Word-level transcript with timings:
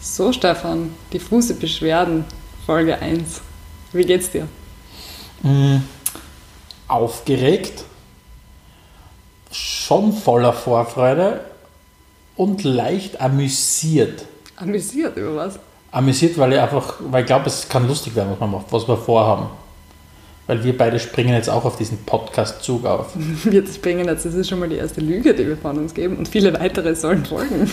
So, 0.00 0.32
Stefan, 0.32 0.94
diffuse 1.12 1.54
Beschwerden, 1.54 2.24
Folge 2.64 3.00
1. 3.00 3.40
Wie 3.92 4.04
geht's 4.04 4.30
dir? 4.30 4.46
Mm, 5.42 5.78
aufgeregt, 6.86 7.84
schon 9.50 10.12
voller 10.12 10.52
Vorfreude 10.52 11.40
und 12.36 12.62
leicht 12.62 13.20
amüsiert. 13.20 14.24
Amüsiert 14.56 15.16
über 15.16 15.34
was? 15.34 15.58
Amüsiert, 15.90 16.38
weil 16.38 16.52
ich 16.52 16.60
einfach, 16.60 16.94
weil 17.00 17.22
ich 17.22 17.26
glaube, 17.26 17.46
es 17.46 17.68
kann 17.68 17.88
lustig 17.88 18.14
werden, 18.14 18.30
was 18.30 18.38
man 18.38 18.52
macht, 18.52 18.66
was 18.70 18.86
wir 18.86 18.96
vorhaben. 18.96 19.48
Weil 20.48 20.64
wir 20.64 20.76
beide 20.76 20.98
springen 20.98 21.34
jetzt 21.34 21.50
auch 21.50 21.64
auf 21.66 21.76
diesen 21.76 21.98
Podcast-Zug 22.06 22.86
auf. 22.86 23.12
Wir 23.44 23.64
springen 23.66 24.06
jetzt, 24.08 24.24
das 24.24 24.32
ist 24.34 24.48
schon 24.48 24.58
mal 24.58 24.68
die 24.68 24.76
erste 24.76 25.02
Lüge, 25.02 25.34
die 25.34 25.46
wir 25.46 25.58
von 25.58 25.76
uns 25.76 25.92
geben 25.92 26.16
und 26.16 26.26
viele 26.26 26.54
weitere 26.54 26.94
sollen 26.94 27.26
folgen. 27.26 27.70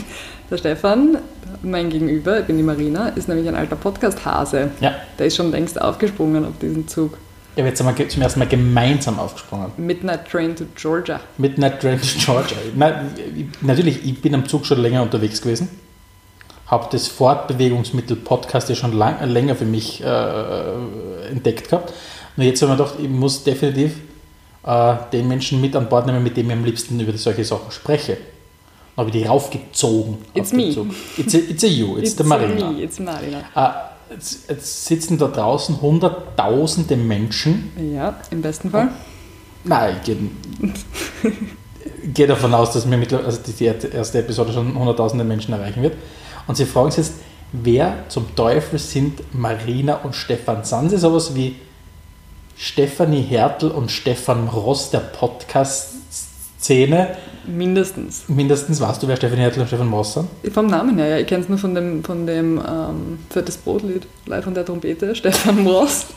Der 0.52 0.58
Stefan, 0.58 1.18
mein 1.64 1.90
Gegenüber, 1.90 2.42
ich 2.42 2.46
bin 2.46 2.58
die 2.58 2.64
Marina, 2.64 3.08
ist 3.10 3.30
nämlich 3.30 3.48
ein 3.48 3.56
alter 3.56 3.78
Podcast-Hase. 3.78 4.72
Ja. 4.82 4.94
Der 5.18 5.26
ist 5.26 5.38
schon 5.38 5.52
längst 5.52 5.82
aufgesprungen 5.82 6.44
auf 6.44 6.58
diesen 6.62 6.86
Zug. 6.88 7.18
Ja, 7.56 7.64
wir 7.64 7.70
jetzt 7.70 7.78
sind 7.78 7.98
wir 7.98 8.10
zum 8.10 8.22
ersten 8.22 8.40
Mal 8.40 8.50
gemeinsam 8.50 9.18
aufgesprungen. 9.20 9.72
Midnight 9.78 10.30
Train 10.30 10.54
to 10.54 10.66
Georgia. 10.76 11.22
Midnight 11.38 11.80
Train 11.80 11.98
to 12.02 12.08
Georgia. 12.20 12.58
Ich- 13.38 13.46
natürlich, 13.62 14.04
ich 14.06 14.22
bin 14.22 14.36
am 14.36 14.46
Zug 14.46 14.66
schon 14.66 14.82
länger 14.82 15.02
unterwegs 15.02 15.42
gewesen. 15.42 15.70
Habe 16.68 16.88
das 16.92 17.08
Fortbewegungsmittel 17.08 18.18
Podcast 18.18 18.68
ja 18.68 18.76
schon 18.76 18.92
lang, 18.92 19.24
länger 19.30 19.56
für 19.56 19.66
mich 19.66 20.04
äh, 20.04 21.30
entdeckt 21.32 21.70
gehabt. 21.70 21.94
Nur 22.36 22.46
jetzt 22.46 22.62
habe 22.62 22.74
ich 22.74 22.78
mir 22.78 22.84
gedacht, 22.84 23.00
ich 23.02 23.10
muss 23.10 23.44
definitiv 23.44 23.96
äh, 24.66 24.96
den 25.12 25.28
Menschen 25.28 25.62
mit 25.62 25.76
an 25.76 25.88
Bord 25.88 26.06
nehmen, 26.06 26.24
mit 26.24 26.36
dem 26.38 26.48
ich 26.50 26.56
am 26.56 26.66
liebsten 26.66 27.00
über 27.00 27.18
solche 27.18 27.44
Sachen 27.44 27.72
spreche. 27.72 28.18
Dann 28.96 29.06
habe 29.06 29.10
ich 29.10 29.24
die 29.24 29.28
raufgezogen. 29.28 30.18
It's 30.34 30.52
me. 30.52 30.72
Zug. 30.72 30.88
It's 31.18 31.34
a, 31.34 31.38
it's 31.38 31.64
a 31.64 31.68
you, 31.68 31.98
it's, 31.98 32.16
the 32.16 32.24
Marina. 32.24 32.72
Me, 32.72 32.84
it's 32.84 33.00
Marina. 33.00 33.44
Äh, 33.56 34.14
jetzt, 34.14 34.50
jetzt 34.50 34.86
sitzen 34.86 35.18
da 35.18 35.28
draußen 35.28 35.82
hunderttausende 35.82 36.96
Menschen. 36.96 37.72
Ja, 37.94 38.20
im 38.32 38.42
besten 38.42 38.70
Fall. 38.72 38.90
Nein, 39.64 39.96
ich 39.98 40.04
gehe, 40.04 40.18
gehe 42.14 42.28
davon 42.28 42.54
aus, 42.54 42.72
dass 42.72 42.86
mir 42.86 42.98
mittlerweile, 42.98 43.28
also 43.28 43.40
die 43.46 43.66
erste 43.66 44.20
Episode 44.20 44.54
schon 44.54 44.78
hunderttausende 44.78 45.26
Menschen 45.26 45.54
erreichen 45.54 45.82
wird. 45.82 45.96
Und 46.48 46.56
sie 46.56 46.66
fragen 46.66 46.92
sich 46.92 47.06
jetzt, 47.06 47.16
wer 47.52 48.06
zum 48.10 48.36
Teufel 48.36 48.80
sind 48.80 49.22
Marina 49.34 49.96
und 49.96 50.16
Stefan? 50.16 50.64
Sind 50.64 50.90
sie 50.90 50.98
sowas 50.98 51.34
wie 51.36 51.56
Stefanie 52.58 53.22
Hertel 53.22 53.72
und 53.72 53.92
Stefan 53.92 54.48
Ross 54.48 54.90
der 54.90 55.00
Podcast-Szene? 55.00 57.10
Mindestens. 57.48 58.24
Mindestens 58.28 58.82
weißt 58.82 59.04
du, 59.04 59.08
wer 59.08 59.18
Stefanie 59.18 59.42
Hertel 59.42 59.62
und 59.62 59.68
Stefan 59.68 59.92
Ross 59.92 60.14
sind? 60.14 60.28
Vom 60.54 60.68
Namen 60.68 60.98
her, 60.98 61.08
ja. 61.08 61.18
Ich 61.18 61.28
kenne 61.28 61.44
es 61.44 61.50
nur 61.50 61.58
von 61.58 61.76
dem, 61.76 62.04
von 62.04 62.26
dem 62.26 62.58
ähm, 62.58 63.20
Fettes 63.30 63.58
Brotlied, 63.58 64.08
live 64.26 64.46
von 64.46 64.54
der 64.54 64.66
Trompete, 64.66 65.14
Stefan 65.16 65.64
Moss. 65.64 66.08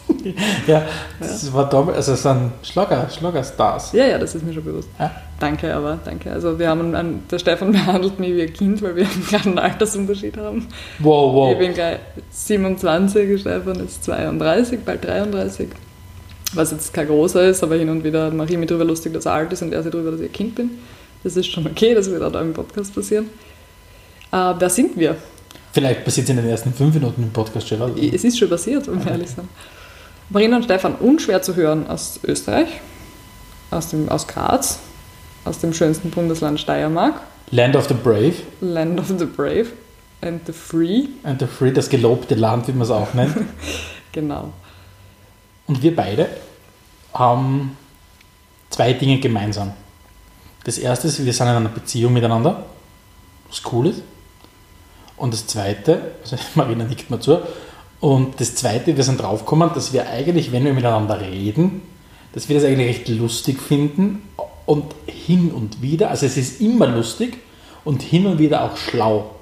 Ja, 0.66 0.86
das 1.20 1.52
war 1.52 1.68
damals, 1.68 1.96
also 1.96 2.12
es 2.12 2.22
sind 2.22 2.52
Schlager, 2.62 3.08
Schlagerstars. 3.10 3.92
Ja, 3.92 4.06
ja, 4.06 4.18
das 4.18 4.34
ist 4.34 4.44
mir 4.44 4.54
schon 4.54 4.64
bewusst. 4.64 4.88
Ja. 4.98 5.10
Danke, 5.40 5.74
aber 5.74 5.98
danke. 6.04 6.32
Also 6.32 6.58
wir 6.58 6.68
haben 6.68 6.94
einen, 6.94 7.22
der 7.30 7.38
Stefan 7.38 7.72
behandelt 7.72 8.18
mich 8.18 8.34
wie 8.34 8.42
ein 8.42 8.52
Kind, 8.52 8.82
weil 8.82 8.96
wir 8.96 9.04
einen 9.04 9.26
kleinen 9.26 9.58
Altersunterschied 9.58 10.36
haben. 10.36 10.66
Wow, 11.00 11.34
wow. 11.34 11.52
Ich 11.52 11.58
bin 11.58 11.74
gleich 11.74 11.98
27, 12.30 13.28
der 13.28 13.38
Stefan 13.38 13.80
ist 13.80 14.04
32, 14.04 14.80
bald 14.84 15.04
33. 15.04 15.68
Was 16.54 16.70
jetzt 16.70 16.94
kein 16.94 17.06
großer 17.06 17.48
ist, 17.48 17.62
aber 17.62 17.76
hin 17.76 17.90
und 17.90 18.04
wieder 18.04 18.30
mache 18.30 18.50
ich 18.52 18.56
mich 18.58 18.68
darüber 18.68 18.84
lustig, 18.84 19.12
dass 19.12 19.26
er 19.26 19.32
alt 19.32 19.52
ist 19.52 19.62
und 19.62 19.72
er 19.72 19.82
sich 19.82 19.92
darüber, 19.92 20.10
dass 20.12 20.20
ich 20.20 20.28
ein 20.30 20.32
Kind 20.32 20.54
bin. 20.54 20.70
Das 21.22 21.36
ist 21.36 21.46
schon 21.46 21.66
okay, 21.66 21.94
das 21.94 22.10
wird 22.10 22.22
auch 22.22 22.32
da 22.32 22.40
im 22.40 22.52
Podcast 22.54 22.94
passieren. 22.94 23.26
Äh, 24.32 24.54
wer 24.58 24.70
sind 24.70 24.96
wir? 24.96 25.16
Vielleicht 25.72 26.04
passiert 26.04 26.24
es 26.24 26.30
in 26.30 26.36
den 26.36 26.48
ersten 26.48 26.72
fünf 26.72 26.94
Minuten 26.94 27.22
im 27.22 27.30
Podcast 27.30 27.68
schon. 27.68 27.82
Also. 27.82 27.94
Es 27.98 28.24
ist 28.24 28.38
schon 28.38 28.48
passiert, 28.48 28.86
wenn 28.86 29.04
wir 29.04 29.12
ehrlich 29.12 29.28
sind. 29.30 29.48
Marina 30.30 30.56
und 30.56 30.64
Stefan, 30.64 30.94
unschwer 30.96 31.42
zu 31.42 31.54
hören 31.56 31.86
aus 31.86 32.20
Österreich, 32.24 32.68
aus, 33.70 33.88
dem, 33.88 34.08
aus 34.08 34.26
Graz, 34.26 34.78
aus 35.44 35.58
dem 35.58 35.72
schönsten 35.74 36.10
Bundesland 36.10 36.60
Steiermark, 36.60 37.20
Land 37.50 37.76
of 37.76 37.88
the 37.88 37.94
Brave 37.94 38.34
Land 38.60 39.00
of 39.00 39.08
the 39.18 39.24
Brave 39.24 39.68
and 40.20 40.40
the 40.46 40.52
Free. 40.52 41.08
and 41.22 41.40
the 41.40 41.46
Free, 41.46 41.72
das 41.72 41.88
gelobte 41.88 42.34
Land, 42.34 42.68
wie 42.68 42.72
man 42.72 42.82
es 42.82 42.90
auch 42.90 43.12
nennt. 43.14 43.34
Genau. 44.12 44.52
Und 45.68 45.82
wir 45.82 45.94
beide 45.94 46.28
haben 47.14 47.76
zwei 48.70 48.94
Dinge 48.94 49.20
gemeinsam. 49.20 49.72
Das 50.64 50.78
erste 50.78 51.08
ist, 51.08 51.24
wir 51.24 51.32
sind 51.32 51.46
in 51.46 51.54
einer 51.54 51.68
Beziehung 51.68 52.12
miteinander, 52.12 52.66
was 53.48 53.62
cool 53.72 53.88
ist. 53.88 54.02
Und 55.16 55.32
das 55.32 55.46
zweite, 55.46 56.12
also 56.22 56.36
Marina 56.54 56.84
nickt 56.84 57.10
mir 57.10 57.20
zu, 57.20 57.40
und 58.00 58.40
das 58.40 58.54
zweite, 58.54 58.96
wir 58.96 59.04
sind 59.04 59.20
draufgekommen, 59.20 59.70
dass 59.74 59.92
wir 59.92 60.08
eigentlich, 60.08 60.52
wenn 60.52 60.64
wir 60.64 60.72
miteinander 60.72 61.20
reden, 61.20 61.82
dass 62.32 62.48
wir 62.48 62.56
das 62.56 62.64
eigentlich 62.64 62.88
recht 62.88 63.08
lustig 63.08 63.60
finden 63.60 64.22
und 64.66 64.94
hin 65.06 65.50
und 65.50 65.82
wieder, 65.82 66.10
also 66.10 66.26
es 66.26 66.36
ist 66.36 66.60
immer 66.60 66.86
lustig 66.86 67.38
und 67.84 68.02
hin 68.02 68.26
und 68.26 68.38
wieder 68.38 68.62
auch 68.62 68.76
schlau. 68.76 69.34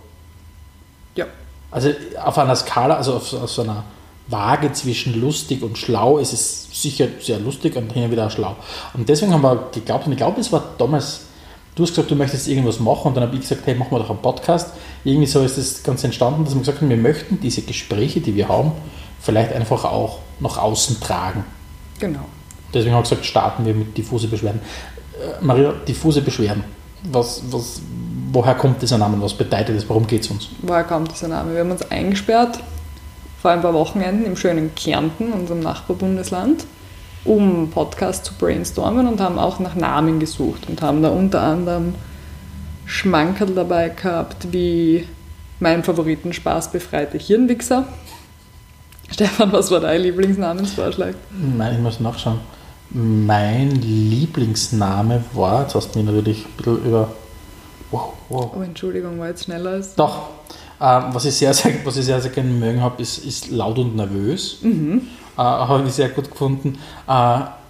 Ja. 1.16 1.26
Also 1.70 1.90
auf 2.22 2.38
einer 2.38 2.56
Skala, 2.56 2.96
also 2.96 3.16
auf, 3.16 3.32
auf 3.34 3.50
so 3.50 3.62
einer 3.62 3.84
Waage 4.28 4.72
zwischen 4.72 5.20
lustig 5.20 5.62
und 5.62 5.78
schlau 5.78 6.18
ist 6.18 6.32
es 6.32 6.68
sicher 6.72 7.06
sehr 7.20 7.38
lustig 7.38 7.76
und 7.76 7.92
hin 7.92 8.10
wieder 8.10 8.26
auch 8.26 8.30
schlau. 8.30 8.56
Und 8.94 9.08
deswegen 9.08 9.32
haben 9.32 9.42
wir 9.42 9.68
geglaubt, 9.72 10.06
und 10.06 10.12
ich 10.12 10.18
glaube, 10.18 10.40
es 10.40 10.52
war 10.52 10.64
damals, 10.78 11.26
du 11.74 11.84
hast 11.84 11.90
gesagt, 11.90 12.10
du 12.10 12.16
möchtest 12.16 12.48
irgendwas 12.48 12.80
machen 12.80 13.08
und 13.08 13.14
dann 13.16 13.24
habe 13.24 13.36
ich 13.36 13.42
gesagt, 13.42 13.62
hey, 13.66 13.74
machen 13.74 13.92
wir 13.92 14.00
doch 14.00 14.10
einen 14.10 14.20
Podcast. 14.20 14.72
Irgendwie 15.04 15.26
so 15.26 15.42
ist 15.42 15.56
das 15.56 15.82
Ganze 15.82 16.06
entstanden, 16.06 16.44
dass 16.44 16.54
wir 16.54 16.60
gesagt 16.60 16.80
haben, 16.80 16.90
wir 16.90 16.96
möchten 16.96 17.38
diese 17.40 17.62
Gespräche, 17.62 18.20
die 18.20 18.34
wir 18.34 18.48
haben, 18.48 18.72
vielleicht 19.20 19.52
einfach 19.52 19.84
auch 19.84 20.18
nach 20.40 20.58
außen 20.58 21.00
tragen. 21.00 21.44
Genau. 22.00 22.26
Deswegen 22.74 22.94
haben 22.94 23.04
wir 23.04 23.10
gesagt, 23.10 23.24
starten 23.24 23.64
wir 23.64 23.74
mit 23.74 23.96
diffuse 23.96 24.26
Beschwerden. 24.26 24.60
Äh, 25.14 25.44
Maria, 25.44 25.72
diffuse 25.86 26.20
Beschwerden. 26.20 26.64
Was, 27.04 27.42
was, 27.50 27.80
woher 28.32 28.56
kommt 28.56 28.82
dieser 28.82 28.98
Name? 28.98 29.22
Was 29.22 29.34
bedeutet 29.34 29.76
das? 29.76 29.88
Warum 29.88 30.04
geht 30.06 30.22
es 30.22 30.30
uns? 30.30 30.48
Woher 30.62 30.82
kommt 30.82 31.12
dieser 31.12 31.28
Name? 31.28 31.52
Wir 31.52 31.60
haben 31.60 31.70
uns 31.70 31.88
eingesperrt 31.90 32.58
vor 33.40 33.50
ein 33.50 33.62
paar 33.62 33.74
Wochenenden 33.74 34.24
im 34.26 34.36
schönen 34.36 34.74
Kärnten, 34.74 35.32
unserem 35.32 35.60
Nachbarbundesland, 35.60 36.64
um 37.24 37.70
Podcast 37.70 38.24
zu 38.24 38.34
brainstormen 38.34 39.06
und 39.06 39.20
haben 39.20 39.38
auch 39.38 39.58
nach 39.58 39.74
Namen 39.74 40.20
gesucht 40.20 40.68
und 40.68 40.82
haben 40.82 41.02
da 41.02 41.08
unter 41.08 41.42
anderem 41.42 41.94
Schmankerl 42.86 43.54
dabei 43.54 43.88
gehabt, 43.90 44.52
wie 44.52 45.06
mein 45.60 45.84
Favoriten 45.84 46.32
spaßbefreite 46.32 47.18
Hirnwichser. 47.18 47.86
Stefan, 49.10 49.52
was 49.52 49.70
war 49.70 49.80
dein 49.80 50.00
Lieblingsnamensvorschlag? 50.02 51.14
Nein, 51.30 51.74
ich 51.74 51.80
muss 51.80 52.00
nachschauen. 52.00 52.40
Mein 52.90 53.70
Lieblingsname 53.70 55.24
war, 55.32 55.62
jetzt 55.62 55.74
hast 55.74 55.94
du 55.94 55.98
mich 55.98 56.06
natürlich 56.06 56.44
ein 56.46 56.56
bisschen 56.56 56.84
über. 56.84 57.12
Wow, 57.90 58.12
wow. 58.28 58.52
Oh, 58.56 58.62
Entschuldigung, 58.62 59.18
war 59.18 59.28
jetzt 59.28 59.44
schneller 59.44 59.70
als. 59.70 59.94
Doch, 59.96 60.28
was, 60.78 61.24
ich 61.24 61.34
sehr, 61.34 61.54
sehr, 61.54 61.72
was 61.84 61.96
ich 61.96 62.04
sehr, 62.04 62.20
sehr 62.20 62.30
gerne 62.30 62.50
mögen 62.50 62.80
habe, 62.80 63.00
ist, 63.02 63.18
ist 63.24 63.50
laut 63.50 63.78
und 63.78 63.96
nervös. 63.96 64.58
Äh, 65.36 65.40
habe 65.42 65.86
ich 65.86 65.94
sehr 65.94 66.08
gut 66.08 66.30
gefunden. 66.30 66.78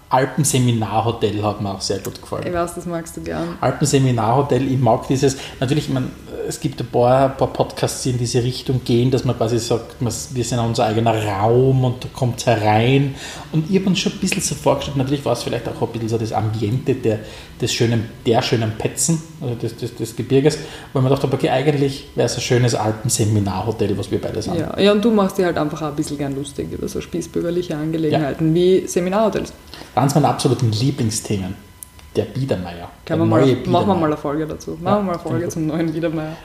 Alpenseminarhotel 0.08 1.42
hat 1.42 1.60
mir 1.60 1.70
auch 1.70 1.80
sehr 1.80 1.98
gut 1.98 2.20
gefallen. 2.20 2.44
Ich 2.46 2.52
weiß, 2.52 2.74
das 2.74 2.86
magst 2.86 3.16
du 3.16 3.22
gern. 3.22 3.56
Alpenseminarhotel, 3.60 4.70
ich 4.70 4.78
mag 4.78 5.06
dieses, 5.08 5.36
natürlich, 5.60 5.88
ich 5.88 5.94
mein, 5.94 6.10
es 6.48 6.60
gibt 6.60 6.80
ein 6.80 6.86
paar, 6.86 7.30
ein 7.30 7.36
paar 7.36 7.52
Podcasts, 7.52 8.02
die 8.04 8.10
in 8.10 8.18
diese 8.18 8.42
Richtung 8.42 8.80
gehen, 8.84 9.10
dass 9.10 9.24
man 9.24 9.36
quasi 9.36 9.58
sagt, 9.58 10.00
man- 10.00 10.12
wir 10.32 10.44
sind 10.44 10.60
unser 10.60 10.86
eigener 10.86 11.24
Raum 11.26 11.82
und 11.84 12.04
da 12.04 12.08
kommt 12.14 12.46
herein. 12.46 13.16
Und 13.52 13.68
ich 13.68 13.76
habe 13.78 13.88
uns 13.88 13.98
schon 13.98 14.12
ein 14.12 14.18
bisschen 14.18 14.42
so 14.42 14.54
vorgestellt, 14.54 14.96
natürlich 14.96 15.24
war 15.24 15.32
es 15.32 15.42
vielleicht 15.42 15.66
auch 15.68 15.80
ein 15.82 15.88
bisschen 15.88 16.08
so 16.08 16.18
das 16.18 16.32
Ambiente 16.32 16.94
der, 16.94 17.18
des 17.60 17.72
schönen, 17.72 18.08
der 18.24 18.42
schönen 18.42 18.72
Petzen, 18.78 19.20
also 19.40 19.54
des, 19.56 19.76
des, 19.76 19.94
des 19.96 20.14
Gebirges, 20.14 20.58
weil 20.92 21.02
man 21.02 21.10
dachte, 21.10 21.26
okay, 21.32 21.48
eigentlich 21.50 22.08
wäre 22.14 22.26
es 22.26 22.34
ein 22.36 22.42
schönes 22.42 22.74
Alpenseminarhotel, 22.76 23.98
was 23.98 24.10
wir 24.10 24.20
beide 24.20 24.40
sind. 24.40 24.56
Ja, 24.58 24.78
ja, 24.78 24.92
und 24.92 25.04
du 25.04 25.10
machst 25.10 25.38
dir 25.38 25.46
halt 25.46 25.58
einfach 25.58 25.82
auch 25.82 25.86
ein 25.88 25.96
bisschen 25.96 26.18
gern 26.18 26.36
lustig 26.36 26.68
über 26.70 26.86
so 26.86 27.00
spießbürgerliche 27.00 27.76
Angelegenheiten 27.76 28.54
wie 28.54 28.86
Seminarhotels. 28.86 29.52
Eines 29.96 30.14
meiner 30.14 30.28
absoluten 30.28 30.70
Lieblingsthemen, 30.72 31.54
der 32.14 32.24
Biedermeier. 32.26 32.88
Der 33.08 33.16
mal, 33.16 33.26
neue 33.26 33.40
machen 33.40 33.48
wir 33.48 33.56
Biedermeier. 33.56 33.94
mal 33.96 34.06
eine 34.06 34.16
Folge 34.16 34.46
dazu. 34.46 34.72
Machen 34.72 34.84
Ja, 34.84 34.96
wir 34.98 35.02
mal 35.02 35.12
eine 35.14 35.18
Folge 35.22 35.48
zum 35.48 35.66
neuen 35.66 35.92
Biedermeier. 35.92 36.36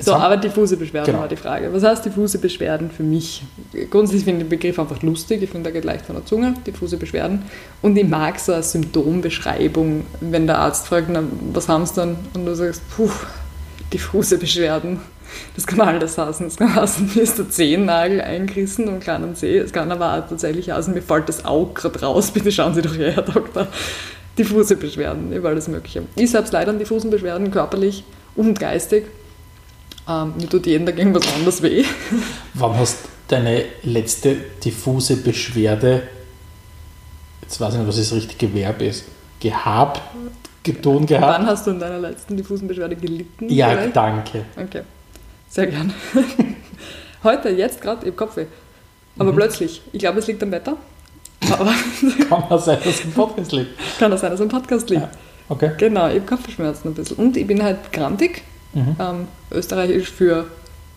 So, 0.00 0.12
haben- 0.14 0.22
aber 0.22 0.36
diffuse 0.38 0.76
Beschwerden 0.76 1.06
Genau. 1.06 1.20
war 1.20 1.28
die 1.28 1.36
Frage. 1.36 1.72
Was 1.72 1.84
heißt 1.84 2.04
diffuse 2.04 2.38
Beschwerden 2.38 2.90
für 2.90 3.04
mich? 3.04 3.44
Grundsätzlich 3.90 4.24
finde 4.24 4.40
ich 4.42 4.48
den 4.48 4.58
Begriff 4.58 4.78
einfach 4.78 5.00
lustig. 5.02 5.42
Ich 5.42 5.50
finde, 5.50 5.64
der 5.70 5.72
geht 5.72 5.84
leicht 5.84 6.06
von 6.06 6.16
der 6.16 6.24
Zunge, 6.24 6.54
diffuse 6.66 6.96
Beschwerden. 6.96 7.42
Und 7.82 7.96
ich 7.96 8.06
mag 8.08 8.38
so 8.40 8.52
eine 8.52 8.62
Symptombeschreibung, 8.64 10.04
wenn 10.20 10.46
der 10.48 10.58
Arzt 10.58 10.86
fragt, 10.88 11.08
na, 11.10 11.22
was 11.52 11.68
haben 11.68 11.86
sie 11.86 11.94
dann? 11.94 12.16
Und 12.34 12.44
du 12.46 12.54
sagst, 12.56 12.82
puh, 12.96 13.08
diffuse 13.92 14.36
Beschwerden. 14.38 15.00
Das 15.54 15.66
kann 15.66 15.80
alles 15.80 16.18
heißen. 16.18 16.46
Es 16.46 16.56
kann 16.56 16.74
heißen, 16.74 17.12
mir 17.14 17.22
ist 17.22 17.38
der 17.38 17.48
Zehennagel 17.48 18.20
eingerissen 18.20 18.88
und 18.88 19.00
kleinen 19.00 19.34
Zeh. 19.34 19.58
Es 19.58 19.72
kann 19.72 19.90
aber 19.92 20.14
auch 20.14 20.28
tatsächlich 20.28 20.70
heißen, 20.70 20.92
mir 20.94 21.02
fällt 21.02 21.28
das 21.28 21.44
Auge 21.44 21.74
gerade 21.74 22.00
raus. 22.00 22.30
Bitte 22.30 22.50
schauen 22.52 22.74
Sie 22.74 22.82
doch 22.82 22.96
her, 22.96 23.12
Herr 23.12 23.22
Doktor. 23.34 23.68
Diffuse 24.38 24.76
Beschwerden, 24.76 25.32
über 25.32 25.50
alles 25.50 25.68
Mögliche. 25.68 26.02
Ich 26.16 26.30
selbst 26.30 26.52
leider 26.52 26.70
an 26.70 26.78
diffusen 26.78 27.10
Beschwerden, 27.10 27.50
körperlich 27.50 28.04
und 28.34 28.58
geistig. 28.58 29.06
Ähm, 30.08 30.34
mir 30.36 30.48
tut 30.48 30.66
jeden 30.66 30.86
Tag 30.86 30.98
irgendwas 30.98 31.32
anderes 31.34 31.62
weh. 31.62 31.84
Wann 32.54 32.76
hast 32.76 32.98
deine 33.28 33.64
letzte 33.84 34.36
diffuse 34.64 35.16
Beschwerde, 35.16 36.02
jetzt 37.42 37.60
weiß 37.60 37.74
ich 37.74 37.78
nicht, 37.78 37.88
was 37.88 37.96
das 37.96 38.12
richtige 38.12 38.52
Verb 38.52 38.82
ist, 38.82 39.04
gehabt, 39.40 40.02
getun 40.62 41.06
gehabt? 41.06 41.38
Wann 41.38 41.46
hast 41.46 41.66
du 41.66 41.70
in 41.70 41.78
deiner 41.78 42.00
letzten 42.00 42.36
diffusen 42.36 42.68
Beschwerde 42.68 42.96
gelitten? 42.96 43.48
Ja, 43.48 43.70
vielleicht? 43.70 43.96
danke. 43.96 44.44
Okay, 44.56 44.82
sehr 45.48 45.66
gern. 45.68 45.92
Heute, 47.22 47.48
jetzt 47.50 47.80
gerade, 47.80 48.00
ich 48.02 48.06
habe 48.12 48.16
Kopfweh. 48.16 48.46
Aber 49.18 49.32
Mhm. 49.32 49.36
plötzlich. 49.36 49.80
Ich 49.92 50.00
glaube, 50.00 50.18
es 50.18 50.26
liegt 50.26 50.42
am 50.42 50.50
Wetter. 50.50 50.76
Aber 51.52 51.72
Kann 52.28 52.44
man 52.48 52.58
sein, 52.58 52.78
dass 52.84 52.86
es 52.94 53.04
im 53.04 53.12
Podcast 53.12 53.52
liegt. 53.52 53.70
kann 53.98 54.10
das 54.10 54.20
sein, 54.20 54.30
dass 54.30 54.40
es 54.40 54.44
am 54.44 54.48
Podcast 54.50 54.88
liegt. 54.90 55.02
Ja. 55.02 55.10
Okay. 55.48 55.72
Genau, 55.78 56.08
ich 56.08 56.14
habe 56.16 56.26
Kopfschmerzen 56.26 56.88
ein 56.88 56.94
bisschen. 56.94 57.16
Und 57.18 57.36
ich 57.36 57.46
bin 57.46 57.62
halt 57.62 57.92
grantig. 57.92 58.42
Mhm. 58.72 58.96
Ähm, 58.98 59.28
österreichisch 59.52 60.10
für 60.10 60.46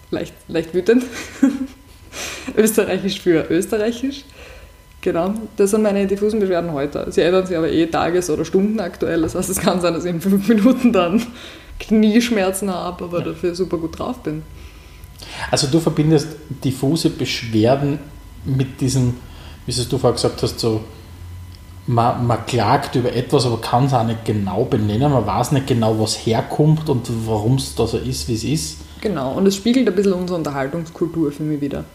leicht, 0.09 0.33
leicht 0.47 0.73
wütend. 0.73 1.03
österreichisch 2.57 3.19
für 3.21 3.45
österreichisch. 3.50 4.23
Genau, 5.01 5.33
das 5.57 5.71
sind 5.71 5.83
meine 5.83 6.07
diffusen 6.07 6.39
Beschwerden 6.39 6.73
heute. 6.73 7.05
Sie 7.11 7.21
ändern 7.21 7.45
sich 7.45 7.55
aber 7.55 7.69
eh 7.69 7.85
tages- 7.85 8.29
oder 8.29 8.43
stundenaktuell. 8.45 9.21
Das 9.21 9.35
heißt, 9.35 9.50
es 9.50 9.59
kann 9.59 9.79
sein, 9.79 9.93
dass 9.93 10.05
ich 10.05 10.09
in 10.11 10.21
fünf 10.21 10.47
Minuten 10.47 10.91
dann 10.91 11.21
Knieschmerzen 11.79 12.69
habe, 12.71 13.06
aber 13.06 13.21
dafür 13.21 13.56
super 13.56 13.77
gut 13.77 14.00
drauf 14.00 14.18
bin. 14.19 14.44
Also 15.51 15.68
du 15.68 15.79
verbindest 15.79 16.27
diffuse 16.63 17.09
Beschwerden 17.09 18.00
mit 18.45 18.79
diesem, 18.81 19.15
wie 19.65 19.71
es 19.71 19.89
du 19.89 19.97
vorher 19.97 20.15
gesagt 20.15 20.41
hast, 20.44 20.59
so 20.59 20.81
man, 21.88 22.27
man 22.27 22.45
klagt 22.45 22.95
über 22.95 23.13
etwas, 23.15 23.45
aber 23.45 23.59
kann 23.62 23.85
es 23.85 23.94
auch 23.94 24.03
nicht 24.03 24.25
genau 24.25 24.65
benennen. 24.65 25.12
Man 25.12 25.25
weiß 25.25 25.53
nicht 25.53 25.68
genau, 25.68 26.00
was 26.00 26.15
herkommt 26.15 26.89
und 26.89 27.09
warum 27.25 27.56
es 27.56 27.75
da 27.75 27.88
so 27.88 27.97
ist, 27.97 28.27
wie 28.27 28.33
es 28.33 28.44
ist. 28.44 28.77
Genau, 29.01 29.33
und 29.33 29.45
es 29.45 29.56
spiegelt 29.56 29.88
ein 29.88 29.95
bisschen 29.95 30.13
unsere 30.13 30.38
Unterhaltungskultur 30.38 31.31
für 31.31 31.44
mich 31.44 31.62
wieder. 31.62 31.85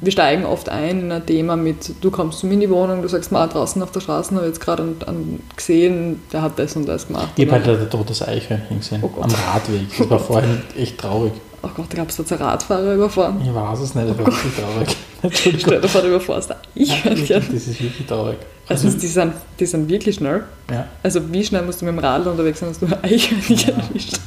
Wir 0.00 0.12
steigen 0.12 0.44
oft 0.44 0.68
ein 0.68 1.00
in 1.00 1.12
ein 1.12 1.26
Thema 1.26 1.56
mit, 1.56 1.92
du 2.00 2.10
kommst 2.10 2.38
zu 2.38 2.46
mir 2.46 2.54
in 2.54 2.60
die 2.60 2.70
Wohnung, 2.70 3.02
du 3.02 3.08
sagst 3.08 3.32
mal 3.32 3.46
draußen 3.48 3.82
auf 3.82 3.90
der 3.90 4.00
Straße, 4.00 4.34
habe 4.36 4.46
jetzt 4.46 4.60
gerade 4.60 4.82
einen, 4.84 4.96
einen 5.06 5.42
gesehen, 5.56 6.20
der 6.32 6.42
hat 6.42 6.58
das 6.58 6.76
und 6.76 6.86
das 6.86 7.06
gemacht. 7.08 7.30
Ich 7.36 7.50
habe 7.50 7.64
halt 7.64 7.80
ein 7.80 7.90
totes 7.90 8.22
Eichhörnchen 8.26 8.78
gesehen, 8.78 9.02
Oh 9.02 9.10
am 9.20 9.30
Radweg. 9.30 9.88
Das 9.98 10.08
war 10.10 10.18
vorhin 10.20 10.62
echt 10.78 10.98
traurig. 10.98 11.32
Oh 11.62 11.68
Gott, 11.74 11.90
gab 11.90 12.08
es 12.10 12.16
da 12.16 12.22
einen 12.36 12.42
Radfahrer 12.44 12.94
überfahren? 12.94 13.40
Ich 13.42 13.52
weiß 13.52 13.80
es 13.80 13.94
nicht, 13.96 14.08
das 14.08 14.18
war 14.18 14.26
wirklich 14.26 14.52
traurig. 14.54 15.56
Stell 15.58 15.80
dir 15.80 15.88
vor, 15.88 16.00
du 16.02 16.08
überfährst 16.08 16.52
ein 16.52 16.58
Das 16.76 16.88
Eichhörnchen. 16.90 17.56
ist 17.56 17.66
wirklich 17.82 18.06
traurig. 18.06 18.36
Also 18.68 18.88
die 18.90 19.06
sind, 19.08 19.32
die 19.58 19.66
sind 19.66 19.88
wirklich 19.88 20.16
schnell. 20.16 20.44
ja. 20.70 20.86
Also 21.02 21.20
wie 21.32 21.44
schnell 21.44 21.62
musst 21.62 21.80
du 21.80 21.86
mit 21.86 21.94
dem 21.94 21.98
Radl 21.98 22.28
unterwegs 22.28 22.60
sein, 22.60 22.68
dass 22.68 22.78
du 22.78 22.86
ein 22.86 23.02
Eichhörnchen 23.02 23.56
Ja. 23.58 23.74
erwischt? 23.82 24.20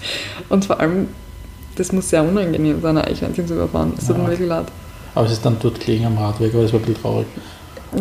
Und 0.49 0.65
vor 0.65 0.79
allem, 0.81 1.07
das 1.75 1.93
muss 1.93 2.09
sehr 2.09 2.23
unangenehm 2.23 2.81
sein, 2.81 2.97
ein 2.97 3.05
Eichhörnchen 3.05 3.47
zu 3.47 3.53
überfahren. 3.53 3.93
Das 3.95 4.07
tut 4.07 4.17
mir 4.17 4.27
wirklich 4.27 4.49
leid. 4.49 4.65
Aber 5.15 5.25
es 5.25 5.33
ist 5.33 5.45
dann 5.45 5.57
dort 5.59 5.79
gelegen 5.79 6.05
am 6.05 6.17
Radweg, 6.17 6.53
aber 6.53 6.63
das 6.63 6.73
war 6.73 6.79
ein 6.79 6.85
bisschen 6.85 7.01
traurig. 7.01 7.27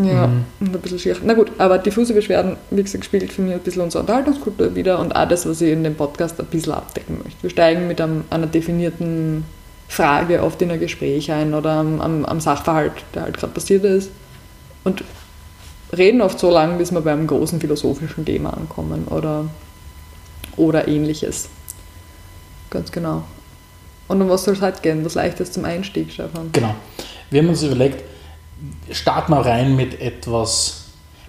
Ja, 0.02 0.26
Mhm. 0.26 0.44
und 0.60 0.75
ein 0.75 0.81
bisschen 0.82 0.99
schier. 0.99 1.16
Na 1.25 1.32
gut, 1.32 1.50
aber 1.56 1.78
diffuse 1.78 2.12
Beschwerden, 2.12 2.56
wie 2.70 2.82
gesagt, 2.82 3.06
spiegelt 3.06 3.32
für 3.32 3.40
mich 3.40 3.55
ein 3.55 3.60
bisschen 3.60 3.81
unsere 3.82 4.02
Unterhaltungskultur 4.02 4.75
wieder 4.75 4.99
und 4.99 5.16
auch 5.16 5.26
das, 5.26 5.46
was 5.46 5.62
ich 5.62 5.72
in 5.72 5.82
dem 5.82 5.94
Podcast 5.94 6.38
ein 6.38 6.46
bisschen 6.46 6.75
abdecken 6.75 7.19
möchte. 7.25 7.43
Wir 7.43 7.49
steigen 7.50 7.87
mit 7.88 7.99
einem, 8.00 8.25
einer 8.28 8.46
definierten 8.46 9.44
Frage 9.88 10.43
oft 10.43 10.60
in 10.60 10.70
ein 10.70 10.78
Gespräch 10.81 11.32
ein 11.32 11.55
oder 11.55 11.70
am, 11.72 12.00
am, 12.02 12.25
am 12.26 12.40
Sachverhalt, 12.40 12.93
der 13.14 13.22
halt 13.22 13.38
gerade 13.38 13.54
passiert 13.54 13.82
ist 13.84 14.11
und 14.84 15.02
reden 15.96 16.20
oft 16.20 16.38
so 16.38 16.50
lange, 16.50 16.76
bis 16.76 16.93
wir 16.93 17.00
beim 17.00 17.26
großen 17.26 17.58
philosophischen 17.58 18.26
Thema 18.26 18.50
ankommen 18.54 19.06
oder, 19.08 19.46
oder 20.58 20.87
ähnliches. 20.87 21.49
Ganz 22.69 22.93
genau. 22.93 23.22
Und 24.08 24.22
um 24.22 24.28
was 24.28 24.44
soll 24.44 24.55
es 24.55 24.62
heute 24.62 24.81
gehen? 24.81 25.05
Was 25.05 25.14
leichtes 25.14 25.52
zum 25.52 25.64
Einstieg, 25.64 26.10
Stefan? 26.10 26.50
Genau. 26.52 26.75
Wir 27.31 27.43
haben 27.43 27.49
uns 27.50 27.62
überlegt, 27.62 28.02
starten 28.90 29.32
wir 29.32 29.44
rein 29.44 29.76
mit 29.76 30.00
etwas, 30.00 30.87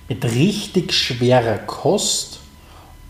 mit 0.08 0.24
richtig 0.24 0.94
schwerer 0.94 1.58
Kost 1.58 2.40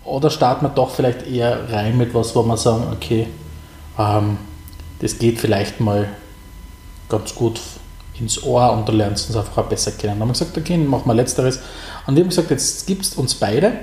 oder 0.03 0.31
starten 0.31 0.65
wir 0.65 0.69
doch 0.69 0.89
vielleicht 0.89 1.27
eher 1.27 1.71
rein 1.71 1.97
mit 1.97 2.13
was, 2.13 2.35
wo 2.35 2.43
wir 2.43 2.57
sagen, 2.57 2.85
okay, 2.91 3.27
ähm, 3.97 4.37
das 4.99 5.19
geht 5.19 5.39
vielleicht 5.39 5.79
mal 5.79 6.09
ganz 7.07 7.35
gut 7.35 7.59
ins 8.19 8.43
Ohr 8.43 8.73
und 8.73 8.87
du 8.87 8.91
lernst 8.91 9.27
uns 9.29 9.37
einfach 9.37 9.63
auch 9.63 9.69
besser 9.69 9.91
kennen. 9.91 10.13
Dann 10.13 10.21
haben 10.21 10.29
wir 10.29 10.33
gesagt, 10.33 10.57
okay, 10.57 10.77
machen 10.77 11.07
wir 11.07 11.13
Letzteres. 11.13 11.59
Und 12.05 12.15
wir 12.15 12.23
haben 12.23 12.29
gesagt, 12.29 12.49
jetzt 12.49 12.85
gibt 12.87 13.03
es 13.03 13.15
uns 13.15 13.35
beide, 13.35 13.73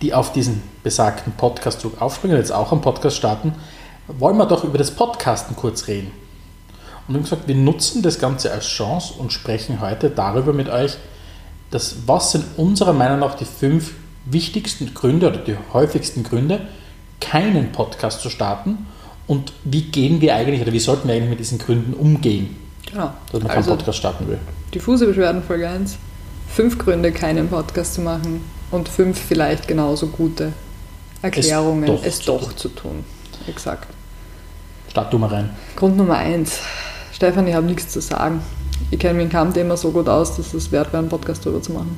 die 0.00 0.14
auf 0.14 0.32
diesen 0.32 0.62
besagten 0.82 1.32
Podcast-Zug 1.32 2.00
aufspringen, 2.00 2.36
jetzt 2.36 2.52
auch 2.52 2.72
am 2.72 2.80
Podcast 2.80 3.16
starten, 3.16 3.54
wollen 4.08 4.36
wir 4.36 4.46
doch 4.46 4.64
über 4.64 4.78
das 4.78 4.90
Podcasten 4.90 5.56
kurz 5.56 5.86
reden. 5.88 6.10
Und 7.06 7.14
wir 7.14 7.18
haben 7.18 7.24
gesagt, 7.24 7.48
wir 7.48 7.54
nutzen 7.54 8.02
das 8.02 8.18
Ganze 8.18 8.52
als 8.52 8.66
Chance 8.66 9.14
und 9.18 9.32
sprechen 9.32 9.80
heute 9.80 10.10
darüber 10.10 10.52
mit 10.52 10.68
euch, 10.68 10.96
dass, 11.70 11.96
was 12.06 12.32
sind 12.32 12.44
unserer 12.56 12.92
Meinung 12.92 13.18
nach 13.20 13.34
die 13.34 13.44
fünf 13.44 13.92
wichtigsten 14.26 14.94
Gründe 14.94 15.28
oder 15.28 15.38
die 15.38 15.56
häufigsten 15.72 16.22
Gründe, 16.22 16.60
keinen 17.20 17.72
Podcast 17.72 18.20
zu 18.20 18.30
starten 18.30 18.86
und 19.26 19.52
wie 19.64 19.82
gehen 19.82 20.20
wir 20.20 20.34
eigentlich 20.36 20.60
oder 20.60 20.72
wie 20.72 20.78
sollten 20.80 21.08
wir 21.08 21.14
eigentlich 21.14 21.30
mit 21.30 21.40
diesen 21.40 21.58
Gründen 21.58 21.94
umgehen, 21.94 22.56
Genau. 22.90 23.12
dass 23.30 23.40
man 23.40 23.48
keinen 23.48 23.56
Also, 23.58 23.70
Podcast 23.76 23.98
starten 23.98 24.28
will. 24.28 24.38
diffuse 24.74 25.06
Beschwerden 25.06 25.42
Folge 25.42 25.68
1. 25.68 25.96
Fünf 26.48 26.78
Gründe, 26.78 27.10
keinen 27.12 27.48
Podcast 27.48 27.94
zu 27.94 28.00
machen 28.02 28.44
und 28.70 28.88
fünf 28.88 29.18
vielleicht 29.18 29.66
genauso 29.66 30.08
gute 30.08 30.52
Erklärungen, 31.22 31.86
doch 31.86 32.04
es 32.04 32.18
zu 32.18 32.26
doch 32.26 32.52
zu 32.54 32.68
tun. 32.68 33.04
Exakt. 33.46 33.88
Start 34.90 35.12
du 35.12 35.18
mal 35.18 35.28
rein. 35.28 35.50
Grund 35.76 35.96
Nummer 35.96 36.16
eins. 36.16 36.60
Stefan, 37.12 37.46
ich 37.46 37.54
habe 37.54 37.66
nichts 37.66 37.88
zu 37.88 38.00
sagen. 38.00 38.42
Ich 38.90 38.98
kenne 38.98 39.14
mich 39.14 39.24
in 39.24 39.30
keinem 39.30 39.54
Thema 39.54 39.76
so 39.76 39.90
gut 39.90 40.08
aus, 40.08 40.36
dass 40.36 40.52
es 40.54 40.70
wert 40.72 40.92
wäre, 40.92 40.98
einen 40.98 41.08
Podcast 41.08 41.46
darüber 41.46 41.62
zu 41.62 41.72
machen. 41.72 41.96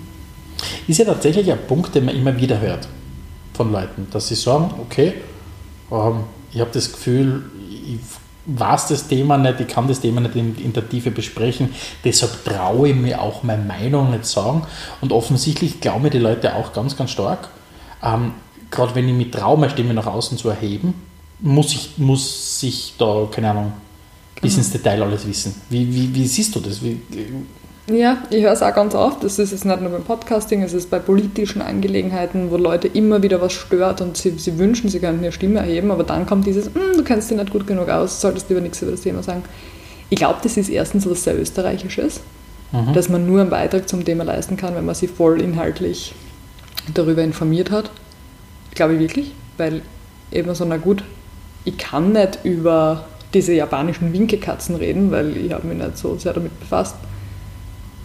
Ist 0.86 0.98
ja 0.98 1.04
tatsächlich 1.04 1.50
ein 1.50 1.66
Punkt, 1.66 1.94
den 1.94 2.04
man 2.04 2.14
immer 2.14 2.36
wieder 2.36 2.60
hört 2.60 2.88
von 3.54 3.72
Leuten, 3.72 4.06
dass 4.10 4.28
sie 4.28 4.34
sagen, 4.34 4.70
okay, 4.81 5.14
ähm, 5.90 6.25
ich 6.52 6.60
habe 6.60 6.70
das 6.72 6.92
Gefühl, 6.92 7.44
ich 7.69 7.98
weiß 8.46 8.88
das 8.88 9.08
Thema 9.08 9.38
nicht, 9.38 9.60
ich 9.60 9.69
kann 9.69 9.88
das 9.88 10.00
Thema 10.00 10.20
nicht 10.20 10.36
in, 10.36 10.56
in 10.56 10.72
der 10.72 10.88
Tiefe 10.88 11.10
besprechen, 11.10 11.70
deshalb 12.04 12.44
traue 12.44 12.90
ich 12.90 12.94
mir 12.94 13.20
auch 13.20 13.42
meine 13.42 13.64
Meinung 13.64 14.10
nicht 14.10 14.26
sagen. 14.26 14.66
Und 15.00 15.12
offensichtlich 15.12 15.81
glauben 15.81 16.02
mir 16.02 16.10
die 16.10 16.19
Leute 16.19 16.54
auch 16.54 16.72
ganz, 16.72 16.96
ganz 16.96 17.10
stark. 17.10 17.48
Ähm, 18.02 18.32
Gerade 18.70 18.94
wenn 18.94 19.08
ich 19.08 19.14
mich 19.14 19.31
traue, 19.31 19.56
meine 19.56 19.70
Stimme 19.70 19.94
nach 19.94 20.06
außen 20.06 20.36
zu 20.36 20.48
erheben, 20.48 20.94
muss 21.40 21.72
ich, 21.72 21.90
muss 21.98 22.62
ich 22.62 22.94
da, 22.98 23.28
keine 23.31 23.50
Ahnung, 23.50 23.72
bis 24.40 24.56
ins 24.56 24.70
Detail 24.70 25.03
alles 25.03 25.26
wissen. 25.26 25.55
Wie, 25.70 25.93
wie, 25.94 26.14
wie 26.14 26.26
siehst 26.26 26.55
du 26.55 26.60
das? 26.60 26.82
Wie, 26.82 27.00
Ja, 27.86 28.19
ich 28.31 28.43
höre 28.43 28.53
es 28.53 28.62
auch 28.62 28.74
ganz 28.74 28.94
oft. 28.94 29.22
Das 29.24 29.38
ist 29.38 29.50
jetzt 29.53 29.64
nicht 29.64 29.81
nur 29.81 29.91
beim 29.91 30.05
Podcasting, 30.05 30.62
es 30.62 30.72
ist 30.72 30.91
bei 30.91 30.98
politischen 30.98 31.60
Angelegenheiten, 31.62 32.50
wo 32.50 32.56
Leute 32.56 32.88
immer 32.88 33.22
wieder 33.22 33.41
was 33.41 33.53
stört 33.53 34.00
und 34.00 34.17
sie, 34.17 34.31
sie 34.38 34.58
wünschen, 34.58 34.88
sie 34.88 35.00
könnten 35.00 35.22
ihre 35.22 35.32
Stimme 35.32 35.60
erheben, 35.60 35.91
aber 35.91 36.05
dann 36.05 36.24
kommt 36.26 36.46
dieses, 36.46 36.67
"Hm, 36.67 36.96
du 36.96 37.05
kennst 37.05 37.31
dich 37.31 37.36
nicht 37.38 37.50
gut 37.53 37.67
genug 37.67 37.88
aus, 37.91 38.20
solltest 38.20 38.48
lieber 38.48 38.60
nichts 38.62 38.81
über 38.82 38.93
das 38.93 39.03
Thema 39.03 39.22
sagen. 39.22 39.43
Ich 40.10 40.19
glaube, 40.19 40.38
das 40.43 40.56
ist 40.56 40.69
erstens 40.69 41.08
was 41.08 41.24
sehr 41.24 41.38
Österreichisches, 41.38 42.20
Mhm. 42.72 42.93
dass 42.93 43.08
man 43.08 43.26
nur 43.26 43.41
einen 43.41 43.50
Beitrag 43.50 43.88
zum 43.88 44.05
Thema 44.05 44.24
leisten 44.24 44.56
kann, 44.56 44.74
wenn 44.74 44.84
man 44.84 44.94
sich 44.94 45.10
voll 45.10 45.41
inhaltlich 45.41 46.14
darüber 46.93 47.22
informiert 47.22 47.70
hat. 47.70 47.91
Glaube 48.74 48.94
ich 48.94 49.00
wirklich, 49.00 49.32
weil 49.58 49.82
eben 50.32 50.53
so, 50.55 50.64
na 50.64 50.76
gut, 50.79 51.05
ich 51.65 51.79
kann 51.79 52.13
nicht 52.13 52.41
über 52.44 53.05
diese 53.33 53.53
japanischen 53.53 54.13
Winkekatzen 54.13 54.77
reden, 54.77 55.11
weil 55.11 55.37
ich 55.37 55.53
habe 55.53 55.67
mich 55.67 55.79
nicht 55.79 55.99
so 55.99 56.17
sehr 56.17 56.33
damit 56.33 56.59
befasst 56.61 56.97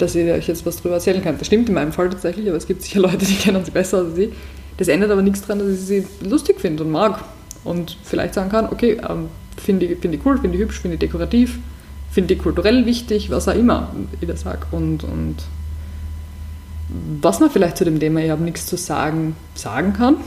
dass 0.01 0.15
ich 0.15 0.29
euch 0.31 0.47
jetzt 0.47 0.65
was 0.65 0.77
darüber 0.77 0.95
erzählen 0.95 1.21
kann. 1.23 1.37
Das 1.37 1.47
stimmt 1.47 1.69
in 1.69 1.75
meinem 1.75 1.91
Fall 1.91 2.09
tatsächlich, 2.09 2.47
aber 2.47 2.57
es 2.57 2.67
gibt 2.67 2.81
sicher 2.81 2.99
Leute, 2.99 3.25
die 3.25 3.35
kennen 3.39 3.63
sie 3.63 3.71
besser 3.71 3.99
als 3.99 4.17
ich. 4.17 4.31
Das 4.77 4.87
ändert 4.87 5.11
aber 5.11 5.21
nichts 5.21 5.41
daran, 5.41 5.59
dass 5.59 5.69
ich 5.69 5.79
sie 5.81 6.07
lustig 6.21 6.59
finde 6.59 6.83
und 6.83 6.91
mag. 6.91 7.23
Und 7.63 7.97
vielleicht 8.03 8.33
sagen 8.33 8.49
kann, 8.49 8.67
okay, 8.71 8.99
ähm, 9.07 9.27
finde 9.57 9.85
ich, 9.85 9.99
find 9.99 10.13
ich 10.15 10.25
cool, 10.25 10.37
finde 10.37 10.57
ich 10.57 10.63
hübsch, 10.63 10.79
finde 10.79 10.95
ich 10.95 10.99
dekorativ, 10.99 11.59
finde 12.09 12.33
ich 12.33 12.39
kulturell 12.39 12.85
wichtig, 12.85 13.29
was 13.29 13.47
auch 13.49 13.55
immer 13.55 13.93
ich 14.21 14.27
da 14.27 14.37
sage. 14.37 14.65
Und, 14.71 15.03
und 15.03 15.35
was 17.21 17.39
man 17.41 17.51
vielleicht 17.51 17.77
zu 17.77 17.83
dem 17.85 17.99
Thema, 17.99 18.21
ich 18.21 18.31
habe 18.31 18.43
nichts 18.43 18.65
zu 18.65 18.77
sagen, 18.77 19.35
sagen 19.53 19.93
kann. 19.93 20.17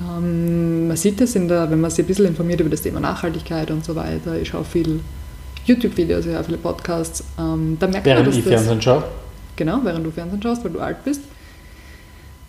Ähm, 0.00 0.88
man 0.88 0.96
sieht 0.96 1.20
das, 1.20 1.34
in 1.34 1.48
der, 1.48 1.70
wenn 1.70 1.80
man 1.80 1.90
sich 1.90 2.04
ein 2.04 2.06
bisschen 2.06 2.26
informiert 2.26 2.60
über 2.60 2.70
das 2.70 2.82
Thema 2.82 3.00
Nachhaltigkeit 3.00 3.70
und 3.70 3.84
so 3.84 3.94
weiter. 3.94 4.38
Ich 4.40 4.48
schaue 4.48 4.64
viel 4.64 5.00
YouTube-Videos, 5.64 6.26
ich 6.26 6.32
höre 6.32 6.44
viele 6.44 6.58
Podcasts. 6.58 7.24
Ähm, 7.38 7.76
da 7.78 7.86
merkt 7.86 8.06
man, 8.06 8.14
während 8.14 8.28
dass 8.28 8.36
ich 8.36 8.44
das, 8.44 8.52
Fernsehen 8.52 8.82
schaue? 8.82 9.04
Genau, 9.56 9.80
während 9.82 10.06
du 10.06 10.10
Fernsehen 10.10 10.42
schaust, 10.42 10.64
weil 10.64 10.72
du 10.72 10.80
alt 10.80 11.04
bist. 11.04 11.22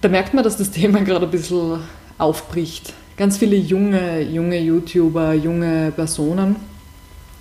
Da 0.01 0.09
merkt 0.09 0.33
man, 0.33 0.43
dass 0.43 0.57
das 0.57 0.71
Thema 0.71 1.01
gerade 1.01 1.25
ein 1.25 1.31
bisschen 1.31 1.79
aufbricht. 2.17 2.93
Ganz 3.17 3.37
viele 3.37 3.55
junge, 3.55 4.21
junge 4.21 4.59
YouTuber, 4.59 5.33
junge 5.33 5.91
Personen 5.95 6.55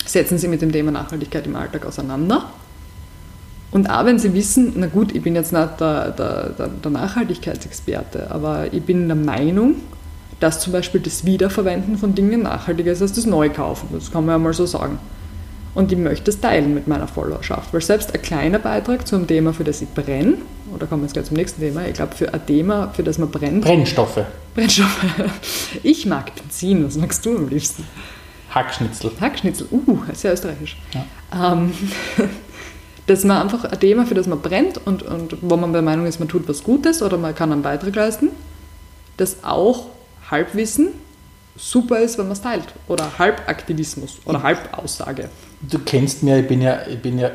setzen 0.05 0.39
sich 0.39 0.49
mit 0.49 0.63
dem 0.63 0.73
Thema 0.73 0.91
Nachhaltigkeit 0.91 1.47
im 1.47 1.57
Alltag 1.57 1.85
auseinander. 1.85 2.51
Und 3.71 3.91
auch 3.91 4.05
wenn 4.05 4.19
sie 4.19 4.33
wissen, 4.33 4.75
na 4.77 4.87
gut, 4.87 5.15
ich 5.15 5.23
bin 5.23 5.35
jetzt 5.35 5.53
nicht 5.53 5.81
der, 5.81 6.11
der, 6.13 6.69
der, 6.69 6.91
Nachhaltigkeitsexperte, 6.91 8.31
aber 8.31 8.73
ich 8.73 8.83
bin 8.83 9.09
der 9.09 9.17
Meinung, 9.17 9.77
dass 10.41 10.61
zum 10.61 10.73
Beispiel 10.73 11.01
das 11.01 11.25
Wiederverwenden 11.25 11.99
von 11.99 12.15
Dingen 12.15 12.43
nachhaltiger 12.43 12.93
ist 12.93 13.03
als 13.03 13.13
das 13.13 13.27
Neukaufen. 13.27 13.89
Das 13.93 14.13
kann 14.13 14.25
man 14.25 14.35
ja 14.35 14.39
mal 14.39 14.53
so 14.53 14.67
sagen. 14.67 14.99
Und 15.75 15.93
ich 15.93 15.99
möchte 15.99 16.31
es 16.31 16.41
teilen 16.41 16.73
mit 16.73 16.89
meiner 16.89 17.07
Followerschaft, 17.07 17.75
weil 17.75 17.83
selbst 17.83 18.15
ein 18.15 18.23
kleiner 18.23 18.59
Beitrag 18.59 19.07
zum 19.07 19.27
Thema, 19.27 19.53
für 19.53 19.65
das 19.65 19.83
ich 19.83 19.89
brenne, 19.89 20.39
oder 20.75 20.87
kommen 20.87 21.03
wir 21.03 21.07
jetzt 21.07 21.13
gleich 21.13 21.27
zum 21.27 21.37
nächsten 21.37 21.61
Thema, 21.61 21.87
ich 21.87 21.93
glaube, 21.93 22.15
für 22.15 22.33
ein 22.33 22.47
Thema, 22.47 22.89
für 22.95 23.03
das 23.03 23.19
man 23.19 23.31
brennt. 23.31 23.63
Brennstoffe. 23.63 24.21
Brennstoffe. 24.55 25.05
Ich 25.83 26.07
mag 26.07 26.35
Benzin, 26.35 26.87
was 26.87 26.97
magst 26.97 27.27
du 27.27 27.37
am 27.37 27.49
liebsten? 27.49 27.85
Hackschnitzel. 28.55 29.11
Hackschnitzel, 29.21 29.67
uh, 29.71 29.99
sehr 30.15 30.33
österreichisch. 30.33 30.79
Ja. 30.95 31.53
Ähm, 31.53 31.73
dass 33.07 33.25
man 33.25 33.43
einfach 33.43 33.65
ein 33.65 33.81
Thema, 33.81 34.05
für 34.07 34.15
das 34.15 34.27
man 34.27 34.41
brennt 34.41 34.79
und, 34.85 35.03
und 35.03 35.37
wo 35.41 35.57
man 35.57 35.73
der 35.73 35.83
Meinung 35.83 36.07
ist, 36.07 36.19
man 36.19 36.29
tut 36.29 36.49
was 36.49 36.65
Gutes 36.65 37.03
oder 37.03 37.17
man 37.17 37.35
kann 37.35 37.53
einen 37.53 37.63
Beitrag 37.63 37.95
leisten, 37.95 38.31
das 39.17 39.45
auch 39.45 39.87
Halbwissen 40.31 40.89
super 41.57 41.99
ist, 42.01 42.19
wenn 42.19 42.27
man 42.27 42.33
es 42.33 42.43
teilt. 42.43 42.67
Oder 42.89 43.19
Halbaktivismus 43.19 44.19
oder 44.25 44.43
Halbaussage. 44.43 45.29
Du 45.63 45.79
kennst 45.79 46.23
mir, 46.23 46.41
ich 46.41 46.49
bin 46.49 46.61
ja, 46.61 46.81
ich 46.87 47.01
bin 47.01 47.19
ja 47.19 47.31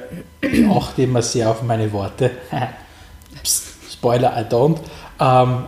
auch 0.70 0.98
immer 0.98 1.22
sehr 1.22 1.50
auf 1.50 1.64
meine 1.64 1.92
Worte. 1.92 2.32
Spoiler, 3.92 4.40
I 4.40 4.44
don't. 4.44 4.78
Ähm, 5.20 5.66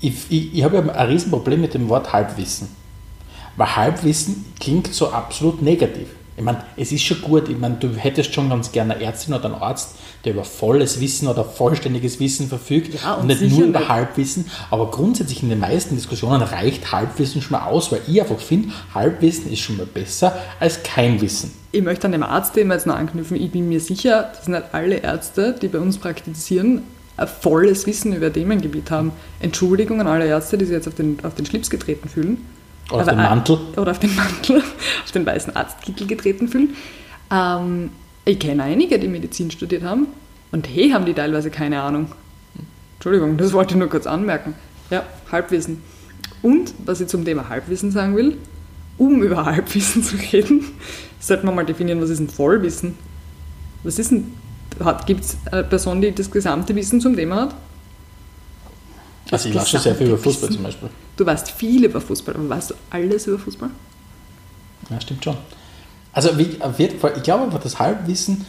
ich, 0.00 0.30
ich, 0.30 0.54
ich 0.54 0.64
habe 0.64 0.76
ja 0.76 0.82
ein 0.82 1.08
Riesenproblem 1.08 1.60
mit 1.60 1.74
dem 1.74 1.88
Wort 1.88 2.12
Halbwissen. 2.12 2.68
Weil 3.56 3.76
Halbwissen 3.76 4.52
klingt 4.58 4.92
so 4.92 5.10
absolut 5.10 5.62
negativ. 5.62 6.08
Ich 6.36 6.42
meine, 6.42 6.64
es 6.76 6.90
ist 6.90 7.02
schon 7.02 7.22
gut, 7.22 7.48
ich 7.48 7.58
meine, 7.58 7.76
du 7.76 7.88
hättest 7.94 8.34
schon 8.34 8.48
ganz 8.48 8.72
gerne 8.72 8.94
eine 8.94 9.04
Ärztin 9.04 9.34
oder 9.34 9.44
einen 9.44 9.54
Arzt, 9.54 9.94
der 10.24 10.32
über 10.32 10.44
volles 10.44 11.00
Wissen 11.00 11.28
oder 11.28 11.44
vollständiges 11.44 12.18
Wissen 12.18 12.48
verfügt 12.48 12.94
ja, 13.02 13.14
und, 13.14 13.30
und, 13.30 13.40
nicht 13.40 13.56
nur 13.56 13.66
über. 13.66 13.88
Halbwissen. 13.88 14.46
Aber 14.70 14.90
grundsätzlich 14.90 15.42
in 15.42 15.48
den 15.48 15.60
meisten 15.60 15.94
Diskussionen 15.94 16.42
reicht 16.42 16.90
Halbwissen 16.92 17.40
schon 17.40 17.58
mal 17.58 17.66
aus, 17.66 17.92
weil 17.92 18.00
ich 18.08 18.20
einfach 18.20 18.38
finde, 18.38 18.70
Halbwissen 18.94 19.52
ist 19.52 19.60
schon 19.60 19.76
mal 19.76 19.86
besser 19.86 20.36
als 20.58 20.82
kein 20.82 21.20
Wissen. 21.20 21.52
Ich 21.70 21.82
möchte 21.82 22.06
an 22.06 22.12
dem 22.12 22.22
Arztthema 22.22 22.74
jetzt 22.74 22.86
noch 22.86 22.96
anknüpfen. 22.96 23.40
Ich 23.40 23.50
bin 23.50 23.68
mir 23.68 23.80
sicher, 23.80 24.32
dass 24.36 24.48
nicht 24.48 24.62
alle 24.72 24.96
Ärzte, 24.96 25.54
die 25.60 25.68
bei 25.68 25.78
uns 25.78 25.98
praktizieren, 25.98 26.82
ein 27.16 27.28
volles 27.28 27.86
Wissen 27.86 28.12
über 28.12 28.32
Themengebiet 28.32 28.90
haben. 28.90 29.12
Entschuldigung 29.40 30.00
an 30.00 30.08
alle 30.08 30.26
Ärzte, 30.26 30.58
die 30.58 30.64
sich 30.64 30.74
jetzt 30.74 30.88
auf 30.88 30.94
den, 30.94 31.18
auf 31.22 31.34
den 31.34 31.46
Schlips 31.46 31.70
getreten 31.70 32.08
fühlen. 32.08 32.38
Oder 32.90 33.00
auf 33.00 33.08
den 33.08 33.16
Mantel. 33.16 33.58
Oder 33.76 33.90
auf 33.90 33.98
den 33.98 34.14
Mantel, 34.14 34.58
auf 35.04 35.12
den 35.12 35.26
weißen 35.26 35.56
Arztkittel 35.56 36.06
getreten 36.06 36.48
fühlen. 36.48 36.74
Ähm, 37.30 37.90
ich 38.24 38.38
kenne 38.38 38.62
einige, 38.62 38.98
die 38.98 39.08
Medizin 39.08 39.50
studiert 39.50 39.82
haben 39.82 40.06
und 40.52 40.68
hey, 40.68 40.90
haben 40.90 41.04
die 41.04 41.14
teilweise 41.14 41.50
keine 41.50 41.82
Ahnung. 41.82 42.12
Entschuldigung, 42.94 43.36
das 43.36 43.52
wollte 43.52 43.74
ich 43.74 43.78
nur 43.78 43.88
kurz 43.88 44.06
anmerken. 44.06 44.54
Ja, 44.90 45.04
Halbwissen. 45.30 45.82
Und 46.42 46.74
was 46.84 47.00
ich 47.00 47.08
zum 47.08 47.24
Thema 47.24 47.48
Halbwissen 47.48 47.90
sagen 47.90 48.16
will, 48.16 48.38
um 48.98 49.22
über 49.22 49.44
Halbwissen 49.46 50.02
zu 50.02 50.16
reden, 50.16 50.64
sollte 51.18 51.46
man 51.46 51.54
mal 51.54 51.66
definieren, 51.66 52.00
was 52.00 52.10
ist 52.10 52.20
ein 52.20 52.28
Vollwissen? 52.28 52.94
Was 53.82 53.98
ist 53.98 54.12
ein, 54.12 54.34
gibt 55.06 55.24
es 55.24 55.36
eine 55.50 55.64
Person, 55.64 56.00
die 56.00 56.14
das 56.14 56.30
gesamte 56.30 56.74
Wissen 56.74 57.00
zum 57.00 57.16
Thema 57.16 57.42
hat? 57.42 57.54
Also 59.34 59.48
ich 59.48 59.54
weiß 59.54 59.70
schon 59.70 59.80
sehr 59.80 59.94
viel 59.94 60.08
über 60.08 60.18
Fußball 60.18 60.50
zum 60.50 60.62
Beispiel. 60.62 60.88
Du 61.16 61.26
weißt 61.26 61.50
viel 61.50 61.84
über 61.84 62.00
Fußball, 62.00 62.34
aber 62.34 62.48
weißt 62.48 62.70
du 62.70 62.74
alles 62.90 63.26
über 63.26 63.38
Fußball? 63.38 63.70
Ja, 64.90 65.00
stimmt 65.00 65.24
schon. 65.24 65.36
Also 66.12 66.38
wie, 66.38 66.60
auf 66.60 66.78
jeden 66.78 66.98
Fall, 66.98 67.14
ich 67.16 67.22
glaube 67.22 67.44
aber, 67.44 67.58
das 67.58 67.78
Halbwissen 67.78 68.44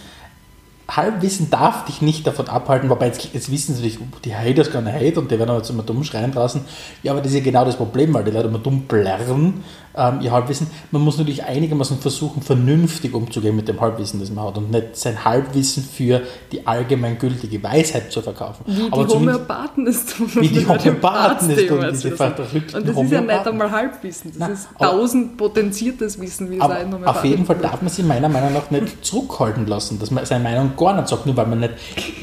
Halbwissen 0.88 1.50
darf 1.50 1.86
dich 1.86 2.02
nicht 2.02 2.28
davon 2.28 2.48
abhalten, 2.48 2.90
wobei 2.90 3.08
jetzt, 3.08 3.30
jetzt 3.34 3.52
wissen 3.52 3.74
sie 3.76 3.82
natürlich, 3.82 4.00
die 4.24 4.36
Haters 4.36 4.72
gonna 4.72 4.92
hate 4.92 5.20
und 5.20 5.32
die 5.32 5.40
werden 5.40 5.56
jetzt 5.56 5.70
immer 5.70 5.84
dumm 5.84 6.04
schreien 6.04 6.32
draußen. 6.32 6.62
Ja, 7.02 7.12
aber 7.12 7.22
das 7.22 7.32
ist 7.32 7.40
ja 7.40 7.44
genau 7.44 7.66
das 7.66 7.76
Problem, 7.76 8.14
weil 8.14 8.24
die 8.24 8.32
Leute 8.32 8.48
immer 8.48 8.60
dumm 8.60 8.82
blärren, 8.82 9.64
ähm, 9.98 10.22
ihr 10.22 10.32
Halbwissen. 10.32 10.68
Man 10.92 11.02
muss 11.02 11.18
natürlich 11.18 11.44
einigermaßen 11.44 11.98
versuchen, 12.00 12.42
vernünftig 12.42 13.14
umzugehen 13.14 13.56
mit 13.56 13.68
dem 13.68 13.80
Halbwissen, 13.80 14.20
das 14.20 14.30
man 14.32 14.46
hat 14.46 14.58
und 14.58 14.72
nicht 14.72 14.96
sein 14.96 15.24
Halbwissen 15.24 15.84
für 15.84 16.22
die 16.52 16.66
allgemeingültige 16.66 17.62
Weisheit 17.64 18.12
zu 18.12 18.22
verkaufen. 18.22 18.64
Wie 18.68 18.88
aber 18.92 19.06
die 19.06 19.14
Homöopathen 19.14 19.88
ist 19.88 20.16
tun. 20.16 20.30
Wie 20.36 20.48
die 20.48 20.68
Homöopathen 20.68 21.50
ist 21.50 21.68
tun, 21.68 21.86
diese 21.92 22.12
verrückten 22.12 22.78
Und 22.78 22.88
das 22.88 22.98
ist 22.98 23.12
ja 23.12 23.22
nicht 23.22 23.48
einmal 23.48 23.72
Halbwissen, 23.72 24.32
das 24.32 24.40
Nein, 24.40 24.52
ist 24.52 24.68
tausend 24.80 25.38
potenziertes 25.38 26.20
Wissen, 26.20 26.52
wie 26.52 26.58
es 26.58 26.62
ein 26.62 26.92
Homöopathen 26.92 27.06
Auf 27.06 27.26
jeden 27.26 27.46
Fall 27.46 27.58
darf 27.58 27.82
man 27.82 27.90
sich 27.90 28.06
meiner 28.06 28.30
Meinung 28.30 28.54
nach 28.54 28.70
nicht 28.72 28.86
zurückhalten 29.06 29.68
lassen, 29.68 30.00
dass 30.00 30.12
man 30.12 30.26
seine 30.26 30.44
Meinung 30.44 30.72
gar 30.78 30.96
nicht 30.96 31.08
sagt, 31.08 31.26
nur 31.26 31.38
weil 31.38 31.48
man 31.48 31.60
nicht 31.60 31.74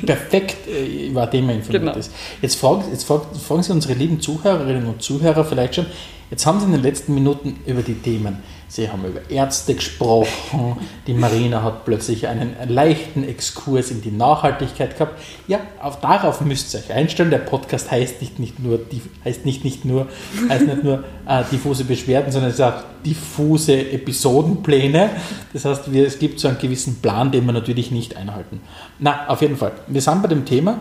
perfekt 0.04 0.68
äh, 0.68 1.08
über 1.08 1.22
ein 1.22 1.30
Thema 1.30 1.52
informiert 1.52 1.82
genau. 1.82 1.96
ist. 1.96 2.12
Jetzt 2.40 2.56
fragen, 2.56 2.84
jetzt 2.90 3.04
fragen 3.04 3.62
Sie 3.62 3.72
unsere 3.72 3.94
lieben 3.94 4.20
Zuhörerinnen 4.20 4.86
und 4.86 5.02
Zuhörer 5.02 5.44
vielleicht 5.44 5.76
schon, 5.76 5.86
jetzt 6.32 6.44
haben 6.44 6.58
Sie 6.58 6.66
in 6.66 6.72
den 6.72 6.82
letzten 6.82 7.14
Minuten 7.14 7.60
über 7.66 7.82
die 7.82 7.94
Themen 7.94 8.42
Sie 8.72 8.90
haben 8.90 9.04
über 9.04 9.20
Ärzte 9.28 9.74
gesprochen, 9.74 10.78
die 11.06 11.12
Marina 11.12 11.62
hat 11.62 11.84
plötzlich 11.84 12.26
einen 12.26 12.56
leichten 12.68 13.22
Exkurs 13.22 13.90
in 13.90 14.00
die 14.00 14.10
Nachhaltigkeit 14.10 14.96
gehabt. 14.96 15.20
Ja, 15.46 15.60
auch 15.82 15.96
darauf 15.96 16.40
müsst 16.40 16.72
ihr 16.72 16.80
euch 16.80 16.90
einstellen. 16.90 17.30
Der 17.30 17.36
Podcast 17.36 17.90
heißt 17.90 18.22
nicht, 18.22 18.38
nicht 18.38 18.60
nur, 18.60 18.80
heißt 19.26 19.44
nicht, 19.44 19.62
nicht 19.62 19.84
nur, 19.84 20.08
heißt 20.48 20.66
nicht 20.66 20.84
nur 20.84 21.04
äh, 21.28 21.44
diffuse 21.52 21.84
Beschwerden, 21.84 22.32
sondern 22.32 22.48
es 22.48 22.54
ist 22.56 22.62
auch 22.62 22.82
diffuse 23.04 23.90
Episodenpläne. 23.90 25.10
Das 25.52 25.66
heißt, 25.66 25.92
wir, 25.92 26.06
es 26.06 26.18
gibt 26.18 26.40
so 26.40 26.48
einen 26.48 26.56
gewissen 26.56 27.02
Plan, 27.02 27.30
den 27.30 27.44
wir 27.44 27.52
natürlich 27.52 27.90
nicht 27.90 28.16
einhalten. 28.16 28.62
Na, 28.98 29.28
auf 29.28 29.42
jeden 29.42 29.58
Fall. 29.58 29.72
Wir 29.86 30.00
sind 30.00 30.22
bei 30.22 30.28
dem 30.28 30.46
Thema, 30.46 30.80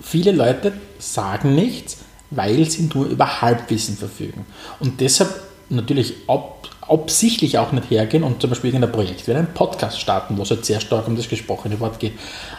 viele 0.00 0.30
Leute 0.30 0.72
sagen 1.00 1.56
nichts, 1.56 2.04
weil 2.36 2.68
sie 2.68 2.90
nur 2.92 3.06
über 3.06 3.40
Halbwissen 3.40 3.96
verfügen. 3.96 4.46
Und 4.80 5.00
deshalb 5.00 5.34
natürlich 5.68 6.14
ab, 6.28 6.68
absichtlich 6.82 7.58
auch 7.58 7.72
nicht 7.72 7.90
hergehen 7.90 8.22
und 8.22 8.40
zum 8.40 8.50
Beispiel 8.50 8.70
irgendein 8.70 8.92
Projekt 8.92 9.26
wie 9.26 9.32
einen 9.32 9.52
Podcast 9.54 10.00
starten, 10.00 10.36
wo 10.36 10.42
es 10.42 10.50
halt 10.50 10.64
sehr 10.64 10.80
stark 10.80 11.08
um 11.08 11.16
das 11.16 11.28
gesprochene 11.28 11.80
Wort 11.80 11.98
geht. 11.98 12.12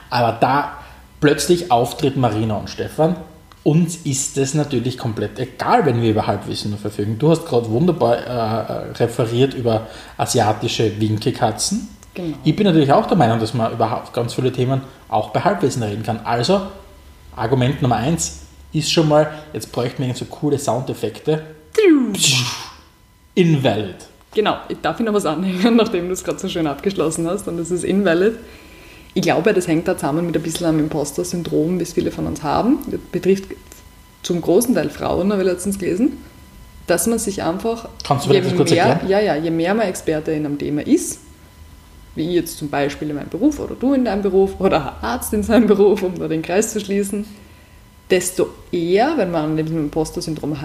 Aber 0.10 0.38
da 0.40 0.78
plötzlich 1.20 1.72
auftritt 1.72 2.18
Marina 2.18 2.58
und 2.58 2.70
Stefan, 2.70 3.16
uns 3.64 3.98
ist 3.98 4.38
es 4.38 4.54
natürlich 4.54 4.98
komplett 4.98 5.40
egal, 5.40 5.86
wenn 5.86 6.02
wir 6.02 6.12
über 6.12 6.28
Halbwissen 6.28 6.78
verfügen. 6.78 7.18
Du 7.18 7.32
hast 7.32 7.48
gerade 7.48 7.68
wunderbar 7.70 8.18
äh, 8.18 8.92
referiert 8.94 9.56
über 9.56 9.88
asiatische 10.18 11.00
Winkelkatzen. 11.00 11.90
Genau. 12.14 12.38
Ich 12.44 12.56
bin 12.56 12.66
natürlich 12.66 12.94
auch 12.94 13.08
der 13.08 13.18
Meinung, 13.18 13.40
dass 13.40 13.56
man 13.56 13.74
über 13.74 14.04
ganz 14.14 14.36
viele 14.36 14.52
Themen 14.52 14.82
auch 15.10 15.32
bei 15.32 15.42
Halbwissen 15.42 15.82
reden 15.82 16.04
kann. 16.04 16.20
Also, 16.24 16.62
Argument 17.36 17.82
Nummer 17.82 17.96
eins 17.96 18.45
ist 18.76 18.92
schon 18.92 19.08
mal, 19.08 19.32
jetzt 19.54 19.72
bräuchten 19.72 20.06
wir 20.06 20.14
so 20.14 20.26
coole 20.26 20.60
Soundeffekte. 20.60 21.44
Invalid. 23.34 23.96
Genau, 24.34 24.58
ich 24.68 24.78
darf 24.82 25.00
ich 25.00 25.06
noch 25.06 25.14
was 25.14 25.26
anhängen, 25.26 25.76
nachdem 25.78 26.08
du 26.08 26.14
es 26.14 26.24
gerade 26.24 26.40
so 26.40 26.50
schön 26.50 26.68
abgeschlossen 26.68 27.28
hast, 27.28 27.48
und 27.48 27.58
das 27.58 27.72
ist 27.72 27.84
invalid. 27.84 28.36
Ich 29.14 29.22
glaube, 29.22 29.54
das 29.54 29.68
hängt 29.68 29.88
da 29.88 29.98
zusammen 29.98 30.26
mit 30.26 30.36
ein 30.36 30.44
bisschen 30.44 30.68
am 30.68 30.78
Imposter-Syndrom, 30.80 31.80
wie 31.80 31.84
es 31.84 31.94
viele 31.94 32.12
von 32.12 32.28
uns 32.28 32.44
haben. 32.44 32.80
Das 32.92 33.00
betrifft 33.12 33.46
zum 34.24 34.42
großen 34.42 34.76
Teil 34.76 34.90
Frauen, 34.90 35.32
habe 35.32 35.42
ich 35.42 35.48
letztens 35.48 35.80
gelesen, 35.80 36.18
dass 36.86 37.08
man 37.08 37.18
sich 37.18 37.42
einfach. 37.42 37.88
Kannst 38.04 38.26
du 38.26 38.30
mir 38.32 38.42
das 38.42 38.56
kurz 38.56 38.72
mehr, 38.72 38.84
erklären? 38.84 39.10
Ja, 39.10 39.20
ja, 39.22 39.36
je 39.36 39.52
mehr 39.52 39.74
man 39.74 39.88
Experte 39.88 40.32
in 40.32 40.46
einem 40.46 40.58
Thema 40.58 40.86
ist, 40.86 41.20
wie 42.16 42.28
ich 42.28 42.36
jetzt 42.36 42.58
zum 42.58 42.70
Beispiel 42.70 43.10
in 43.10 43.16
meinem 43.16 43.30
Beruf 43.30 43.60
oder 43.60 43.76
du 43.76 43.94
in 43.94 44.04
deinem 44.04 44.22
Beruf 44.22 44.60
oder 44.60 44.98
Arzt 45.02 45.34
in 45.34 45.44
seinem 45.44 45.68
Beruf, 45.68 46.04
um 46.04 46.20
da 46.20 46.28
den 46.28 46.42
Kreis 46.42 46.74
zu 46.74 46.82
schließen, 46.82 47.26
desto 48.10 48.50
eher, 48.72 49.18
wenn 49.18 49.32
man 49.32 49.52
an 49.52 49.58
dem 49.58 49.78
Imposter-Syndrom 49.78 50.58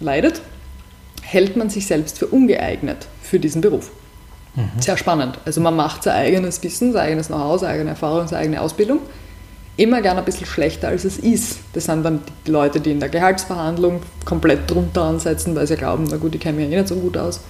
leidet, 0.00 0.42
hält 1.22 1.56
man 1.56 1.70
sich 1.70 1.86
selbst 1.86 2.18
für 2.18 2.26
ungeeignet 2.26 3.08
für 3.22 3.40
diesen 3.40 3.60
Beruf. 3.60 3.90
Mhm. 4.54 4.70
Sehr 4.80 4.96
spannend. 4.96 5.38
Also 5.44 5.60
man 5.60 5.76
macht 5.76 6.04
sein 6.04 6.14
eigenes 6.14 6.62
Wissen, 6.62 6.92
sein 6.92 7.08
eigenes 7.08 7.26
Know-how, 7.26 7.60
seine 7.60 7.72
eigene 7.74 7.90
Erfahrung, 7.90 8.28
seine 8.28 8.42
eigene 8.42 8.60
Ausbildung 8.60 9.00
immer 9.76 10.00
gerne 10.00 10.20
ein 10.20 10.24
bisschen 10.24 10.46
schlechter, 10.46 10.88
als 10.88 11.04
es 11.04 11.18
ist. 11.18 11.58
Das 11.74 11.84
sind 11.84 12.02
dann 12.02 12.20
die 12.46 12.50
Leute, 12.50 12.80
die 12.80 12.92
in 12.92 13.00
der 13.00 13.08
Gehaltsverhandlung 13.08 14.00
komplett 14.24 14.70
drunter 14.70 15.02
ansetzen, 15.02 15.54
weil 15.54 15.66
sie 15.66 15.76
glauben, 15.76 16.06
na 16.10 16.16
gut, 16.16 16.34
ich 16.34 16.40
kenne 16.40 16.56
mich 16.58 16.70
ja 16.70 16.78
eh 16.78 16.80
nicht 16.80 16.88
so 16.88 16.96
gut 16.96 17.16
aus. 17.16 17.40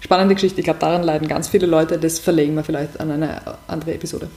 Spannende 0.00 0.34
Geschichte. 0.34 0.60
Ich 0.60 0.64
glaube, 0.64 0.80
daran 0.80 1.02
leiden 1.02 1.26
ganz 1.26 1.48
viele 1.48 1.66
Leute. 1.66 1.98
Das 1.98 2.18
verlegen 2.18 2.54
wir 2.54 2.64
vielleicht 2.64 3.00
an 3.00 3.10
eine 3.10 3.40
andere 3.66 3.94
Episode. 3.94 4.28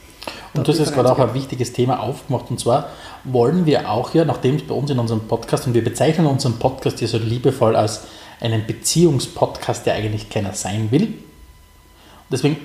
Und 0.53 0.67
du 0.67 0.71
hast 0.71 0.79
jetzt 0.79 0.93
gerade 0.93 1.11
auch 1.11 1.19
ein 1.19 1.33
wichtiges 1.33 1.73
Thema 1.73 1.99
aufgemacht. 1.99 2.49
Und 2.49 2.59
zwar 2.59 2.89
wollen 3.23 3.65
wir 3.65 3.89
auch 3.89 4.13
ja, 4.13 4.25
nachdem 4.25 4.55
es 4.55 4.63
bei 4.63 4.73
uns 4.73 4.89
in 4.89 4.99
unserem 4.99 5.21
Podcast, 5.21 5.67
und 5.67 5.73
wir 5.73 5.83
bezeichnen 5.83 6.25
unseren 6.25 6.59
Podcast 6.59 6.99
hier 6.99 7.07
so 7.07 7.17
liebevoll 7.17 7.75
als 7.75 8.01
einen 8.39 8.65
Beziehungspodcast, 8.65 9.85
der 9.85 9.95
eigentlich 9.95 10.29
keiner 10.29 10.53
sein 10.53 10.89
will. 10.91 11.13
Deswegen 12.31 12.57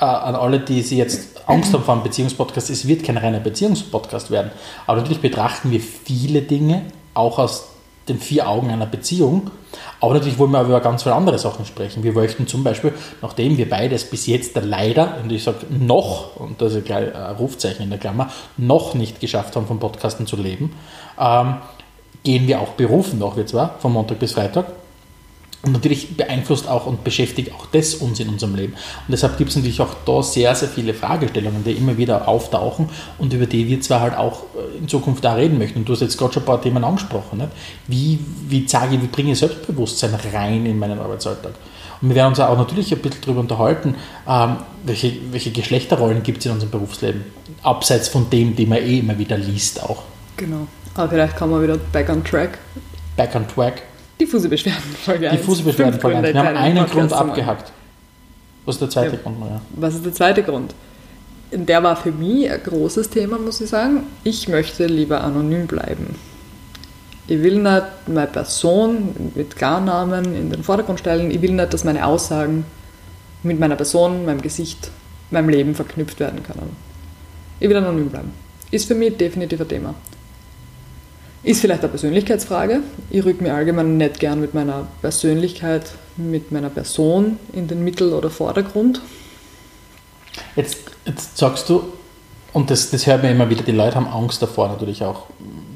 äh, 0.00 0.04
an 0.04 0.34
alle, 0.34 0.60
die 0.60 0.82
sie 0.82 0.98
jetzt 0.98 1.48
Angst 1.48 1.72
haben 1.72 1.84
vor 1.84 1.94
einem 1.94 2.02
Beziehungspodcast, 2.02 2.70
es 2.70 2.86
wird 2.86 3.04
kein 3.04 3.16
reiner 3.16 3.40
Beziehungspodcast 3.40 4.30
werden. 4.30 4.50
Aber 4.86 4.98
natürlich 4.98 5.20
betrachten 5.20 5.70
wir 5.70 5.80
viele 5.80 6.42
Dinge 6.42 6.82
auch 7.14 7.38
aus 7.38 7.68
den 8.08 8.18
vier 8.18 8.48
Augen 8.48 8.70
einer 8.70 8.86
Beziehung. 8.86 9.50
Aber 10.00 10.14
natürlich 10.14 10.38
wollen 10.38 10.50
wir 10.50 10.62
über 10.62 10.80
ganz 10.80 11.02
viele 11.02 11.14
andere 11.14 11.38
Sachen 11.38 11.64
sprechen. 11.64 12.02
Wir 12.02 12.12
möchten 12.12 12.46
zum 12.46 12.64
Beispiel, 12.64 12.92
nachdem 13.22 13.56
wir 13.56 13.68
beides 13.68 14.04
bis 14.04 14.26
jetzt 14.26 14.56
leider, 14.60 15.18
und 15.22 15.30
ich 15.30 15.44
sage 15.44 15.66
noch, 15.68 16.36
und 16.36 16.60
das 16.60 16.74
ist 16.74 16.90
ein 16.90 17.12
Rufzeichen 17.38 17.82
in 17.82 17.90
der 17.90 17.98
Klammer, 17.98 18.30
noch 18.56 18.94
nicht 18.94 19.20
geschafft 19.20 19.54
haben, 19.56 19.66
vom 19.66 19.78
Podcasten 19.78 20.26
zu 20.26 20.36
leben, 20.36 20.72
ähm, 21.18 21.56
gehen 22.24 22.48
wir 22.48 22.60
auch 22.60 22.70
berufen 22.70 23.18
nach 23.18 23.36
wir 23.36 23.46
zwar, 23.46 23.76
von 23.78 23.92
Montag 23.92 24.18
bis 24.18 24.32
Freitag. 24.32 24.66
Und 25.62 25.72
natürlich 25.72 26.16
beeinflusst 26.16 26.66
auch 26.66 26.86
und 26.86 27.04
beschäftigt 27.04 27.52
auch 27.52 27.66
das 27.66 27.94
uns 27.94 28.18
in 28.18 28.30
unserem 28.30 28.54
Leben. 28.54 28.72
Und 28.72 29.10
deshalb 29.10 29.36
gibt 29.36 29.50
es 29.50 29.56
natürlich 29.56 29.80
auch 29.82 29.94
da 30.06 30.22
sehr, 30.22 30.54
sehr 30.54 30.68
viele 30.68 30.94
Fragestellungen, 30.94 31.62
die 31.64 31.72
immer 31.72 31.98
wieder 31.98 32.26
auftauchen 32.26 32.88
und 33.18 33.32
über 33.34 33.44
die 33.44 33.68
wir 33.68 33.78
zwar 33.82 34.00
halt 34.00 34.16
auch 34.16 34.44
äh, 34.56 34.78
in 34.78 34.88
Zukunft 34.88 35.22
da 35.22 35.34
reden 35.34 35.58
möchten. 35.58 35.80
Und 35.80 35.88
du 35.88 35.92
hast 35.92 36.00
jetzt 36.00 36.16
gerade 36.16 36.32
schon 36.32 36.44
ein 36.44 36.46
paar 36.46 36.62
Themen 36.62 36.82
angesprochen. 36.82 37.38
Nicht? 37.38 37.50
Wie, 37.88 38.18
wie 38.48 38.66
sage 38.66 38.94
ich, 38.94 39.02
wie 39.02 39.06
bringe 39.08 39.32
ich 39.32 39.38
Selbstbewusstsein 39.38 40.14
rein 40.32 40.64
in 40.64 40.78
meinen 40.78 40.98
Arbeitsalltag? 40.98 41.52
Und 42.00 42.08
wir 42.08 42.16
werden 42.16 42.28
uns 42.28 42.40
auch 42.40 42.56
natürlich 42.56 42.90
ein 42.92 43.00
bisschen 43.00 43.20
darüber 43.20 43.40
unterhalten, 43.40 43.96
ähm, 44.26 44.56
welche, 44.84 45.12
welche 45.30 45.50
Geschlechterrollen 45.50 46.22
gibt 46.22 46.38
es 46.38 46.46
in 46.46 46.52
unserem 46.52 46.70
Berufsleben, 46.70 47.24
abseits 47.62 48.08
von 48.08 48.30
dem, 48.30 48.56
die 48.56 48.64
man 48.64 48.78
eh 48.78 49.00
immer 49.00 49.18
wieder 49.18 49.36
liest 49.36 49.82
auch. 49.82 50.04
Genau. 50.38 50.66
Aber 50.94 51.10
vielleicht 51.10 51.36
kommen 51.36 51.52
wir 51.52 51.62
wieder 51.62 51.76
back 51.92 52.08
on 52.08 52.24
track. 52.24 52.58
Back 53.16 53.34
on 53.34 53.46
track. 53.46 53.82
Diffuse 54.20 54.48
Beschwerden, 54.48 54.82
Folge 55.04 55.30
Diffuse 55.30 55.62
Beschwerden, 55.62 55.98
Folge 55.98 56.18
1. 56.18 56.34
Wir 56.34 56.44
haben 56.44 56.56
einen 56.56 56.86
Grund 56.86 57.12
abgehackt. 57.12 57.72
Was 58.66 58.76
ist 58.76 58.82
der 58.82 58.90
zweite 58.90 59.16
ja. 59.16 59.22
Grund? 59.22 59.36
Ja. 59.40 59.60
Was 59.76 59.94
ist 59.94 60.04
der 60.04 60.12
zweite 60.12 60.42
Grund? 60.42 60.74
Der 61.52 61.82
war 61.82 61.96
für 61.96 62.12
mich 62.12 62.50
ein 62.50 62.62
großes 62.62 63.10
Thema, 63.10 63.38
muss 63.38 63.60
ich 63.60 63.70
sagen. 63.70 64.04
Ich 64.22 64.46
möchte 64.46 64.86
lieber 64.86 65.24
anonym 65.24 65.66
bleiben. 65.66 66.14
Ich 67.26 67.42
will 67.42 67.62
nicht 67.62 67.82
meine 68.06 68.26
Person 68.26 69.32
mit 69.34 69.56
Klarnamen 69.56 70.34
in 70.34 70.50
den 70.50 70.62
Vordergrund 70.62 71.00
stellen. 71.00 71.30
Ich 71.30 71.40
will 71.40 71.52
nicht, 71.52 71.72
dass 71.72 71.84
meine 71.84 72.04
Aussagen 72.04 72.64
mit 73.42 73.58
meiner 73.58 73.76
Person, 73.76 74.26
meinem 74.26 74.42
Gesicht, 74.42 74.90
meinem 75.30 75.48
Leben 75.48 75.74
verknüpft 75.74 76.20
werden 76.20 76.42
können. 76.42 76.76
Ich 77.58 77.68
will 77.68 77.76
anonym 77.76 78.10
bleiben. 78.10 78.32
Ist 78.70 78.86
für 78.86 78.94
mich 78.94 79.16
definitiv 79.16 79.60
ein 79.60 79.68
Thema. 79.68 79.94
Ist 81.42 81.62
vielleicht 81.62 81.80
eine 81.80 81.88
Persönlichkeitsfrage. 81.88 82.80
Ich 83.08 83.24
rück 83.24 83.40
mir 83.40 83.54
allgemein 83.54 83.96
nicht 83.96 84.20
gern 84.20 84.40
mit 84.40 84.52
meiner 84.52 84.86
Persönlichkeit, 85.00 85.92
mit 86.16 86.52
meiner 86.52 86.68
Person 86.68 87.38
in 87.54 87.66
den 87.66 87.82
Mittel- 87.82 88.12
oder 88.12 88.28
Vordergrund. 88.28 89.00
Jetzt, 90.54 90.78
jetzt 91.06 91.38
sagst 91.38 91.68
du, 91.70 91.84
und 92.52 92.70
das, 92.70 92.90
das 92.90 93.06
hört 93.06 93.22
man 93.22 93.32
immer 93.32 93.48
wieder, 93.48 93.62
die 93.62 93.72
Leute 93.72 93.96
haben 93.96 94.08
Angst 94.08 94.42
davor, 94.42 94.68
natürlich 94.68 95.02
auch 95.02 95.26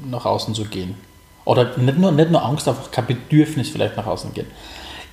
nach 0.09 0.25
außen 0.25 0.53
zu 0.53 0.65
gehen. 0.65 0.95
Oder 1.45 1.77
nicht 1.77 1.97
nur, 1.97 2.11
nicht 2.11 2.31
nur 2.31 2.43
Angst, 2.43 2.67
einfach 2.67 2.91
kein 2.91 3.07
Bedürfnis 3.07 3.69
vielleicht 3.69 3.97
nach 3.97 4.05
außen 4.05 4.33
gehen. 4.33 4.47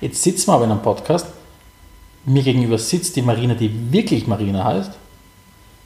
Jetzt 0.01 0.21
sitzen 0.21 0.47
wir 0.47 0.53
aber 0.53 0.65
in 0.65 0.71
einem 0.71 0.81
Podcast, 0.81 1.27
mir 2.25 2.43
gegenüber 2.43 2.77
sitzt 2.77 3.15
die 3.15 3.21
Marina, 3.21 3.53
die 3.53 3.91
wirklich 3.91 4.27
Marina 4.27 4.63
heißt. 4.63 4.91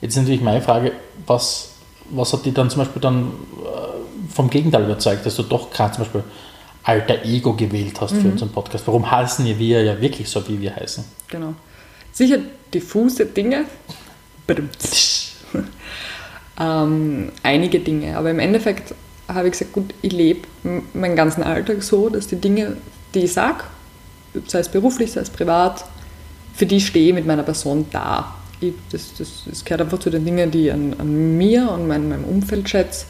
Jetzt 0.02 0.12
ist 0.12 0.18
natürlich 0.18 0.42
meine 0.42 0.62
Frage, 0.62 0.94
was, 1.26 1.72
was 2.10 2.34
hat 2.34 2.46
die 2.46 2.54
dann 2.54 2.70
zum 2.70 2.80
Beispiel 2.80 3.02
dann 3.02 3.32
äh, 3.64 3.97
vom 4.30 4.50
Gegenteil 4.50 4.84
überzeugt, 4.84 5.26
dass 5.26 5.36
du 5.36 5.44
doch 5.44 5.72
kein 5.72 5.94
zum 5.94 6.04
Beispiel 6.04 6.24
alter 6.88 7.26
Ego 7.26 7.54
gewählt 7.54 8.00
hast 8.00 8.14
mhm. 8.14 8.22
für 8.22 8.28
unseren 8.30 8.50
Podcast. 8.50 8.88
Warum 8.88 9.10
heißen 9.10 9.46
wir 9.46 9.84
ja 9.84 10.00
wirklich 10.00 10.30
so, 10.30 10.48
wie 10.48 10.62
wir 10.62 10.76
heißen? 10.76 11.04
Genau. 11.28 11.54
Sicher 12.14 12.38
diffuse 12.74 13.26
Dinge. 13.26 13.66
ähm, 16.60 17.32
einige 17.44 17.80
Dinge, 17.82 18.18
aber 18.18 18.32
im 18.32 18.40
Endeffekt 18.40 18.96
habe 19.28 19.48
ich 19.48 19.52
gesagt, 19.52 19.74
gut, 19.74 19.94
ich 20.02 20.14
lebe 20.14 20.48
meinen 20.94 21.18
ganzen 21.18 21.44
Alltag 21.44 21.84
so, 21.84 22.08
dass 22.08 22.28
die 22.28 22.38
Dinge, 22.38 22.78
die 23.14 23.26
ich 23.26 23.34
sage, 23.34 23.66
sei 24.48 24.60
es 24.60 24.70
beruflich, 24.70 25.12
sei 25.12 25.20
es 25.20 25.30
privat, 25.30 25.84
für 26.54 26.66
die 26.66 26.80
stehe 26.80 27.10
ich 27.10 27.14
mit 27.14 27.28
meiner 27.28 27.44
Person 27.44 27.86
da. 27.92 28.36
Ich, 28.62 28.74
das, 28.90 29.14
das, 29.18 29.44
das 29.46 29.66
gehört 29.66 29.82
einfach 29.82 30.00
zu 30.00 30.10
den 30.10 30.24
Dingen, 30.24 30.50
die 30.50 30.68
ich 30.68 30.74
an, 30.74 30.96
an 30.98 31.38
mir 31.38 31.70
und 31.70 31.88
mein, 31.88 32.08
meinem 32.08 32.24
Umfeld 32.24 32.70
schätze 32.70 33.06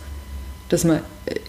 dass 0.69 0.83
man 0.83 0.99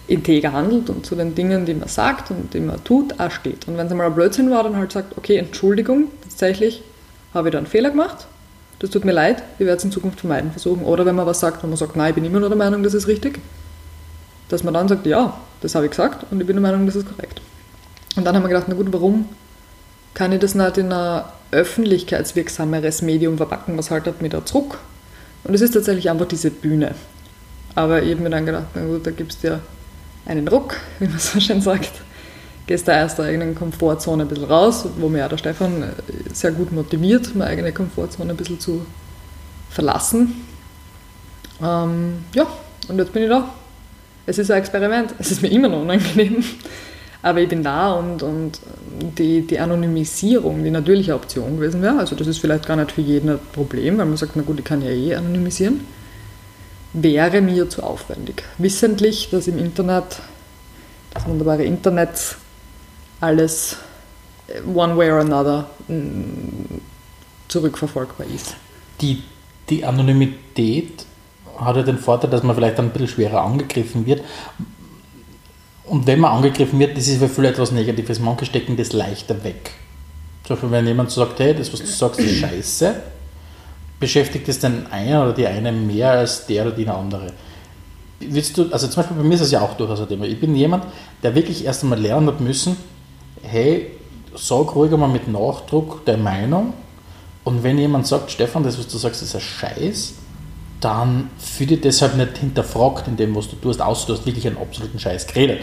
integer 0.06 0.52
handelt 0.52 0.90
und 0.90 1.04
zu 1.04 1.14
den 1.14 1.34
Dingen, 1.34 1.66
die 1.66 1.74
man 1.74 1.88
sagt 1.88 2.30
und 2.30 2.54
die 2.54 2.60
man 2.60 2.82
tut, 2.84 3.18
auch 3.18 3.30
steht. 3.30 3.66
Und 3.66 3.76
wenn 3.76 3.86
es 3.86 3.92
einmal 3.92 4.06
ein 4.06 4.14
Blödsinn 4.14 4.50
war, 4.50 4.62
dann 4.62 4.76
halt 4.76 4.92
sagt, 4.92 5.16
okay, 5.18 5.36
Entschuldigung, 5.36 6.08
tatsächlich 6.22 6.82
habe 7.34 7.48
ich 7.48 7.52
da 7.52 7.58
einen 7.58 7.66
Fehler 7.66 7.90
gemacht, 7.90 8.26
das 8.78 8.90
tut 8.90 9.04
mir 9.04 9.12
leid, 9.12 9.42
ich 9.58 9.66
werde 9.66 9.78
es 9.78 9.84
in 9.84 9.90
Zukunft 9.90 10.20
vermeiden 10.20 10.52
versuchen. 10.52 10.84
Oder 10.84 11.04
wenn 11.04 11.16
man 11.16 11.26
was 11.26 11.40
sagt, 11.40 11.62
wenn 11.62 11.70
man 11.70 11.76
sagt, 11.76 11.96
nein, 11.96 12.10
ich 12.10 12.14
bin 12.14 12.24
immer 12.24 12.40
nur 12.40 12.48
der 12.48 12.58
Meinung, 12.58 12.82
das 12.82 12.94
ist 12.94 13.08
richtig, 13.08 13.40
dass 14.48 14.62
man 14.62 14.74
dann 14.74 14.88
sagt, 14.88 15.04
ja, 15.06 15.38
das 15.60 15.74
habe 15.74 15.86
ich 15.86 15.90
gesagt 15.90 16.26
und 16.30 16.40
ich 16.40 16.46
bin 16.46 16.54
der 16.54 16.62
Meinung, 16.62 16.86
das 16.86 16.96
ist 16.96 17.08
korrekt. 17.08 17.40
Und 18.16 18.24
dann 18.24 18.36
haben 18.36 18.42
wir 18.42 18.48
gedacht, 18.48 18.66
na 18.68 18.74
gut, 18.74 18.92
warum 18.92 19.28
kann 20.14 20.32
ich 20.32 20.40
das 20.40 20.54
nicht 20.54 20.78
in 20.78 20.92
ein 20.92 21.24
öffentlichkeitswirksameres 21.50 23.02
Medium 23.02 23.36
verpacken, 23.36 23.76
was 23.76 23.90
halt 23.90 24.06
hat 24.06 24.22
mir 24.22 24.28
da 24.28 24.44
zurück? 24.44 24.78
Und 25.44 25.54
es 25.54 25.60
ist 25.60 25.74
tatsächlich 25.74 26.10
einfach 26.10 26.26
diese 26.26 26.50
Bühne. 26.50 26.94
Aber 27.78 28.02
ich 28.02 28.10
habe 28.10 28.22
mir 28.22 28.30
dann 28.30 28.44
gedacht, 28.44 28.66
na 28.74 28.84
gut, 28.84 29.06
da 29.06 29.12
gibst 29.12 29.44
du 29.44 29.48
ja 29.48 29.60
einen 30.26 30.48
Ruck, 30.48 30.74
wie 30.98 31.06
man 31.06 31.20
so 31.20 31.38
schön 31.38 31.60
sagt. 31.60 31.92
Gehst 32.66 32.88
da 32.88 33.04
aus 33.04 33.14
der 33.14 33.26
eigenen 33.26 33.54
Komfortzone 33.54 34.24
ein 34.24 34.28
bisschen 34.28 34.46
raus, 34.46 34.84
wo 34.98 35.08
mir 35.08 35.18
ja 35.18 35.28
der 35.28 35.38
Stefan 35.38 35.84
äh, 35.84 35.86
sehr 36.32 36.50
gut 36.50 36.72
motiviert, 36.72 37.36
meine 37.36 37.50
eigene 37.50 37.70
Komfortzone 37.70 38.30
ein 38.30 38.36
bisschen 38.36 38.58
zu 38.58 38.84
verlassen. 39.70 40.44
Ähm, 41.62 42.24
ja, 42.34 42.48
und 42.88 42.98
jetzt 42.98 43.12
bin 43.12 43.22
ich 43.22 43.28
da. 43.28 43.48
Es 44.26 44.38
ist 44.38 44.50
ein 44.50 44.58
Experiment, 44.58 45.14
es 45.20 45.30
ist 45.30 45.40
mir 45.40 45.48
immer 45.48 45.68
noch 45.68 45.80
unangenehm, 45.80 46.42
aber 47.22 47.42
ich 47.42 47.48
bin 47.48 47.62
da 47.62 47.92
und, 47.92 48.24
und 48.24 48.58
die, 49.16 49.46
die 49.46 49.58
Anonymisierung, 49.60 50.64
die 50.64 50.72
natürliche 50.72 51.14
Option 51.14 51.56
gewesen 51.56 51.80
wäre, 51.80 52.00
also 52.00 52.16
das 52.16 52.26
ist 52.26 52.38
vielleicht 52.38 52.66
gar 52.66 52.76
nicht 52.76 52.90
für 52.90 53.02
jeden 53.02 53.30
ein 53.30 53.38
Problem, 53.52 53.98
weil 53.98 54.06
man 54.06 54.16
sagt, 54.16 54.32
na 54.34 54.42
gut, 54.42 54.58
ich 54.58 54.64
kann 54.64 54.82
ja 54.82 54.90
eh 54.90 55.14
anonymisieren 55.14 55.80
wäre 56.92 57.40
mir 57.40 57.68
zu 57.68 57.82
aufwendig. 57.82 58.42
Wissentlich, 58.58 59.30
dass 59.30 59.46
im 59.46 59.58
Internet, 59.58 60.20
das 61.12 61.26
wunderbare 61.26 61.64
Internet, 61.64 62.36
alles 63.20 63.76
äh, 64.48 64.60
one 64.62 64.96
way 64.96 65.10
or 65.10 65.20
another 65.20 65.68
mm, 65.88 66.80
zurückverfolgbar 67.48 68.26
ist. 68.34 68.56
Die, 69.00 69.22
die 69.68 69.84
Anonymität 69.84 71.04
hat 71.58 71.76
ja 71.76 71.82
den 71.82 71.98
Vorteil, 71.98 72.30
dass 72.30 72.42
man 72.42 72.54
vielleicht 72.54 72.78
ein 72.78 72.90
bisschen 72.90 73.08
schwerer 73.08 73.42
angegriffen 73.42 74.06
wird. 74.06 74.22
Und 75.84 76.06
wenn 76.06 76.20
man 76.20 76.32
angegriffen 76.32 76.78
wird, 76.78 76.96
das 76.96 77.08
ist 77.08 77.18
für 77.18 77.28
viele 77.28 77.48
etwas 77.48 77.72
Negatives. 77.72 78.20
Manche 78.20 78.44
stecken 78.44 78.76
das 78.76 78.92
leichter 78.92 79.42
weg. 79.42 79.72
Zum 80.44 80.56
Beispiel, 80.56 80.70
wenn 80.70 80.86
jemand 80.86 81.10
sagt, 81.10 81.40
hey, 81.40 81.54
das, 81.54 81.72
was 81.72 81.80
du 81.80 81.86
sagst, 81.86 82.20
ist 82.20 82.38
scheiße, 82.38 83.02
beschäftigt 84.00 84.48
es 84.48 84.58
den 84.58 84.86
einen 84.90 85.22
oder 85.22 85.32
die 85.32 85.46
eine 85.46 85.72
mehr 85.72 86.10
als 86.10 86.46
der 86.46 86.66
oder 86.66 86.74
die 86.74 86.88
andere? 86.88 87.32
Willst 88.20 88.56
du, 88.56 88.70
also 88.72 88.88
zum 88.88 89.02
Beispiel 89.02 89.16
bei 89.16 89.22
mir 89.22 89.34
ist 89.34 89.42
es 89.42 89.50
ja 89.50 89.60
auch 89.60 89.74
durchaus 89.74 90.00
ein 90.00 90.08
Thema. 90.08 90.24
Ich 90.24 90.40
bin 90.40 90.54
jemand, 90.56 90.84
der 91.22 91.34
wirklich 91.34 91.64
erst 91.64 91.82
einmal 91.82 92.00
lernen 92.00 92.28
hat 92.28 92.40
müssen, 92.40 92.76
hey, 93.42 93.92
sag 94.34 94.74
ruhig 94.74 94.92
einmal 94.92 95.08
mit 95.08 95.28
Nachdruck 95.28 96.04
der 96.04 96.16
Meinung 96.16 96.72
und 97.44 97.62
wenn 97.62 97.78
jemand 97.78 98.06
sagt, 98.06 98.30
Stefan, 98.30 98.62
das, 98.62 98.78
was 98.78 98.88
du 98.88 98.98
sagst, 98.98 99.22
ist 99.22 99.34
ein 99.34 99.40
Scheiß, 99.40 100.14
dann 100.80 101.30
fühle 101.38 101.70
dich 101.70 101.80
deshalb 101.80 102.16
nicht 102.16 102.38
hinterfragt 102.38 103.08
in 103.08 103.16
dem, 103.16 103.34
was 103.34 103.48
du 103.48 103.56
tust, 103.56 103.80
außer 103.80 104.06
du 104.06 104.12
hast 104.12 104.26
wirklich 104.26 104.46
einen 104.46 104.58
absoluten 104.58 104.98
Scheiß 104.98 105.26
geredet. 105.26 105.60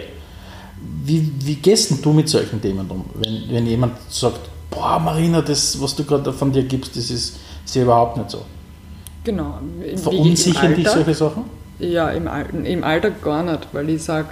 Wie, 1.03 1.31
wie 1.39 1.55
gehst 1.55 1.93
du 2.03 2.11
mit 2.11 2.27
solchen 2.27 2.61
Themen 2.61 2.89
um? 2.89 3.05
Wenn, 3.13 3.43
wenn 3.49 3.67
jemand 3.67 3.97
sagt, 4.09 4.49
boah, 4.69 4.99
Marina, 4.99 5.41
das, 5.41 5.79
was 5.81 5.95
du 5.95 6.03
gerade 6.03 6.33
von 6.33 6.51
dir 6.51 6.63
gibst, 6.63 6.97
das 6.97 7.09
ist, 7.09 7.37
ist 7.65 7.75
ja 7.75 7.83
überhaupt 7.83 8.17
nicht 8.17 8.29
so. 8.29 8.45
Genau. 9.23 9.59
Verunsichern 9.97 10.75
dich 10.75 10.87
solche 10.87 11.13
Sachen? 11.13 11.43
Ja, 11.79 12.09
im, 12.11 12.29
im 12.63 12.83
Alltag 12.83 13.21
gar 13.21 13.43
nicht, 13.43 13.67
weil 13.73 13.89
ich 13.89 14.03
sage, 14.03 14.29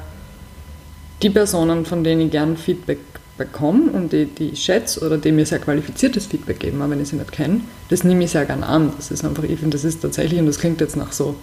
die 1.22 1.30
Personen, 1.30 1.86
von 1.86 2.04
denen 2.04 2.22
ich 2.22 2.32
gern 2.32 2.56
Feedback 2.56 3.00
bekomme 3.38 3.92
und 3.92 4.14
die, 4.14 4.26
die 4.26 4.50
ich 4.50 4.64
schätze 4.64 5.04
oder 5.06 5.18
die 5.18 5.32
mir 5.32 5.46
sehr 5.46 5.60
qualifiziertes 5.60 6.28
Feedback 6.28 6.60
geben, 6.60 6.82
auch 6.82 6.90
wenn 6.90 7.02
ich 7.02 7.10
sie 7.10 7.16
nicht 7.16 7.32
kenne, 7.32 7.62
das 7.90 8.04
nehme 8.04 8.24
ich 8.24 8.32
sehr 8.32 8.46
gern 8.46 8.64
an. 8.64 8.94
Das 8.96 9.10
ist 9.10 9.26
einfach, 9.26 9.44
ich 9.44 9.60
finde, 9.60 9.76
das 9.76 9.84
ist 9.84 10.02
tatsächlich, 10.02 10.40
und 10.40 10.46
das 10.46 10.60
klingt 10.60 10.80
jetzt 10.82 10.96
nach 10.96 11.12
so 11.12 11.36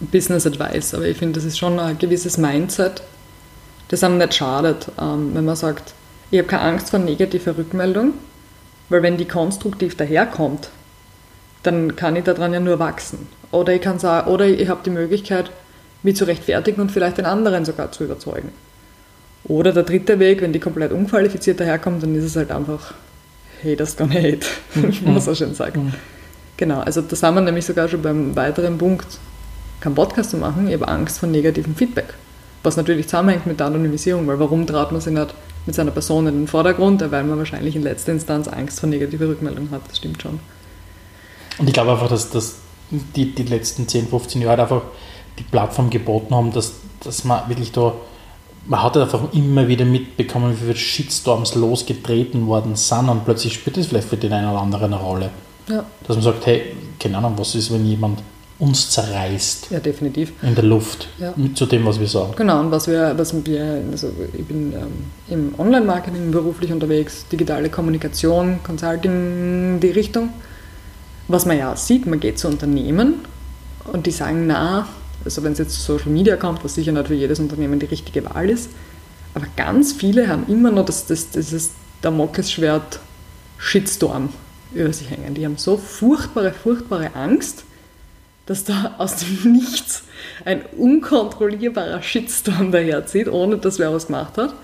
Business 0.00 0.46
Advice, 0.46 0.94
aber 0.94 1.06
ich 1.06 1.16
finde, 1.16 1.40
das 1.40 1.44
ist 1.44 1.58
schon 1.58 1.78
ein 1.80 1.98
gewisses 1.98 2.36
Mindset, 2.36 3.02
das 3.88 4.04
einem 4.04 4.18
nicht 4.18 4.34
schadet, 4.34 4.88
ähm, 5.00 5.30
wenn 5.32 5.44
man 5.44 5.56
sagt, 5.56 5.94
ich 6.30 6.38
habe 6.38 6.48
keine 6.48 6.62
Angst 6.62 6.90
vor 6.90 6.98
negativer 6.98 7.56
Rückmeldung, 7.56 8.12
weil 8.90 9.02
wenn 9.02 9.16
die 9.16 9.24
konstruktiv 9.24 9.96
daherkommt, 9.96 10.68
dann 11.62 11.96
kann 11.96 12.16
ich 12.16 12.24
daran 12.24 12.52
ja 12.52 12.60
nur 12.60 12.78
wachsen. 12.78 13.26
Oder 13.50 13.74
ich 13.74 13.80
kann 13.80 13.98
sagen, 13.98 14.30
oder 14.30 14.46
ich 14.46 14.68
habe 14.68 14.80
die 14.84 14.90
Möglichkeit, 14.90 15.50
mich 16.02 16.16
zu 16.16 16.24
rechtfertigen 16.24 16.80
und 16.80 16.92
vielleicht 16.92 17.18
den 17.18 17.24
anderen 17.24 17.64
sogar 17.64 17.90
zu 17.92 18.04
überzeugen. 18.04 18.52
Oder 19.44 19.72
der 19.72 19.82
dritte 19.82 20.18
Weg, 20.18 20.42
wenn 20.42 20.52
die 20.52 20.60
komplett 20.60 20.92
unqualifiziert 20.92 21.60
daherkommt, 21.60 22.02
dann 22.02 22.14
ist 22.14 22.24
es 22.24 22.36
halt 22.36 22.50
einfach 22.50 22.94
haters 23.62 23.96
gonna 23.96 24.14
hate, 24.14 24.46
wie 24.74 25.04
man 25.06 25.20
so 25.20 25.34
schön 25.34 25.54
sagt. 25.54 25.76
Mhm. 25.76 25.94
Genau, 26.56 26.80
also 26.80 27.00
da 27.00 27.16
sind 27.16 27.34
wir 27.34 27.40
nämlich 27.40 27.64
sogar 27.64 27.88
schon 27.88 28.02
beim 28.02 28.36
weiteren 28.36 28.78
Punkt, 28.78 29.06
keinen 29.80 29.94
Podcast 29.94 30.30
zu 30.30 30.36
machen, 30.36 30.66
ich 30.68 30.74
habe 30.74 30.88
Angst 30.88 31.20
vor 31.20 31.28
negativem 31.28 31.74
Feedback. 31.74 32.14
Was 32.64 32.76
natürlich 32.76 33.06
zusammenhängt 33.06 33.46
mit 33.46 33.60
der 33.60 33.68
Anonymisierung, 33.68 34.26
weil 34.26 34.40
warum 34.40 34.66
traut 34.66 34.90
man 34.90 35.00
sich 35.00 35.12
nicht 35.12 35.34
mit 35.66 35.74
seiner 35.76 35.92
Person 35.92 36.26
in 36.26 36.40
den 36.40 36.46
Vordergrund? 36.48 37.00
Weil 37.12 37.22
man 37.22 37.38
wahrscheinlich 37.38 37.76
in 37.76 37.82
letzter 37.82 38.12
Instanz 38.12 38.48
Angst 38.48 38.80
vor 38.80 38.88
negativer 38.88 39.28
Rückmeldung 39.28 39.70
hat, 39.70 39.82
das 39.88 39.98
stimmt 39.98 40.20
schon. 40.20 40.40
Und 41.58 41.66
ich 41.66 41.72
glaube 41.72 41.92
einfach, 41.92 42.08
dass, 42.08 42.30
dass 42.30 42.56
die, 42.90 43.34
die 43.34 43.42
letzten 43.44 43.88
10, 43.88 44.08
15 44.08 44.42
Jahre 44.42 44.62
einfach 44.62 44.82
die 45.38 45.42
Plattform 45.42 45.90
geboten 45.90 46.34
haben, 46.34 46.52
dass, 46.52 46.72
dass 47.04 47.24
man 47.24 47.48
wirklich 47.48 47.72
da 47.72 47.94
man 48.66 48.82
hat 48.82 48.96
einfach 48.98 49.32
immer 49.32 49.66
wieder 49.66 49.86
mitbekommen, 49.86 50.52
wie 50.52 50.56
viele 50.56 50.76
Shitstorms 50.76 51.54
losgetreten 51.54 52.46
worden 52.46 52.76
sind 52.76 53.08
und 53.08 53.24
plötzlich 53.24 53.54
spielt 53.54 53.78
das 53.78 53.86
vielleicht 53.86 54.08
für 54.08 54.18
den 54.18 54.32
einen 54.32 54.50
oder 54.50 54.60
anderen 54.60 54.92
eine 54.92 55.02
Rolle. 55.02 55.30
Ja. 55.68 55.84
Dass 56.06 56.16
man 56.16 56.22
sagt, 56.22 56.44
hey, 56.46 56.76
keine 57.00 57.16
Ahnung, 57.18 57.34
was 57.36 57.54
ist, 57.54 57.72
wenn 57.72 57.86
jemand 57.86 58.20
uns 58.58 58.90
zerreißt 58.90 59.68
Ja, 59.70 59.78
definitiv. 59.78 60.32
in 60.42 60.54
der 60.54 60.64
Luft 60.64 61.08
Ja. 61.18 61.32
mit 61.36 61.56
zu 61.56 61.64
dem, 61.64 61.86
was 61.86 61.98
wir 62.00 62.08
sagen. 62.08 62.32
Genau, 62.36 62.60
und 62.60 62.70
was 62.70 62.88
wir, 62.88 63.14
was 63.16 63.32
wir 63.46 63.82
also 63.90 64.10
ich 64.36 64.44
bin 64.44 64.72
ähm, 64.72 65.04
im 65.28 65.54
Online-Marketing 65.58 66.30
beruflich 66.30 66.72
unterwegs, 66.72 67.24
digitale 67.30 67.70
Kommunikation, 67.70 68.58
Consulting, 68.64 69.78
die 69.80 69.90
Richtung. 69.90 70.30
Was 71.28 71.46
man 71.46 71.58
ja 71.58 71.76
sieht, 71.76 72.06
man 72.06 72.20
geht 72.20 72.38
zu 72.38 72.48
Unternehmen 72.48 73.16
und 73.84 74.06
die 74.06 74.10
sagen, 74.10 74.46
na, 74.46 74.88
also 75.24 75.42
wenn 75.42 75.52
es 75.52 75.58
jetzt 75.58 75.74
zu 75.74 75.80
Social 75.80 76.10
Media 76.10 76.36
kommt, 76.36 76.64
was 76.64 76.74
sicher 76.74 76.92
nicht 76.92 77.08
für 77.08 77.14
jedes 77.14 77.38
Unternehmen 77.38 77.78
die 77.78 77.86
richtige 77.86 78.24
Wahl 78.24 78.48
ist, 78.48 78.70
aber 79.34 79.46
ganz 79.56 79.92
viele 79.92 80.28
haben 80.28 80.46
immer 80.48 80.70
noch 80.70 80.86
das, 80.86 81.06
das, 81.06 81.30
dieses 81.30 81.72
Damoklesschwert 82.00 83.00
Shitstorm 83.58 84.30
über 84.72 84.92
sich 84.92 85.10
hängen. 85.10 85.34
Die 85.34 85.44
haben 85.44 85.56
so 85.56 85.76
furchtbare, 85.76 86.52
furchtbare 86.52 87.14
Angst, 87.14 87.64
dass 88.46 88.64
da 88.64 88.94
aus 88.98 89.16
dem 89.16 89.52
Nichts 89.52 90.04
ein 90.44 90.62
unkontrollierbarer 90.76 92.02
Shitstorm 92.02 92.72
daherzieht, 92.72 93.28
ohne 93.28 93.58
dass 93.58 93.78
wer 93.78 93.92
was 93.92 94.06
gemacht 94.06 94.38
hat, 94.38 94.54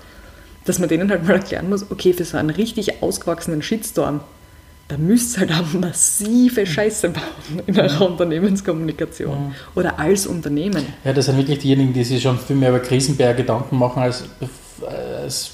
dass 0.65 0.79
man 0.79 0.89
denen 0.89 1.11
halt 1.11 1.25
mal 1.25 1.33
erklären 1.33 1.69
muss, 1.69 1.91
okay, 1.91 2.13
für 2.13 2.25
so 2.25 2.37
einen 2.37 2.49
richtig 2.49 3.03
ausgewachsenen 3.03 3.61
Shitstorm, 3.61 4.21
da 4.87 4.97
müsst 4.97 5.37
ihr 5.37 5.41
halt 5.41 5.51
auch 5.53 5.73
massive 5.73 6.65
Scheiße 6.65 7.09
bauen 7.09 7.61
in 7.65 7.79
eurer 7.79 8.07
Unternehmenskommunikation 8.07 9.55
oder 9.73 9.99
als 9.99 10.27
Unternehmen. 10.27 10.85
Ja, 11.03 11.11
das 11.11 11.25
sind 11.25 11.37
wirklich 11.37 11.59
diejenigen, 11.59 11.91
die 11.93 12.03
sich 12.03 12.21
schon 12.21 12.37
viel 12.37 12.55
mehr 12.55 12.69
über 12.69 12.79
Krisenberg 12.79 13.37
Gedanken 13.37 13.77
machen, 13.77 14.03
als, 14.03 14.25
als 14.87 15.53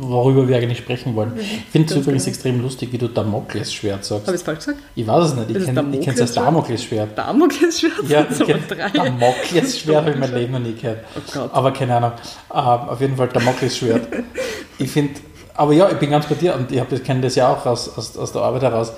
worüber 0.00 0.48
wir 0.48 0.56
eigentlich 0.56 0.78
sprechen 0.78 1.14
wollen. 1.14 1.32
Ich 1.38 1.70
finde 1.70 1.92
es 1.92 2.00
übrigens 2.00 2.24
genau. 2.24 2.34
extrem 2.34 2.62
lustig, 2.62 2.92
wie 2.92 2.98
du 2.98 3.08
Damoklesschwert 3.08 4.04
sagst. 4.04 4.26
Habe 4.26 4.34
ich 4.34 4.40
es 4.40 4.42
falsch 4.42 4.58
gesagt? 4.60 4.78
Ich 4.94 5.06
weiß 5.06 5.24
es 5.26 5.34
nicht, 5.34 5.50
ich 5.50 5.66
kenne 5.66 6.14
es 6.14 6.20
als 6.20 6.32
Damoklesschwert. 6.32 7.18
Damoklesschwert? 7.18 8.08
Ja, 8.08 8.22
Das 8.22 8.40
ich 8.40 8.46
kenn. 8.46 8.62
Damoklesschwert 8.94 9.96
habe 9.96 10.10
ich 10.12 10.16
mein 10.16 10.34
Leben 10.34 10.52
noch 10.52 10.60
nie 10.60 10.74
gehört. 10.74 11.04
Oh. 11.36 11.48
Aber 11.52 11.72
keine 11.72 11.96
Ahnung. 11.96 12.12
Ähm, 12.50 12.58
auf 12.58 13.00
jeden 13.00 13.16
Fall 13.16 13.28
Damoklesschwert. 13.28 14.08
ich 14.78 14.90
finde, 14.90 15.20
aber 15.54 15.72
ja, 15.72 15.88
ich 15.90 15.98
bin 15.98 16.10
ganz 16.10 16.26
bei 16.26 16.34
dir 16.34 16.54
und 16.54 16.70
ich 16.72 16.82
das- 16.82 17.02
kenne 17.02 17.20
das 17.20 17.34
ja 17.34 17.52
auch 17.52 17.64
aus, 17.66 17.96
aus, 17.96 18.16
aus 18.16 18.32
der 18.32 18.42
Arbeit 18.42 18.62
heraus. 18.62 18.92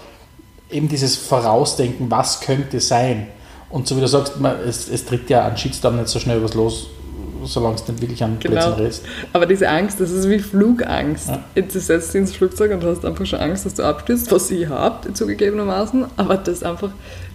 Eben 0.70 0.88
dieses 0.88 1.16
Vorausdenken, 1.16 2.10
was 2.10 2.40
könnte 2.40 2.80
sein. 2.80 3.28
Und 3.70 3.86
so 3.86 3.96
wie 3.96 4.00
du 4.00 4.08
sagst, 4.08 4.40
man, 4.40 4.56
es, 4.66 4.88
es 4.88 5.04
tritt 5.04 5.28
ja 5.30 5.44
an 5.46 5.56
Shitstorm 5.56 5.96
nicht 5.96 6.08
so 6.08 6.18
schnell 6.18 6.42
was 6.42 6.54
los, 6.54 6.86
solange 7.44 7.74
es 7.74 7.86
nicht 7.86 8.00
wirklich 8.00 8.22
an 8.24 8.38
Genau. 8.40 8.54
Blödsinn 8.54 8.72
redest. 8.74 9.04
Aber 9.32 9.46
diese 9.46 9.68
Angst, 9.68 10.00
das 10.00 10.10
ist 10.10 10.28
wie 10.28 10.38
Flugangst. 10.38 11.28
Ja. 11.28 11.44
Jetzt 11.54 11.74
setzt 11.74 12.14
dich 12.14 12.20
ins 12.20 12.32
Flugzeug 12.34 12.72
und 12.72 12.84
hast 12.84 13.04
einfach 13.04 13.26
schon 13.26 13.40
Angst, 13.40 13.66
dass 13.66 13.74
du 13.74 13.82
abstürzt, 13.82 14.30
was 14.32 14.50
ich 14.50 14.68
habe, 14.68 15.12
zugegebenermaßen. 15.12 16.06
Aber 16.16 16.36
das 16.36 16.62
einfach, 16.62 16.90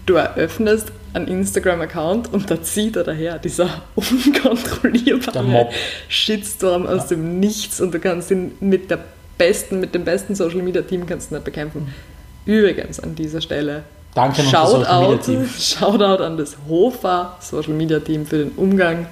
du 0.10 0.16
eröffnest 0.16 0.92
einen 1.14 1.28
Instagram-Account 1.28 2.34
und 2.34 2.50
da 2.50 2.62
zieht 2.62 2.96
er 2.96 3.04
daher, 3.04 3.40
dieser 3.40 3.84
unkontrollierbare. 3.96 5.70
Shitstorm 6.08 6.88
aus 6.88 7.08
dem 7.08 7.40
Nichts 7.40 7.80
und 7.82 7.94
du 7.94 8.00
kannst 8.00 8.32
ihn 8.32 8.54
mit 8.60 8.90
der 8.90 9.00
besten, 9.38 9.80
mit 9.80 9.96
dem 9.96 10.04
besten 10.04 10.36
Social-Media-Team 10.36 11.06
kannst 11.06 11.32
du 11.32 11.36
nicht 11.36 11.46
bekämpfen. 11.46 11.94
Übrigens 12.46 13.00
an 13.00 13.16
dieser 13.16 13.42
Stelle 13.42 13.84
Danke 14.16 14.42
Social 14.42 14.80
Media 14.80 14.90
Shoutout, 14.90 15.18
Team. 15.24 15.50
Shoutout 15.60 16.24
an 16.24 16.38
das 16.38 16.58
Hofa 16.68 17.38
Social 17.40 17.74
Media 17.74 18.00
Team 18.00 18.26
für 18.26 18.40
den 18.40 18.52
Umgang 18.52 19.08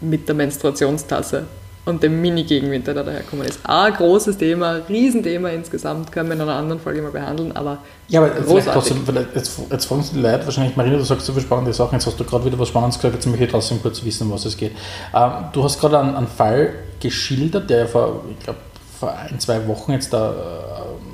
mit 0.00 0.26
der 0.26 0.34
Menstruationstasse 0.34 1.44
und 1.84 2.02
dem 2.02 2.20
Mini-Gegenwind, 2.20 2.86
der 2.86 2.94
da 2.94 3.02
daherkommen 3.02 3.44
ist. 3.46 3.58
Ein 3.64 3.92
großes 3.94 4.38
Thema, 4.38 4.80
Riesenthema 4.88 5.48
insgesamt, 5.48 6.12
können 6.12 6.28
wir 6.28 6.36
in 6.36 6.42
einer 6.42 6.54
anderen 6.54 6.80
Folge 6.80 7.02
mal 7.02 7.10
behandeln, 7.10 7.50
aber 7.56 7.78
Ja, 8.08 8.20
aber 8.20 8.30
Großartig. 8.30 8.72
trotzdem, 8.72 9.04
vielleicht, 9.04 9.34
jetzt, 9.34 9.58
jetzt 9.70 9.84
fragen 9.86 10.02
sich 10.02 10.12
die 10.12 10.20
Leute 10.20 10.44
wahrscheinlich, 10.44 10.76
Marina, 10.76 10.96
du 10.98 11.04
sagst 11.04 11.26
so 11.26 11.32
viele 11.32 11.44
spannende 11.44 11.72
Sachen, 11.72 11.94
jetzt 11.94 12.06
hast 12.06 12.20
du 12.20 12.24
gerade 12.24 12.44
wieder 12.44 12.58
was 12.58 12.68
Spannendes 12.68 12.98
gesagt, 12.98 13.14
jetzt 13.14 13.26
möchte 13.26 13.44
ich 13.44 13.50
trotzdem 13.50 13.82
kurz 13.82 14.04
wissen, 14.04 14.28
um 14.28 14.32
was 14.32 14.44
es 14.44 14.56
geht. 14.56 14.72
Ähm, 15.12 15.30
du 15.52 15.64
hast 15.64 15.80
gerade 15.80 15.98
einen, 15.98 16.14
einen 16.14 16.28
Fall 16.28 16.74
geschildert, 17.00 17.68
der 17.68 17.80
ja 17.80 17.86
vor, 17.86 18.22
ich 18.30 18.44
glaube, 18.44 18.60
vor 19.00 19.12
ein, 19.16 19.40
zwei 19.40 19.66
Wochen 19.66 19.90
jetzt 19.92 20.12
da 20.12 20.32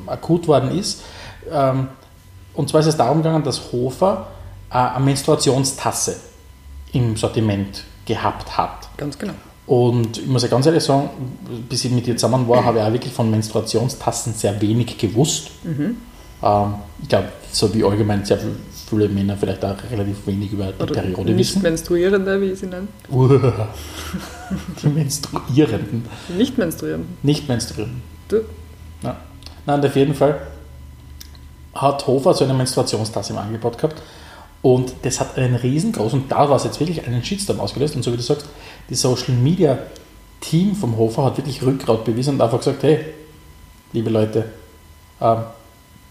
äh, 0.06 0.10
akut 0.10 0.46
worden 0.48 0.78
ist. 0.78 1.02
Ähm, 1.50 1.88
und 2.52 2.68
zwar 2.68 2.80
ist 2.80 2.86
es 2.88 2.96
darum 2.96 3.22
gegangen, 3.22 3.42
dass 3.42 3.72
Hofer 3.72 4.26
äh, 4.70 4.74
eine 4.74 5.04
Menstruationstasse 5.04 6.16
im 6.92 7.16
Sortiment 7.16 7.84
gehabt 8.04 8.58
hat. 8.58 8.88
ganz 8.98 9.18
genau. 9.18 9.32
Und 9.68 10.16
ich 10.16 10.26
muss 10.26 10.42
ja 10.42 10.48
ganz 10.48 10.64
ehrlich 10.64 10.82
sagen, 10.82 11.10
bis 11.68 11.84
ich 11.84 11.92
mit 11.92 12.06
dir 12.06 12.16
zusammen 12.16 12.48
war, 12.48 12.64
habe 12.64 12.78
ich 12.78 12.84
auch 12.84 12.92
wirklich 12.92 13.12
von 13.12 13.30
Menstruationstassen 13.30 14.32
sehr 14.32 14.58
wenig 14.62 14.96
gewusst. 14.96 15.50
Mhm. 15.62 15.96
Ähm, 16.42 16.74
ich 17.02 17.08
glaube, 17.08 17.28
so 17.52 17.72
wie 17.74 17.84
allgemein 17.84 18.24
sehr 18.24 18.38
viele 18.88 19.10
Männer 19.10 19.36
vielleicht 19.36 19.62
auch 19.62 19.76
relativ 19.90 20.26
wenig 20.26 20.52
über 20.52 20.72
die 20.72 20.82
Oder 20.82 20.94
Periode 20.94 21.32
nicht 21.32 21.50
wissen. 21.50 21.62
Menstruierende, 21.62 22.40
wie 22.40 22.46
ich 22.46 22.58
sie 22.60 22.66
nenne. 22.66 22.88
Uah. 23.10 23.68
die 24.82 24.88
Menstruierenden, 24.88 26.06
Nicht 26.34 26.56
Menstruierende. 26.56 27.06
nicht 27.22 27.46
Menstruierenden. 27.46 28.02
Du, 28.28 28.36
Ja. 29.02 29.18
Nein, 29.66 29.80
und 29.80 29.86
auf 29.86 29.96
jeden 29.96 30.14
Fall 30.14 30.40
hat 31.74 32.06
Hofer 32.06 32.32
so 32.32 32.44
eine 32.44 32.54
Menstruationstasse 32.54 33.34
im 33.34 33.38
Angebot 33.38 33.76
gehabt 33.76 34.00
und 34.62 34.92
das 35.02 35.20
hat 35.20 35.36
einen 35.36 35.54
riesengroßen, 35.54 36.22
und 36.22 36.32
da 36.32 36.48
war 36.48 36.56
es 36.56 36.64
jetzt 36.64 36.80
wirklich 36.80 37.06
einen 37.06 37.24
Shitstorm 37.24 37.60
ausgelöst 37.60 37.96
und 37.96 38.02
so 38.02 38.12
wie 38.12 38.16
du 38.16 38.22
sagst, 38.22 38.46
die 38.90 38.94
Social 38.94 39.34
Media 39.34 39.78
Team 40.40 40.74
vom 40.74 40.96
Hofer 40.96 41.24
hat 41.24 41.36
wirklich 41.36 41.62
Rückgrat 41.62 42.04
bewiesen 42.04 42.34
und 42.34 42.40
einfach 42.40 42.58
gesagt, 42.58 42.82
hey, 42.82 43.00
liebe 43.92 44.10
Leute, 44.10 44.46
ähm, 45.20 45.38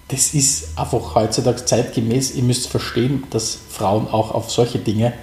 das 0.10 0.34
ist 0.34 0.78
einfach 0.78 1.16
heutzutage 1.16 1.66
zeitgemäß, 1.66 2.36
ihr 2.36 2.44
müsst 2.44 2.68
verstehen, 2.68 3.24
dass 3.30 3.58
Frauen 3.70 4.08
auch 4.08 4.34
auf 4.34 4.52
solche 4.52 4.80
Dinge, 4.80 5.14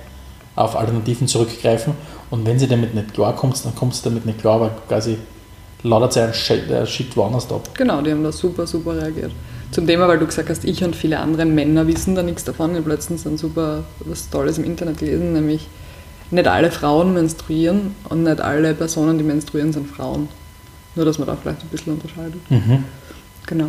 auf 0.57 0.77
Alternativen 0.77 1.27
zurückgreifen 1.27 1.95
und 2.31 2.47
wenn 2.47 2.59
sie 2.59 2.69
damit 2.69 2.95
nicht 2.95 3.15
klarkommt, 3.15 3.63
dann 3.65 3.75
kommt 3.75 3.95
sie 3.95 4.03
damit 4.05 4.27
nicht 4.27 4.41
klar, 4.41 4.57
aber 4.57 4.71
quasi 4.89 5.19
laudert 5.83 6.13
sie 6.13 6.21
einen 6.21 6.33
äh, 6.33 6.87
Shit 6.87 7.17
woanders 7.17 7.51
ab. 7.51 7.69
genau, 7.75 8.01
die 8.03 8.11
haben 8.11 8.25
da 8.25 8.33
super, 8.33 8.67
super 8.67 8.97
reagiert. 8.97 9.33
Zum 9.75 9.89
Thema, 9.89 10.07
weil 10.07 10.21
du 10.21 10.27
gesagt 10.27 10.51
hast, 10.51 10.65
ich 10.65 10.85
und 10.85 10.95
viele 10.95 11.19
andere 11.19 11.45
Männer 11.45 11.85
wissen 11.89 12.15
da 12.15 12.23
nichts 12.23 12.45
davon. 12.45 12.71
Ich 12.73 12.77
habe 12.79 12.91
letztens 12.91 13.27
ein 13.27 13.37
super 13.37 13.83
was 14.05 14.31
Tolles 14.31 14.57
im 14.59 14.63
Internet 14.65 14.99
gelesen, 14.99 15.33
nämlich 15.33 15.67
nicht 16.31 16.47
alle 16.47 16.71
Frauen 16.71 17.13
menstruieren 17.13 17.97
und 18.09 18.23
nicht 18.23 18.41
alle 18.41 18.73
Personen, 18.75 19.19
die 19.19 19.25
menstruieren, 19.25 19.73
sind 19.73 19.89
Frauen. 19.89 20.29
Nur, 20.95 21.05
dass 21.05 21.19
man 21.19 21.27
da 21.27 21.37
vielleicht 21.37 21.61
ein 21.63 21.69
bisschen 21.71 21.95
unterscheidet. 21.95 22.41
Mhm. 22.51 22.85
Genau. 23.49 23.67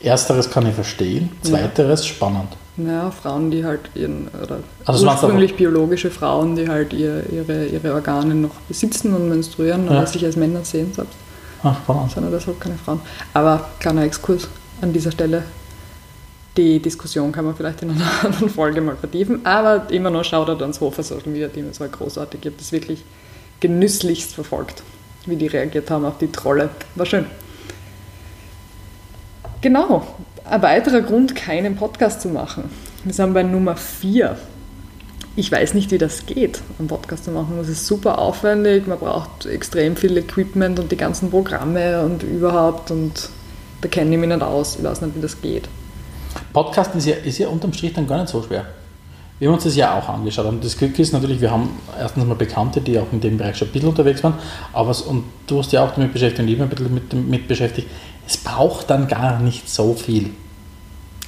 Ersteres 0.00 0.48
kann 0.48 0.66
ich 0.68 0.74
verstehen, 0.74 1.28
zweiteres 1.42 2.06
spannend. 2.06 2.56
Naja, 2.76 3.10
Frauen, 3.10 3.50
die 3.50 3.64
halt 3.64 3.80
ihren, 3.96 4.28
oder 4.40 4.60
Also 4.86 5.04
ursprünglich 5.08 5.56
biologische 5.56 6.10
Frauen, 6.12 6.54
die 6.54 6.68
halt 6.68 6.92
ihr, 6.92 7.24
ihre, 7.32 7.66
ihre 7.66 7.92
Organe 7.94 8.36
noch 8.36 8.54
besitzen 8.68 9.12
und 9.12 9.28
menstruieren, 9.28 9.86
Ja. 9.86 9.90
aber 9.98 10.06
sich 10.06 10.24
als 10.24 10.36
Männer 10.36 10.64
sehen 10.64 10.92
selbst, 10.94 11.14
Ah, 11.64 11.74
spannend. 11.74 12.12
sondern 12.12 12.32
deshalb 12.32 12.60
keine 12.60 12.76
Frauen. 12.76 13.00
Aber 13.34 13.68
kleiner 13.80 14.04
Exkurs 14.04 14.48
an 14.82 14.92
dieser 14.92 15.12
Stelle. 15.12 15.44
Die 16.56 16.80
Diskussion 16.80 17.32
kann 17.32 17.44
man 17.44 17.54
vielleicht 17.54 17.82
in 17.82 17.90
einer 17.90 18.10
anderen 18.24 18.50
Folge 18.50 18.80
mal 18.80 18.96
vertiefen, 18.96 19.44
aber 19.46 19.90
immer 19.90 20.10
noch 20.10 20.24
Shoutout 20.24 20.62
ans 20.62 20.80
Hofer 20.80 21.02
Social 21.02 21.28
Media 21.28 21.48
Team, 21.48 21.68
es 21.70 21.80
war 21.80 21.88
großartig. 21.88 22.40
Ich 22.40 22.46
habe 22.46 22.56
das 22.58 22.72
wirklich 22.72 23.04
genüsslichst 23.60 24.34
verfolgt, 24.34 24.82
wie 25.26 25.36
die 25.36 25.46
reagiert 25.46 25.90
haben 25.90 26.04
auf 26.04 26.18
die 26.18 26.32
Trolle. 26.32 26.70
War 26.96 27.06
schön. 27.06 27.26
Genau, 29.60 30.06
ein 30.44 30.62
weiterer 30.62 31.02
Grund, 31.02 31.36
keinen 31.36 31.76
Podcast 31.76 32.22
zu 32.22 32.28
machen. 32.28 32.70
Wir 33.04 33.12
sind 33.12 33.34
bei 33.34 33.42
Nummer 33.42 33.76
4. 33.76 34.36
Ich 35.36 35.52
weiß 35.52 35.74
nicht, 35.74 35.90
wie 35.90 35.98
das 35.98 36.26
geht, 36.26 36.60
einen 36.78 36.88
Podcast 36.88 37.24
zu 37.24 37.30
machen. 37.30 37.56
Das 37.58 37.68
ist 37.68 37.86
super 37.86 38.18
aufwendig, 38.18 38.86
man 38.86 38.98
braucht 38.98 39.46
extrem 39.46 39.96
viel 39.96 40.16
Equipment 40.16 40.80
und 40.80 40.90
die 40.90 40.96
ganzen 40.96 41.30
Programme 41.30 42.02
und 42.02 42.22
überhaupt 42.22 42.90
und 42.90 43.30
da 43.80 43.88
kenne 43.88 44.12
ich 44.14 44.18
mich 44.20 44.28
nicht 44.28 44.42
aus. 44.42 44.76
Ich 44.76 44.84
weiß 44.84 45.00
nicht, 45.02 45.16
wie 45.16 45.20
das 45.20 45.40
geht. 45.40 45.68
Podcast 46.52 46.94
ist 46.94 47.06
ja, 47.06 47.16
ist 47.16 47.38
ja 47.38 47.48
unterm 47.48 47.72
Strich 47.72 47.92
dann 47.92 48.06
gar 48.06 48.18
nicht 48.20 48.28
so 48.28 48.42
schwer. 48.42 48.64
Wir 49.38 49.48
haben 49.48 49.54
uns 49.54 49.64
das 49.64 49.74
ja 49.74 49.98
auch 49.98 50.06
angeschaut 50.08 50.44
und 50.46 50.62
das 50.62 50.76
Glück 50.76 50.98
ist 50.98 51.12
natürlich, 51.14 51.40
wir 51.40 51.50
haben 51.50 51.70
erstens 51.98 52.26
mal 52.26 52.34
Bekannte, 52.34 52.80
die 52.82 52.98
auch 52.98 53.06
in 53.10 53.20
dem 53.22 53.38
Bereich 53.38 53.56
schon 53.56 53.68
ein 53.68 53.72
bisschen 53.72 53.88
unterwegs 53.88 54.22
waren, 54.22 54.34
aber 54.74 54.90
es- 54.90 55.00
und 55.00 55.24
du 55.46 55.58
hast 55.58 55.72
ja 55.72 55.82
auch 55.82 55.92
damit 55.94 56.12
beschäftigt 56.12 56.40
und 56.40 56.48
ich 56.48 56.58
bin 56.58 56.64
ein 56.64 56.68
bisschen 56.68 56.92
mit, 56.92 57.12
mit 57.14 57.48
beschäftigt. 57.48 57.88
Es 58.26 58.36
braucht 58.36 58.90
dann 58.90 59.08
gar 59.08 59.40
nicht 59.40 59.68
so 59.70 59.94
viel. 59.94 60.30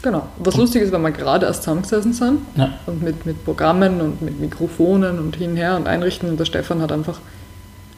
Genau. 0.03 0.25
Was 0.39 0.57
lustig 0.57 0.83
ist, 0.83 0.93
wenn 0.93 1.01
wir 1.01 1.11
gerade 1.13 1.47
erst 1.47 1.63
zusammengesessen 1.63 2.13
sind 2.13 2.41
Ja. 2.57 2.71
und 2.87 3.03
mit, 3.03 3.25
mit 3.25 3.45
Programmen 3.47 4.01
und 4.01 4.21
mit 4.21 4.39
Mikrofonen 4.41 5.19
und 5.19 5.37
hinher 5.37 5.77
und 5.77 5.87
einrichten 5.89 6.29
und 6.29 6.39
der 6.39 6.45
Stefan 6.45 6.83
hat 6.83 6.93
einfach 6.93 7.19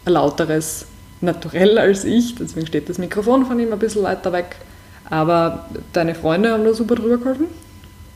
ein 0.05 0.13
lauteres 0.13 0.87
Naturell 1.25 1.79
als 1.79 2.05
ich, 2.05 2.35
deswegen 2.35 2.67
steht 2.67 2.89
das 2.89 2.99
Mikrofon 2.99 3.47
von 3.47 3.59
ihm 3.59 3.73
ein 3.73 3.79
bisschen 3.79 4.03
weiter 4.03 4.33
weg. 4.33 4.57
Aber 5.11 5.69
deine 5.93 6.15
Freunde 6.15 6.51
haben 6.53 6.65
da 6.65 6.73
super 6.75 6.95
drüber 6.95 7.19
geholfen, 7.19 7.47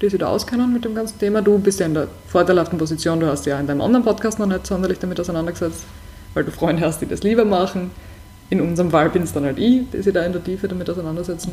die 0.01 0.09
sich 0.09 0.19
da 0.19 0.29
auskennen 0.29 0.73
mit 0.73 0.85
dem 0.85 0.95
ganzen 0.95 1.19
Thema. 1.19 1.43
Du 1.43 1.59
bist 1.59 1.81
ja 1.81 1.87
in 1.87 1.95
der 1.95 2.09
vorteilhaften 2.29 2.79
Position, 2.79 3.21
du 3.21 3.27
hast 3.27 3.45
ja 3.47 3.59
in 3.61 3.67
deinem 3.67 3.81
anderen 3.83 4.05
Podcast 4.05 4.39
noch 4.39 4.47
nicht 4.47 4.67
sonderlich 4.67 4.99
damit 4.99 5.19
auseinandergesetzt. 5.21 5.85
weil 6.35 6.45
du 6.45 6.51
Freunde 6.51 6.83
hast, 6.85 7.01
die 7.01 7.07
das 7.07 7.23
lieber 7.23 7.45
machen. 7.45 7.91
In 8.51 8.61
unserem 8.61 8.91
Fall 8.91 9.11
bin 9.11 9.23
es 9.23 9.33
dann 9.33 9.45
halt 9.45 9.59
ich, 9.59 9.83
die 9.93 10.03
sich 10.03 10.13
da 10.15 10.23
in 10.25 10.33
der 10.33 10.43
Tiefe 10.45 10.69
damit 10.69 10.89
auseinandersetzen 10.89 11.53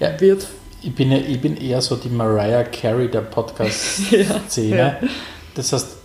Ja. 0.00 0.18
wird. 0.20 0.46
Ich 0.82 0.94
bin, 0.94 1.10
ja, 1.10 1.18
ich 1.18 1.40
bin 1.40 1.56
eher 1.56 1.80
so 1.80 1.96
die 1.96 2.08
Mariah 2.08 2.64
Carey 2.64 3.08
der 3.10 3.20
Podcast-Szene. 3.36 4.76
Ja, 4.76 4.86
ja. 4.88 4.96
Das 5.54 5.72
heißt, 5.72 5.96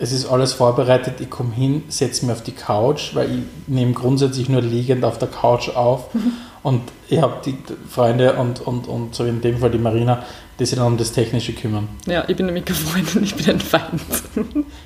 es 0.00 0.12
ist 0.12 0.26
alles 0.26 0.54
vorbereitet, 0.54 1.20
ich 1.20 1.28
komme 1.28 1.52
hin, 1.54 1.82
setze 1.88 2.24
mich 2.24 2.34
auf 2.34 2.42
die 2.42 2.52
Couch, 2.52 3.14
weil 3.14 3.30
ich 3.30 3.42
nehme 3.66 3.92
grundsätzlich 3.92 4.48
nur 4.48 4.62
liegend 4.62 5.04
auf 5.04 5.18
der 5.18 5.28
Couch 5.28 5.68
auf 5.68 6.08
und 6.62 6.80
ich 7.08 7.20
habe 7.20 7.34
die 7.44 7.58
Freunde 7.88 8.32
und, 8.34 8.66
und, 8.66 8.88
und 8.88 9.14
so 9.14 9.24
in 9.24 9.42
dem 9.42 9.58
Fall 9.58 9.70
die 9.70 9.78
Marina, 9.78 10.24
die 10.58 10.64
sich 10.64 10.78
dann 10.78 10.86
um 10.86 10.96
das 10.96 11.12
Technische 11.12 11.52
kümmern. 11.52 11.86
Ja, 12.06 12.24
ich 12.26 12.34
bin 12.34 12.46
nämlich 12.46 12.64
kein 12.64 12.76
Freund 12.76 13.14
und 13.14 13.24
ich 13.24 13.34
bin 13.34 13.50
ein 13.50 13.60
Feind. 13.60 14.00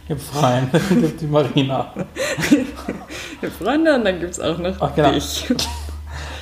Ich 0.05 0.11
habe 0.11 0.21
Freunde 0.21 0.81
und 0.91 0.99
ich 0.99 1.05
habe 1.05 1.19
die 1.21 1.27
Marina. 1.27 1.95
Ich 2.51 3.51
habe 3.51 3.65
Freunde 3.65 3.95
und 3.95 4.05
dann 4.05 4.21
gibt 4.21 4.33
es 4.33 4.41
auch 4.41 4.57
noch 4.57 4.81
Ach, 4.81 4.95
genau. 4.95 5.13
dich. 5.13 5.45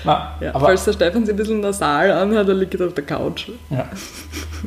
Na, 0.04 0.36
Ja, 0.40 0.54
aber 0.54 0.66
falls 0.66 0.84
der 0.84 0.92
Stefan 0.92 1.26
sich 1.26 1.34
ein 1.34 1.36
bisschen 1.36 1.60
nasal 1.60 2.12
anhört, 2.12 2.48
dann 2.48 2.58
liegt 2.58 2.74
er 2.74 2.86
auf 2.86 2.94
der 2.94 3.04
Couch. 3.04 3.48
ja, 3.70 3.88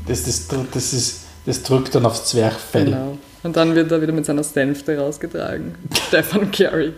das, 0.05 0.25
das, 0.25 0.47
das, 0.73 0.93
ist, 0.93 1.25
das 1.45 1.63
drückt 1.63 1.95
dann 1.95 2.05
aufs 2.05 2.25
Zwerchfell. 2.25 2.85
Genau. 2.85 3.17
Und 3.45 3.55
dann 3.55 3.75
wird 3.75 3.91
er 3.91 4.01
wieder 4.01 4.11
mit 4.11 4.25
seiner 4.25 4.43
Sänfte 4.43 4.97
rausgetragen. 4.97 5.75
Stefan 6.07 6.49
Carey. 6.49 6.93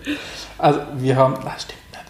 Also 0.57 0.79
wir 0.95 1.17
haben, 1.17 1.33
ah, 1.43 1.59
stimmt 1.59 1.81
nicht. 1.91 2.03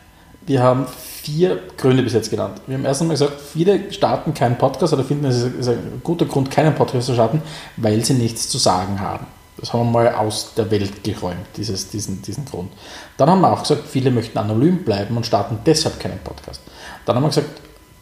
Wir 0.45 0.61
haben 0.61 0.85
vier 1.23 1.59
Gründe 1.75 2.03
bis 2.03 2.13
jetzt 2.13 2.29
genannt. 2.29 2.61
Wir 2.67 2.77
haben 2.77 2.85
erst 2.85 3.01
einmal 3.01 3.15
gesagt, 3.15 3.41
viele 3.41 3.91
starten 3.91 4.35
keinen 4.35 4.55
Podcast 4.59 4.93
oder 4.93 5.03
finden, 5.03 5.25
es 5.25 5.41
ist 5.41 5.67
ein 5.67 6.01
guter 6.03 6.25
Grund, 6.25 6.51
keinen 6.51 6.75
Podcast 6.75 7.07
zu 7.07 7.15
starten, 7.15 7.41
weil 7.77 8.05
sie 8.05 8.13
nichts 8.13 8.47
zu 8.47 8.59
sagen 8.59 8.99
haben. 8.99 9.25
Das 9.57 9.73
haben 9.73 9.91
wir 9.91 10.03
mal 10.03 10.13
aus 10.13 10.53
der 10.55 10.69
Welt 10.69 11.03
geräumt, 11.03 11.47
dieses, 11.57 11.89
diesen, 11.89 12.21
diesen 12.21 12.45
Grund. 12.45 12.71
Dann 13.17 13.31
haben 13.31 13.41
wir 13.41 13.51
auch 13.51 13.63
gesagt, 13.63 13.87
viele 13.87 14.11
möchten 14.11 14.37
anonym 14.37 14.83
bleiben 14.83 15.17
und 15.17 15.25
starten 15.25 15.57
deshalb 15.65 15.99
keinen 15.99 16.19
Podcast. 16.19 16.61
Dann 17.07 17.15
haben 17.15 17.23
wir 17.23 17.29
gesagt, 17.29 17.49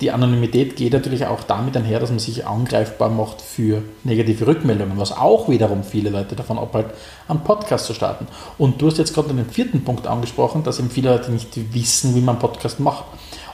die 0.01 0.11
Anonymität 0.11 0.75
geht 0.75 0.91
natürlich 0.91 1.25
auch 1.25 1.43
damit 1.43 1.77
einher, 1.77 2.01
dass 2.01 2.09
man 2.09 2.19
sich 2.19 2.45
angreifbar 2.45 3.09
macht 3.09 3.41
für 3.41 3.81
negative 4.03 4.45
Rückmeldungen, 4.45 4.97
was 4.97 5.13
auch 5.13 5.47
wiederum 5.47 5.83
viele 5.83 6.09
Leute 6.09 6.35
davon 6.35 6.59
abhält, 6.59 6.87
einen 7.29 7.41
Podcast 7.41 7.85
zu 7.85 7.93
starten. 7.93 8.27
Und 8.57 8.81
du 8.81 8.87
hast 8.87 8.97
jetzt 8.97 9.13
gerade 9.13 9.33
den 9.33 9.49
vierten 9.49 9.85
Punkt 9.85 10.05
angesprochen, 10.05 10.63
dass 10.63 10.79
eben 10.79 10.89
viele 10.89 11.11
Leute 11.11 11.31
nicht 11.31 11.73
wissen, 11.73 12.13
wie 12.13 12.19
man 12.19 12.35
einen 12.35 12.41
Podcast 12.41 12.81
macht. 12.81 13.05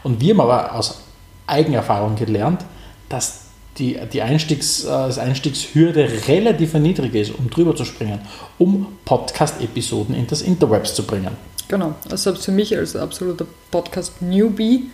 Und 0.03 0.19
wir 0.19 0.33
haben 0.33 0.41
aber 0.41 0.73
aus 0.73 1.01
Eigenerfahrung 1.45 2.15
gelernt, 2.15 2.65
dass 3.07 3.41
die, 3.77 3.99
die 4.11 4.21
Einstiegs, 4.23 4.83
äh, 4.83 4.87
das 4.87 5.19
Einstiegshürde 5.19 6.09
relativ 6.27 6.73
niedrig 6.73 7.13
ist, 7.13 7.37
um 7.37 7.49
drüber 7.51 7.75
zu 7.75 7.85
springen, 7.85 8.19
um 8.57 8.87
Podcast-Episoden 9.05 10.15
in 10.15 10.25
das 10.25 10.41
Interwebs 10.41 10.95
zu 10.95 11.03
bringen. 11.03 11.37
Genau. 11.67 11.93
Also 12.09 12.33
für 12.35 12.51
mich 12.51 12.75
als 12.75 12.95
absoluter 12.95 13.45
Podcast-Newbie 13.69 14.89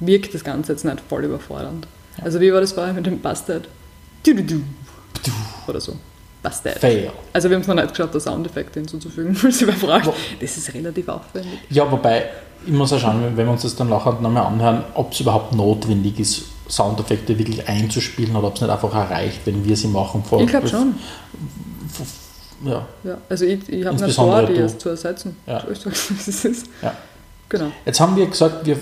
wirkt 0.00 0.34
das 0.34 0.44
Ganze 0.44 0.72
jetzt 0.72 0.84
nicht 0.84 1.00
voll 1.08 1.24
überfordernd. 1.24 1.86
Also 2.22 2.40
wie 2.40 2.52
war 2.52 2.60
das 2.60 2.72
vorher 2.72 2.92
mit 2.92 3.06
dem 3.06 3.20
Bastard? 3.20 3.68
Du-du-du. 4.24 4.60
Oder 5.66 5.80
so. 5.80 5.94
Bastard. 6.42 6.78
Fail. 6.78 7.10
Also 7.32 7.48
wir 7.48 7.56
haben 7.56 7.62
es 7.62 7.68
noch 7.68 7.74
nicht 7.74 7.88
geschafft, 7.90 8.14
da 8.14 8.20
Soundeffekte 8.20 8.80
hinzuzufügen, 8.80 9.36
weil 9.42 9.52
sie 9.52 9.64
überfragt. 9.64 10.06
Wo- 10.06 10.14
Das 10.40 10.56
ist 10.56 10.72
relativ 10.74 11.08
aufwendig. 11.08 11.58
Ja, 11.70 11.90
wobei, 11.90 12.26
ich 12.64 12.72
muss 12.72 12.90
ja 12.92 12.98
schauen, 12.98 13.22
wenn 13.36 13.46
wir 13.46 13.52
uns 13.52 13.62
das 13.62 13.74
dann 13.76 13.88
nachher 13.88 14.12
nochmal 14.20 14.46
anhören, 14.46 14.84
ob 14.94 15.12
es 15.12 15.20
überhaupt 15.20 15.54
notwendig 15.54 16.18
ist, 16.20 16.42
Soundeffekte 16.68 17.36
wirklich 17.38 17.66
einzuspielen 17.68 18.36
oder 18.36 18.48
ob 18.48 18.54
es 18.56 18.60
nicht 18.60 18.70
einfach 18.70 18.94
erreicht, 18.94 19.40
wenn 19.46 19.64
wir 19.64 19.76
sie 19.76 19.88
machen. 19.88 20.22
Vor, 20.22 20.40
Ich 20.42 20.46
glaube 20.48 20.68
schon. 20.68 20.94
Ja, 22.64 22.86
Ja. 23.04 23.18
Also 23.28 23.44
ich, 23.44 23.68
ich 23.68 23.86
habe 23.86 23.96
nicht 24.04 24.14
vor, 24.16 24.42
die 24.42 24.54
du. 24.54 24.60
jetzt 24.60 24.80
zu 24.80 24.88
ersetzen. 24.88 25.36
Ja. 25.46 25.64
So 25.74 25.90
das, 25.90 26.10
wie 26.10 26.14
es 26.30 26.44
ist. 26.44 26.66
ja. 26.82 26.92
Genau. 27.48 27.70
Jetzt 27.86 28.00
haben 28.00 28.14
wir 28.16 28.26
gesagt, 28.26 28.66
wir 28.66 28.78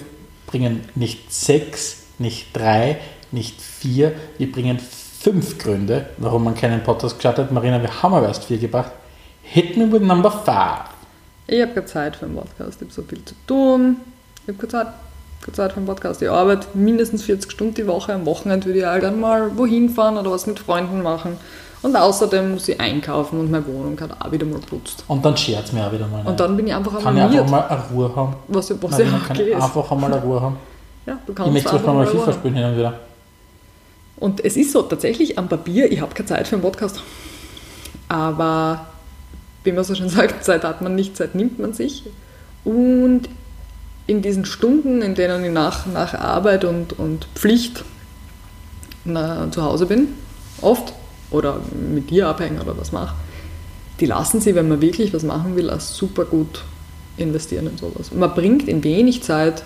bringen 0.46 0.88
nicht 0.94 1.32
sechs, 1.32 2.04
nicht 2.18 2.56
drei, 2.56 2.98
nicht 3.32 3.60
vier, 3.60 4.12
wir 4.38 4.50
bringen 4.50 4.78
fünf 4.78 5.58
Gründe, 5.58 6.06
warum 6.18 6.44
man 6.44 6.54
keinen 6.54 6.82
Podcast 6.82 7.16
gestartet 7.16 7.46
hat. 7.46 7.52
Marina, 7.52 7.82
wir 7.82 8.02
haben 8.02 8.14
aber 8.14 8.28
erst 8.28 8.44
vier 8.44 8.58
gebracht. 8.58 8.92
Hit 9.42 9.76
me 9.76 9.90
with 9.90 10.02
number 10.02 10.30
five. 10.30 10.90
Ich 11.46 11.60
habe 11.60 11.72
keine 11.72 11.86
Zeit 11.86 12.16
für 12.16 12.26
einen 12.26 12.36
Podcast, 12.36 12.80
ich 12.80 12.86
habe 12.86 12.92
so 12.92 13.02
viel 13.02 13.24
zu 13.24 13.34
tun. 13.46 13.96
Ich 14.42 14.48
habe 14.48 14.58
keine 14.58 14.68
Zeit, 14.68 14.86
keine 15.42 15.52
Zeit 15.54 15.72
für 15.72 15.76
einen 15.78 15.86
Podcast. 15.86 16.22
Ich 16.22 16.30
arbeite 16.30 16.66
mindestens 16.74 17.22
40 17.24 17.50
Stunden 17.50 17.74
die 17.74 17.86
Woche. 17.86 18.12
Am 18.14 18.26
Wochenende 18.26 18.66
würde 18.66 18.78
ich 18.80 18.84
halt 18.84 19.02
dann 19.02 19.20
mal 19.20 19.56
wohin 19.56 19.90
fahren 19.90 20.16
oder 20.16 20.30
was 20.30 20.46
mit 20.46 20.58
Freunden 20.58 21.02
machen. 21.02 21.36
Und 21.82 21.94
außerdem 21.94 22.52
muss 22.52 22.68
ich 22.68 22.80
einkaufen 22.80 23.38
und 23.38 23.50
meine 23.50 23.66
Wohnung 23.66 24.00
hat 24.00 24.10
auch 24.20 24.32
wieder 24.32 24.46
mal 24.46 24.60
putzt. 24.60 25.04
Und 25.08 25.24
dann 25.24 25.36
scherzt 25.36 25.72
mir 25.72 25.86
auch 25.86 25.92
wieder 25.92 26.06
mal. 26.06 26.26
Und 26.26 26.40
dann 26.40 26.56
bin 26.56 26.66
ich 26.66 26.74
einfach 26.74 27.00
kann 27.00 27.16
ich 27.16 27.22
einfach 27.22 27.50
mal 27.50 27.68
eine 27.68 27.82
Ruhe 27.90 28.16
haben. 28.16 28.36
Was, 28.48 28.70
was 28.82 28.98
ja 28.98 29.04
Marina, 29.04 29.16
auch 29.18 29.26
kann 29.28 29.36
ich 29.40 29.46
ist. 29.48 29.62
einfach 29.62 29.92
einmal 29.92 30.12
eine 30.12 30.22
Ruhe 30.22 30.40
haben. 30.40 30.56
Ja, 31.06 31.18
du 31.26 31.32
Ich 31.32 31.36
kannst 31.36 31.52
möchte 31.52 31.68
zum 31.68 31.78
Beispiel 31.78 31.90
einfach 32.00 32.14
mal 32.14 32.20
FIFA 32.20 32.32
spielen 32.32 32.54
hin 32.54 32.64
und 32.64 32.76
wieder. 32.78 33.00
Und 34.16 34.44
es 34.44 34.56
ist 34.56 34.72
so, 34.72 34.82
tatsächlich 34.82 35.38
am 35.38 35.48
Papier, 35.48 35.92
ich 35.92 36.00
habe 36.00 36.14
keine 36.14 36.26
Zeit 36.26 36.48
für 36.48 36.56
einen 36.56 36.62
Podcast. 36.62 37.02
Aber, 38.08 38.86
wie 39.64 39.72
man 39.72 39.84
so 39.84 39.94
schön 39.94 40.08
sagt, 40.08 40.44
Zeit 40.44 40.64
hat 40.64 40.80
man 40.80 40.94
nicht, 40.94 41.16
Zeit 41.16 41.34
nimmt 41.34 41.58
man 41.58 41.74
sich. 41.74 42.04
Und 42.64 43.28
in 44.06 44.22
diesen 44.22 44.44
Stunden, 44.44 45.02
in 45.02 45.14
denen 45.14 45.44
ich 45.44 45.52
nach, 45.52 45.86
nach 45.86 46.14
Arbeit 46.14 46.64
und, 46.64 46.98
und 46.98 47.26
Pflicht 47.34 47.84
na, 49.04 49.48
zu 49.50 49.62
Hause 49.62 49.86
bin, 49.86 50.08
oft, 50.62 50.92
oder 51.30 51.60
mit 51.92 52.10
dir 52.10 52.28
abhängen 52.28 52.60
oder 52.60 52.76
was 52.78 52.92
mache, 52.92 53.14
die 54.00 54.06
lassen 54.06 54.40
sie, 54.40 54.54
wenn 54.54 54.68
man 54.68 54.80
wirklich 54.80 55.12
was 55.14 55.22
machen 55.22 55.56
will, 55.56 55.70
als 55.70 55.96
super 55.96 56.24
gut 56.24 56.64
investieren 57.16 57.66
in 57.66 57.78
sowas. 57.78 58.12
Man 58.12 58.34
bringt 58.34 58.68
in 58.68 58.84
wenig 58.84 59.22
Zeit 59.22 59.64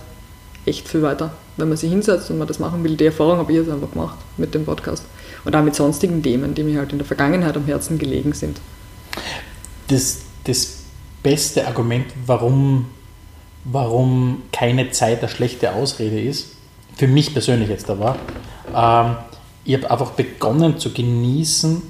echt 0.66 0.88
viel 0.88 1.02
weiter, 1.02 1.32
wenn 1.56 1.68
man 1.68 1.76
sich 1.76 1.90
hinsetzt 1.90 2.30
und 2.30 2.38
man 2.38 2.46
das 2.46 2.58
machen 2.58 2.84
will. 2.84 2.96
Die 2.96 3.06
Erfahrung 3.06 3.38
habe 3.38 3.50
ich 3.52 3.58
jetzt 3.58 3.70
einfach 3.70 3.90
gemacht 3.90 4.18
mit 4.36 4.54
dem 4.54 4.64
Podcast. 4.64 5.04
Und 5.44 5.56
auch 5.56 5.62
mit 5.62 5.74
sonstigen 5.74 6.22
Themen, 6.22 6.54
die 6.54 6.62
mir 6.62 6.78
halt 6.78 6.92
in 6.92 6.98
der 6.98 7.06
Vergangenheit 7.06 7.56
am 7.56 7.64
Herzen 7.64 7.98
gelegen 7.98 8.32
sind. 8.34 8.60
das, 9.88 10.20
das 10.44 10.80
beste 11.22 11.66
Argument, 11.66 12.06
warum, 12.26 12.86
warum 13.64 14.42
keine 14.52 14.90
Zeit 14.90 15.20
eine 15.20 15.28
schlechte 15.28 15.72
Ausrede 15.72 16.20
ist, 16.20 16.52
für 16.96 17.08
mich 17.08 17.32
persönlich 17.32 17.68
jetzt 17.68 17.88
war, 17.88 18.16
ähm, 18.74 19.16
ich 19.64 19.74
habe 19.74 19.90
einfach 19.90 20.12
begonnen 20.12 20.78
zu 20.78 20.92
genießen, 20.92 21.82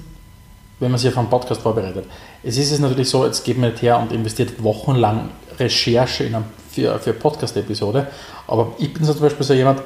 wenn 0.79 0.91
man 0.91 0.99
sich 0.99 1.09
auf 1.09 1.17
einen 1.17 1.29
Podcast 1.29 1.61
vorbereitet. 1.61 2.05
Es 2.43 2.57
ist 2.57 2.71
es 2.71 2.79
natürlich 2.79 3.09
so, 3.09 3.25
jetzt 3.25 3.43
geht 3.43 3.57
man 3.57 3.71
nicht 3.71 3.81
her 3.81 3.99
und 3.99 4.11
investiert 4.11 4.61
wochenlang 4.63 5.29
Recherche 5.59 6.23
in 6.23 6.35
einem, 6.35 6.45
für, 6.71 6.97
für 6.99 7.13
Podcast-Episode, 7.13 8.07
aber 8.47 8.73
ich 8.79 8.93
bin 8.93 9.03
so 9.03 9.13
zum 9.13 9.21
Beispiel 9.23 9.45
so 9.45 9.53
jemand, 9.53 9.81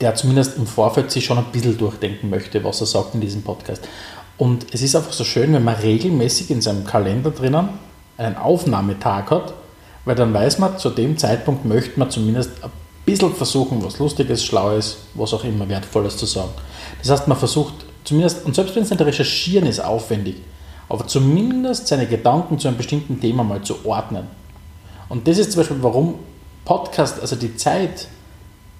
der 0.00 0.14
zumindest 0.14 0.56
im 0.56 0.66
Vorfeld 0.66 1.10
sich 1.10 1.24
schon 1.24 1.38
ein 1.38 1.44
bisschen 1.52 1.76
durchdenken 1.76 2.30
möchte, 2.30 2.62
was 2.64 2.80
er 2.80 2.86
sagt 2.86 3.14
in 3.14 3.20
diesem 3.20 3.42
Podcast. 3.42 3.86
Und 4.38 4.66
es 4.72 4.82
ist 4.82 4.96
einfach 4.96 5.12
so 5.12 5.24
schön, 5.24 5.52
wenn 5.52 5.64
man 5.64 5.74
regelmäßig 5.74 6.50
in 6.50 6.62
seinem 6.62 6.84
Kalender 6.84 7.30
drinnen 7.30 7.68
einen 8.16 8.36
Aufnahmetag 8.36 9.30
hat, 9.30 9.54
weil 10.04 10.14
dann 10.14 10.32
weiß 10.32 10.58
man, 10.58 10.78
zu 10.78 10.90
dem 10.90 11.18
Zeitpunkt 11.18 11.64
möchte 11.64 11.98
man 11.98 12.10
zumindest 12.10 12.50
ein 12.62 12.70
bisschen 13.04 13.34
versuchen, 13.34 13.82
was 13.84 13.98
Lustiges, 13.98 14.44
Schlaues, 14.44 14.98
was 15.14 15.34
auch 15.34 15.44
immer 15.44 15.68
Wertvolles 15.68 16.16
zu 16.16 16.26
sagen. 16.26 16.50
Das 17.02 17.10
heißt, 17.10 17.28
man 17.28 17.38
versucht 17.38 17.74
zumindest, 18.04 18.44
und 18.44 18.54
selbst 18.54 18.74
wenn 18.76 18.82
es 18.82 18.90
nicht 18.90 19.00
recherchieren 19.00 19.66
ist, 19.66 19.80
aufwendig, 19.80 20.36
aber 20.88 21.06
zumindest 21.06 21.86
seine 21.86 22.06
Gedanken 22.06 22.58
zu 22.58 22.68
einem 22.68 22.76
bestimmten 22.76 23.20
Thema 23.20 23.44
mal 23.44 23.62
zu 23.62 23.84
ordnen. 23.84 24.26
Und 25.08 25.26
das 25.26 25.38
ist 25.38 25.52
zum 25.52 25.60
Beispiel, 25.60 25.82
warum 25.82 26.16
Podcast, 26.64 27.20
also 27.20 27.36
die 27.36 27.56
Zeit 27.56 28.08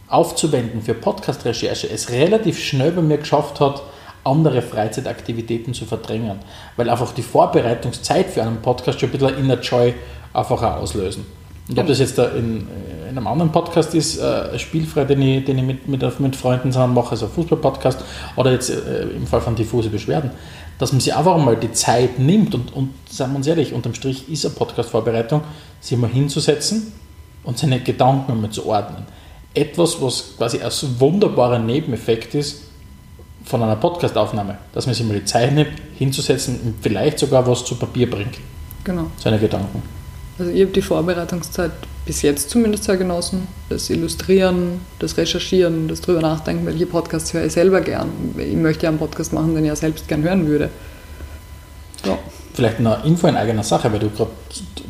aufzuwenden 0.09 0.83
für 0.83 0.94
Podcast-Recherche, 0.94 1.88
es 1.88 2.11
relativ 2.11 2.59
schnell 2.59 2.92
bei 2.92 3.02
mir 3.02 3.18
geschafft 3.18 3.61
hat, 3.61 3.83
andere 4.24 4.61
Freizeitaktivitäten 4.61 5.72
zu 5.72 5.87
verdrängen, 5.87 6.40
weil 6.76 6.90
einfach 6.90 7.12
die 7.12 7.22
Vorbereitungszeit 7.22 8.26
für 8.26 8.42
einen 8.42 8.61
Podcast 8.61 9.00
schon 9.00 9.09
ein 9.09 9.12
bisschen 9.12 9.38
Inner 9.38 9.61
Joy 9.61 9.94
einfach 10.33 10.62
auch 10.62 10.83
auslösen. 10.83 11.24
Und 11.70 11.78
ob 11.78 11.87
das 11.87 12.00
jetzt 12.00 12.18
da 12.18 12.26
in, 12.30 12.66
in 13.09 13.16
einem 13.16 13.26
anderen 13.26 13.52
Podcast 13.52 13.94
ist, 13.94 14.18
äh, 14.18 14.59
spielfrei, 14.59 15.04
den 15.04 15.22
ich, 15.22 15.44
den 15.44 15.59
ich 15.59 15.64
mit, 15.64 15.87
mit, 15.88 16.20
mit 16.20 16.37
Freunden 16.37 16.72
zusammen 16.72 16.94
mache, 16.94 17.12
also 17.12 17.28
Fußball-Podcast, 17.28 18.00
oder 18.37 18.50
jetzt 18.52 18.70
äh, 18.70 19.02
im 19.16 19.26
Fall 19.26 19.40
von 19.40 19.54
diffuse 19.54 19.88
Beschwerden, 19.88 20.30
dass 20.78 20.92
man 20.92 21.00
sich 21.00 21.14
einfach 21.14 21.37
mal 21.38 21.56
die 21.56 21.72
Zeit 21.72 22.18
nimmt 22.18 22.54
und, 22.54 22.72
und 22.72 22.90
sagen 23.09 23.33
wir 23.33 23.37
uns 23.37 23.46
ehrlich, 23.46 23.72
unterm 23.72 23.94
Strich 23.94 24.28
ist 24.28 24.44
eine 24.44 24.54
Podcast-Vorbereitung, 24.54 25.42
sich 25.80 25.96
mal 25.96 26.11
hinzusetzen 26.11 26.92
und 27.44 27.56
seine 27.59 27.80
Gedanken 27.80 28.33
einmal 28.33 28.50
zu 28.50 28.66
ordnen. 28.66 29.04
Etwas, 29.54 30.00
was 30.02 30.37
quasi 30.37 30.61
ein 30.61 30.70
wunderbarer 30.98 31.59
Nebeneffekt 31.59 32.35
ist 32.35 32.62
von 33.44 33.62
einer 33.62 33.76
Podcast-Aufnahme, 33.76 34.59
dass 34.72 34.87
man 34.87 34.94
sich 34.94 35.06
mal 35.06 35.18
die 35.18 35.24
Zeit 35.24 35.52
nimmt, 35.54 35.72
hinzusetzen 35.96 36.61
und 36.64 36.74
vielleicht 36.80 37.18
sogar 37.18 37.46
was 37.46 37.64
zu 37.64 37.76
Papier 37.76 38.11
bringt, 38.11 38.38
Genau. 38.85 39.06
seine 39.18 39.38
Gedanken. 39.38 39.99
Also 40.40 40.53
ich 40.53 40.62
habe 40.62 40.72
die 40.72 40.81
Vorbereitungszeit 40.81 41.72
bis 42.07 42.22
jetzt 42.22 42.48
zumindest 42.48 42.85
sehr 42.85 42.96
genossen. 42.96 43.46
Das 43.68 43.90
Illustrieren, 43.90 44.81
das 44.98 45.18
Recherchieren, 45.18 45.87
das 45.87 46.00
drüber 46.00 46.22
nachdenken, 46.22 46.64
welche 46.64 46.87
Podcasts 46.87 47.35
höre 47.35 47.44
ich 47.44 47.53
selber 47.53 47.83
gern. 47.83 48.09
Ich 48.38 48.57
möchte 48.57 48.85
ja 48.85 48.88
einen 48.88 48.98
Podcast 48.98 49.35
machen, 49.35 49.55
den 49.55 49.64
ich 49.64 49.68
ja 49.68 49.76
selbst 49.76 50.09
gern 50.09 50.22
hören 50.22 50.46
würde. 50.46 50.70
Ja. 52.07 52.18
Vielleicht 52.55 52.79
eine 52.79 53.03
Info 53.05 53.26
in 53.26 53.37
eigener 53.37 53.62
Sache, 53.62 53.92
weil 53.92 53.98
du 53.98 54.09
gerade 54.09 54.31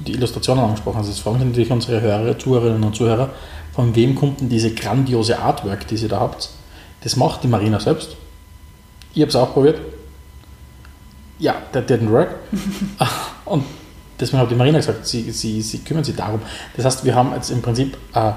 die 0.07 0.13
Illustrationen 0.13 0.63
angesprochen 0.63 0.99
hast, 0.99 1.09
jetzt 1.09 1.19
fragen 1.19 1.41
natürlich 1.41 1.73
unsere 1.73 2.01
Hörer, 2.01 2.39
Zuhörerinnen 2.39 2.85
und 2.85 2.95
Zuhörer, 2.95 3.31
von 3.75 3.95
wem 3.97 4.15
kommt 4.15 4.41
denn 4.41 4.49
diese 4.49 4.73
grandiose 4.73 5.37
Artwork, 5.37 5.89
die 5.89 5.97
ihr 5.97 6.09
da 6.09 6.21
habt? 6.21 6.49
Das 7.03 7.17
macht 7.17 7.43
die 7.43 7.49
Marina 7.49 7.81
selbst. 7.81 8.17
Ich 9.15 9.21
habe 9.21 9.31
es 9.31 9.37
auch 9.37 9.53
probiert. 9.53 9.81
Ja, 11.41 11.57
that 11.73 11.91
didn't 11.91 12.11
work. 12.11 12.37
und 13.45 13.65
deswegen 14.21 14.43
hat 14.43 14.51
die 14.51 14.55
Marina 14.55 14.79
gesagt, 14.79 15.07
sie, 15.07 15.31
sie, 15.31 15.63
sie 15.63 15.79
kümmern 15.79 16.05
sich 16.05 16.17
darum. 16.17 16.41
Das 16.77 16.85
heißt, 16.85 17.05
wir 17.05 17.15
haben 17.15 17.33
jetzt 17.35 17.51
im 17.51 17.63
Prinzip 17.63 17.97
äh, 18.15 18.29
äh, 18.29 18.33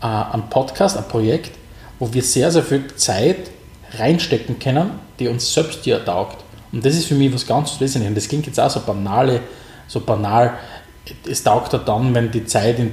einen 0.00 0.48
Podcast, 0.48 0.96
ein 0.96 1.08
Projekt, 1.08 1.52
wo 1.98 2.12
wir 2.12 2.22
sehr, 2.22 2.50
sehr 2.50 2.62
viel 2.62 2.86
Zeit 2.96 3.50
reinstecken 3.98 4.58
können, 4.58 4.90
die 5.18 5.28
uns 5.28 5.52
selbst 5.52 5.84
hier 5.84 6.04
taugt. 6.04 6.44
Und 6.72 6.84
das 6.84 6.94
ist 6.94 7.06
für 7.06 7.14
mich 7.14 7.32
was 7.32 7.46
ganz 7.46 7.80
Wesentliches. 7.80 8.08
Und 8.08 8.14
das 8.14 8.28
klingt 8.28 8.46
jetzt 8.46 8.60
auch 8.60 8.70
so 8.70 8.80
banale, 8.80 9.40
so 9.86 10.00
banal. 10.00 10.54
Es 11.26 11.42
taugt 11.42 11.72
halt 11.72 11.88
dann, 11.88 12.14
wenn 12.14 12.30
die 12.30 12.44
Zeit, 12.44 12.78
die 12.78 12.90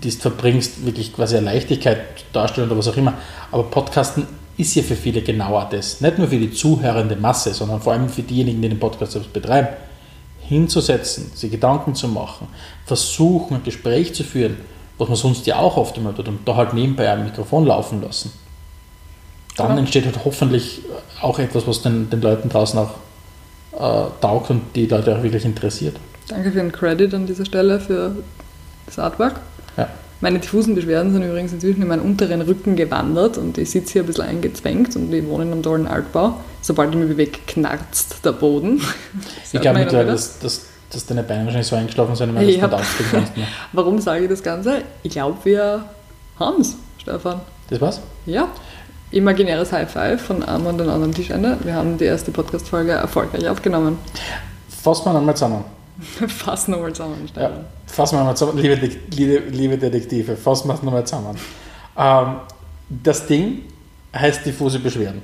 du 0.00 0.10
verbringst, 0.10 0.84
wirklich 0.84 1.12
quasi 1.12 1.36
eine 1.36 1.46
Leichtigkeit 1.46 2.00
darstellt 2.32 2.68
oder 2.68 2.78
was 2.78 2.88
auch 2.88 2.96
immer. 2.96 3.14
Aber 3.52 3.64
Podcasten 3.64 4.26
ist 4.56 4.74
ja 4.74 4.82
für 4.82 4.96
viele 4.96 5.22
genauer 5.22 5.68
das. 5.70 6.00
Nicht 6.00 6.18
nur 6.18 6.28
für 6.28 6.38
die 6.38 6.50
zuhörende 6.50 7.16
Masse, 7.16 7.52
sondern 7.52 7.80
vor 7.80 7.92
allem 7.92 8.08
für 8.08 8.22
diejenigen, 8.22 8.62
die 8.62 8.68
den 8.70 8.78
Podcast 8.78 9.12
selbst 9.12 9.32
betreiben. 9.32 9.68
Hinzusetzen, 10.50 11.30
sich 11.32 11.48
Gedanken 11.48 11.94
zu 11.94 12.08
machen, 12.08 12.48
versuchen, 12.84 13.54
ein 13.54 13.62
Gespräch 13.62 14.14
zu 14.14 14.24
führen, 14.24 14.56
was 14.98 15.08
man 15.08 15.16
sonst 15.16 15.46
ja 15.46 15.60
auch 15.60 15.76
oft 15.76 15.96
immer 15.96 16.12
tut, 16.12 16.26
und 16.26 16.40
da 16.46 16.56
halt 16.56 16.74
nebenbei 16.74 17.08
ein 17.08 17.22
Mikrofon 17.22 17.66
laufen 17.66 18.02
lassen. 18.02 18.32
Dann 19.56 19.70
ja. 19.70 19.78
entsteht 19.78 20.06
halt 20.06 20.24
hoffentlich 20.24 20.80
auch 21.22 21.38
etwas, 21.38 21.68
was 21.68 21.82
den, 21.82 22.10
den 22.10 22.20
Leuten 22.20 22.48
draußen 22.48 22.80
auch 22.80 22.90
äh, 23.74 24.10
taugt 24.20 24.50
und 24.50 24.62
die 24.74 24.86
Leute 24.86 25.16
auch 25.16 25.22
wirklich 25.22 25.44
interessiert. 25.44 25.96
Danke 26.26 26.50
für 26.50 26.58
den 26.58 26.72
Credit 26.72 27.14
an 27.14 27.26
dieser 27.26 27.46
Stelle 27.46 27.78
für 27.78 28.16
das 28.86 28.98
Artwork. 28.98 29.38
Ja. 29.76 29.88
Meine 30.22 30.38
diffusen 30.38 30.74
Beschwerden 30.74 31.12
sind 31.12 31.22
übrigens 31.22 31.52
inzwischen 31.52 31.80
in 31.80 31.88
meinen 31.88 32.02
unteren 32.02 32.42
Rücken 32.42 32.76
gewandert 32.76 33.38
und 33.38 33.56
ich 33.56 33.70
sitze 33.70 33.94
hier 33.94 34.02
ein 34.02 34.06
bisschen 34.06 34.24
eingezwängt 34.24 34.94
und 34.94 35.12
ich 35.12 35.26
wohne 35.26 35.44
in 35.44 35.52
einem 35.52 35.62
tollen 35.62 35.86
Altbau. 35.86 36.34
Sobald 36.60 36.90
ich 36.90 36.96
mich 36.96 37.08
bewege, 37.08 37.38
knarzt 37.46 38.24
der 38.24 38.32
Boden. 38.32 38.82
ich 39.52 39.60
glaube 39.60 39.78
mittlerweile, 39.78 40.12
dass, 40.12 40.38
dass, 40.38 40.66
dass 40.90 41.06
deine 41.06 41.22
Beine 41.22 41.44
wahrscheinlich 41.44 41.68
so 41.68 41.76
eingeschlafen 41.76 42.14
sind, 42.16 42.34
weil 42.34 42.46
du 42.46 42.58
das 42.58 42.80
nicht 42.98 43.10
kannst. 43.10 43.32
Warum 43.72 43.98
sage 43.98 44.24
ich 44.24 44.28
das 44.28 44.42
Ganze? 44.42 44.82
Ich 45.02 45.12
glaube, 45.12 45.38
wir 45.44 45.86
haben 46.38 46.60
es, 46.60 46.76
Stefan. 46.98 47.40
Das 47.70 47.80
war's? 47.80 48.00
Ja. 48.26 48.48
Imaginäres 49.12 49.72
High 49.72 49.90
Five 49.90 50.20
von 50.20 50.42
einem 50.42 50.66
und 50.66 50.80
einem 50.80 50.90
anderen 50.90 51.14
Tischende. 51.14 51.56
Wir 51.64 51.74
haben 51.74 51.96
die 51.96 52.04
erste 52.04 52.30
Podcast-Folge 52.30 52.92
erfolgreich 52.92 53.48
aufgenommen. 53.48 53.98
Fassen 54.68 55.06
wir 55.06 55.14
nochmal 55.14 55.34
zusammen. 55.34 55.64
Fassen 56.28 56.72
wir 56.72 56.76
nochmal 56.76 56.92
zusammen. 56.92 57.28
Ja, 57.36 57.50
fassen 57.86 58.14
wir 58.14 58.18
nochmal 58.20 58.36
zusammen, 58.36 58.58
liebe, 58.58 58.74
liebe, 59.10 59.38
liebe 59.50 59.78
Detektive, 59.78 60.36
fassen 60.36 60.68
wir 60.68 60.74
es 60.74 60.82
nochmal 60.82 61.06
zusammen. 61.06 61.36
Ähm, 61.96 62.36
das 62.88 63.26
Ding 63.26 63.62
heißt 64.14 64.44
diffuse 64.44 64.78
Beschwerden. 64.78 65.22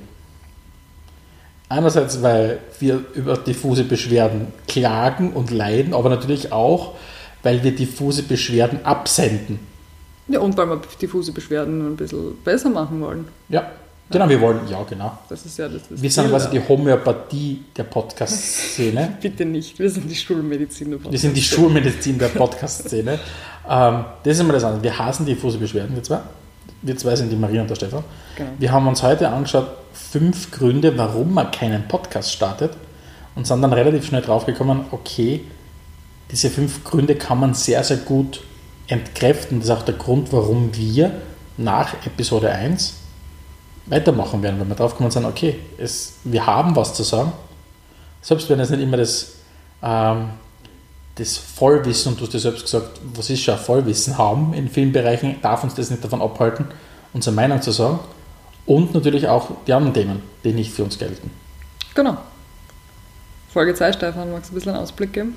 Einerseits, 1.69 2.21
weil 2.21 2.59
wir 2.79 3.03
über 3.13 3.35
diffuse 3.35 3.83
Beschwerden 3.83 4.47
klagen 4.67 5.33
und 5.33 5.51
leiden, 5.51 5.93
aber 5.93 6.09
natürlich 6.09 6.53
auch, 6.53 6.93
weil 7.43 7.63
wir 7.63 7.75
diffuse 7.75 8.23
Beschwerden 8.23 8.85
absenden. 8.85 9.59
Ja, 10.29 10.39
und 10.39 10.55
weil 10.57 10.69
wir 10.69 10.81
diffuse 11.01 11.31
Beschwerden 11.33 11.93
ein 11.93 11.97
bisschen 11.97 12.37
besser 12.43 12.69
machen 12.69 13.01
wollen. 13.01 13.27
Ja, 13.49 13.69
genau, 14.09 14.29
wir 14.29 14.41
wollen, 14.41 14.67
ja, 14.69 14.83
genau. 14.83 15.17
Das 15.29 15.45
ist 15.45 15.57
ja 15.57 15.67
das, 15.67 15.81
das 15.89 16.01
wir 16.01 16.09
sind 16.09 16.29
quasi 16.29 16.49
die 16.49 16.61
Homöopathie 16.67 17.63
der 17.75 17.83
Podcast-Szene. 17.83 19.17
Bitte 19.21 19.45
nicht, 19.45 19.77
wir 19.79 19.89
sind 19.89 20.09
die 20.09 20.15
Schulmedizin 20.15 20.91
der 20.91 20.97
Podcast-Szene. 20.97 21.11
Wir 21.11 21.19
sind 21.19 21.37
die 21.37 21.41
Schulmedizin 21.41 22.19
der 22.19 22.27
Podcast-Szene. 22.39 23.19
ähm, 23.69 24.05
das 24.23 24.33
ist 24.33 24.39
immer 24.39 24.53
das 24.53 24.63
andere. 24.63 24.83
Wir 24.83 24.97
hassen 24.97 25.25
diffuse 25.25 25.57
Beschwerden, 25.57 25.95
wir 25.95 26.03
zwei. 26.03 26.19
Wir 26.81 26.95
zwei 26.95 27.15
sind 27.15 27.31
die 27.31 27.35
Maria 27.35 27.61
und 27.61 27.69
der 27.69 27.75
Stefan. 27.75 28.03
Genau. 28.35 28.49
Wir 28.59 28.71
haben 28.71 28.87
uns 28.87 29.01
heute 29.01 29.29
angeschaut, 29.29 29.67
fünf 29.93 30.51
Gründe, 30.51 30.97
warum 30.97 31.33
man 31.33 31.51
keinen 31.51 31.87
Podcast 31.87 32.31
startet 32.31 32.71
und 33.35 33.47
sind 33.47 33.61
dann 33.61 33.73
relativ 33.73 34.05
schnell 34.05 34.21
draufgekommen, 34.21 34.85
okay, 34.91 35.41
diese 36.31 36.49
fünf 36.49 36.83
Gründe 36.83 37.15
kann 37.15 37.39
man 37.39 37.53
sehr, 37.53 37.83
sehr 37.83 37.97
gut 37.97 38.41
entkräften. 38.87 39.59
Das 39.59 39.69
ist 39.69 39.75
auch 39.75 39.83
der 39.83 39.95
Grund, 39.95 40.31
warum 40.33 40.75
wir 40.75 41.11
nach 41.57 41.93
Episode 42.05 42.51
1 42.51 42.95
weitermachen 43.89 44.41
werden, 44.43 44.59
weil 44.59 44.67
wir 44.67 44.75
drauf 44.75 44.95
kommen 44.95 45.05
und 45.05 45.11
sagen, 45.11 45.25
okay, 45.25 45.59
es, 45.77 46.15
wir 46.23 46.45
haben 46.45 46.75
was 46.75 46.93
zu 46.93 47.03
sagen. 47.03 47.31
Selbst 48.21 48.49
wenn 48.49 48.59
es 48.59 48.69
nicht 48.69 48.81
immer 48.81 48.97
das, 48.97 49.33
ähm, 49.81 50.29
das 51.15 51.37
Vollwissen, 51.37 52.11
und 52.11 52.19
du 52.19 52.25
hast 52.25 52.33
ja 52.33 52.39
selbst 52.39 52.63
gesagt, 52.63 52.99
was 53.15 53.29
ist 53.29 53.41
schon 53.41 53.57
Vollwissen 53.57 54.17
haben 54.17 54.53
in 54.53 54.69
vielen 54.69 54.91
Bereichen, 54.91 55.37
darf 55.41 55.63
uns 55.63 55.75
das 55.75 55.89
nicht 55.89 56.03
davon 56.03 56.21
abhalten, 56.21 56.65
unsere 57.13 57.35
Meinung 57.35 57.61
zu 57.61 57.71
sagen. 57.71 57.99
Und 58.65 58.93
natürlich 58.93 59.27
auch 59.27 59.49
die 59.65 59.73
anderen 59.73 59.93
Themen, 59.93 60.23
die 60.43 60.51
nicht 60.51 60.71
für 60.71 60.83
uns 60.83 60.99
gelten. 60.99 61.31
Genau. 61.95 62.17
Folge 63.49 63.73
2, 63.73 63.93
Stefan, 63.93 64.31
magst 64.31 64.49
du 64.49 64.53
ein 64.53 64.55
bisschen 64.55 64.73
einen 64.73 64.83
Ausblick 64.83 65.13
geben? 65.13 65.35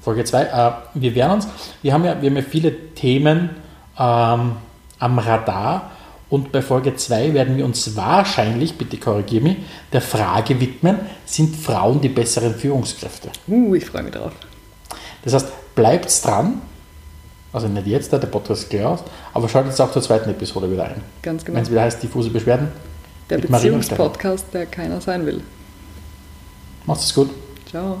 Folge 0.00 0.24
2. 0.24 0.42
Äh, 0.42 0.72
wir 0.94 1.14
werden 1.14 1.32
uns, 1.32 1.48
wir 1.82 1.92
haben 1.92 2.04
ja, 2.04 2.22
wir 2.22 2.30
haben 2.30 2.36
ja 2.36 2.42
viele 2.42 2.94
Themen 2.94 3.50
ähm, 3.98 4.52
am 5.00 5.18
Radar 5.18 5.90
und 6.30 6.52
bei 6.52 6.60
Folge 6.60 6.94
2 6.94 7.32
werden 7.32 7.56
wir 7.56 7.64
uns 7.64 7.96
wahrscheinlich, 7.96 8.76
bitte 8.76 8.98
korrigiere 8.98 9.42
mich, 9.42 9.56
der 9.92 10.02
Frage 10.02 10.60
widmen, 10.60 10.98
sind 11.24 11.56
Frauen 11.56 12.00
die 12.00 12.10
besseren 12.10 12.54
Führungskräfte? 12.54 13.30
Uh, 13.46 13.74
ich 13.74 13.86
freue 13.86 14.02
mich 14.02 14.12
drauf. 14.12 14.32
Das 15.24 15.32
heißt, 15.32 15.74
bleibt 15.74 16.24
dran, 16.24 16.60
also 17.52 17.66
nicht 17.66 17.86
jetzt, 17.86 18.12
der 18.12 18.18
Podcast 18.18 18.64
ist 18.64 18.70
klar 18.70 18.92
aus, 18.92 19.04
aber 19.32 19.48
schaltet 19.48 19.72
es 19.72 19.80
auch 19.80 19.90
zur 19.90 20.02
zweiten 20.02 20.28
Episode 20.28 20.70
wieder 20.70 20.84
ein. 20.84 21.02
Ganz 21.22 21.44
genau. 21.44 21.56
Wenn 21.56 21.64
es 21.64 21.70
wieder 21.70 21.82
heißt, 21.82 22.02
diffuse 22.02 22.30
Beschwerden. 22.30 22.68
Der 23.30 23.38
Beziehungspodcast, 23.38 24.52
der 24.52 24.66
keiner 24.66 25.00
sein 25.00 25.24
will. 25.24 25.42
Macht 26.86 27.00
es 27.00 27.14
gut. 27.14 27.30
Ciao. 27.68 27.98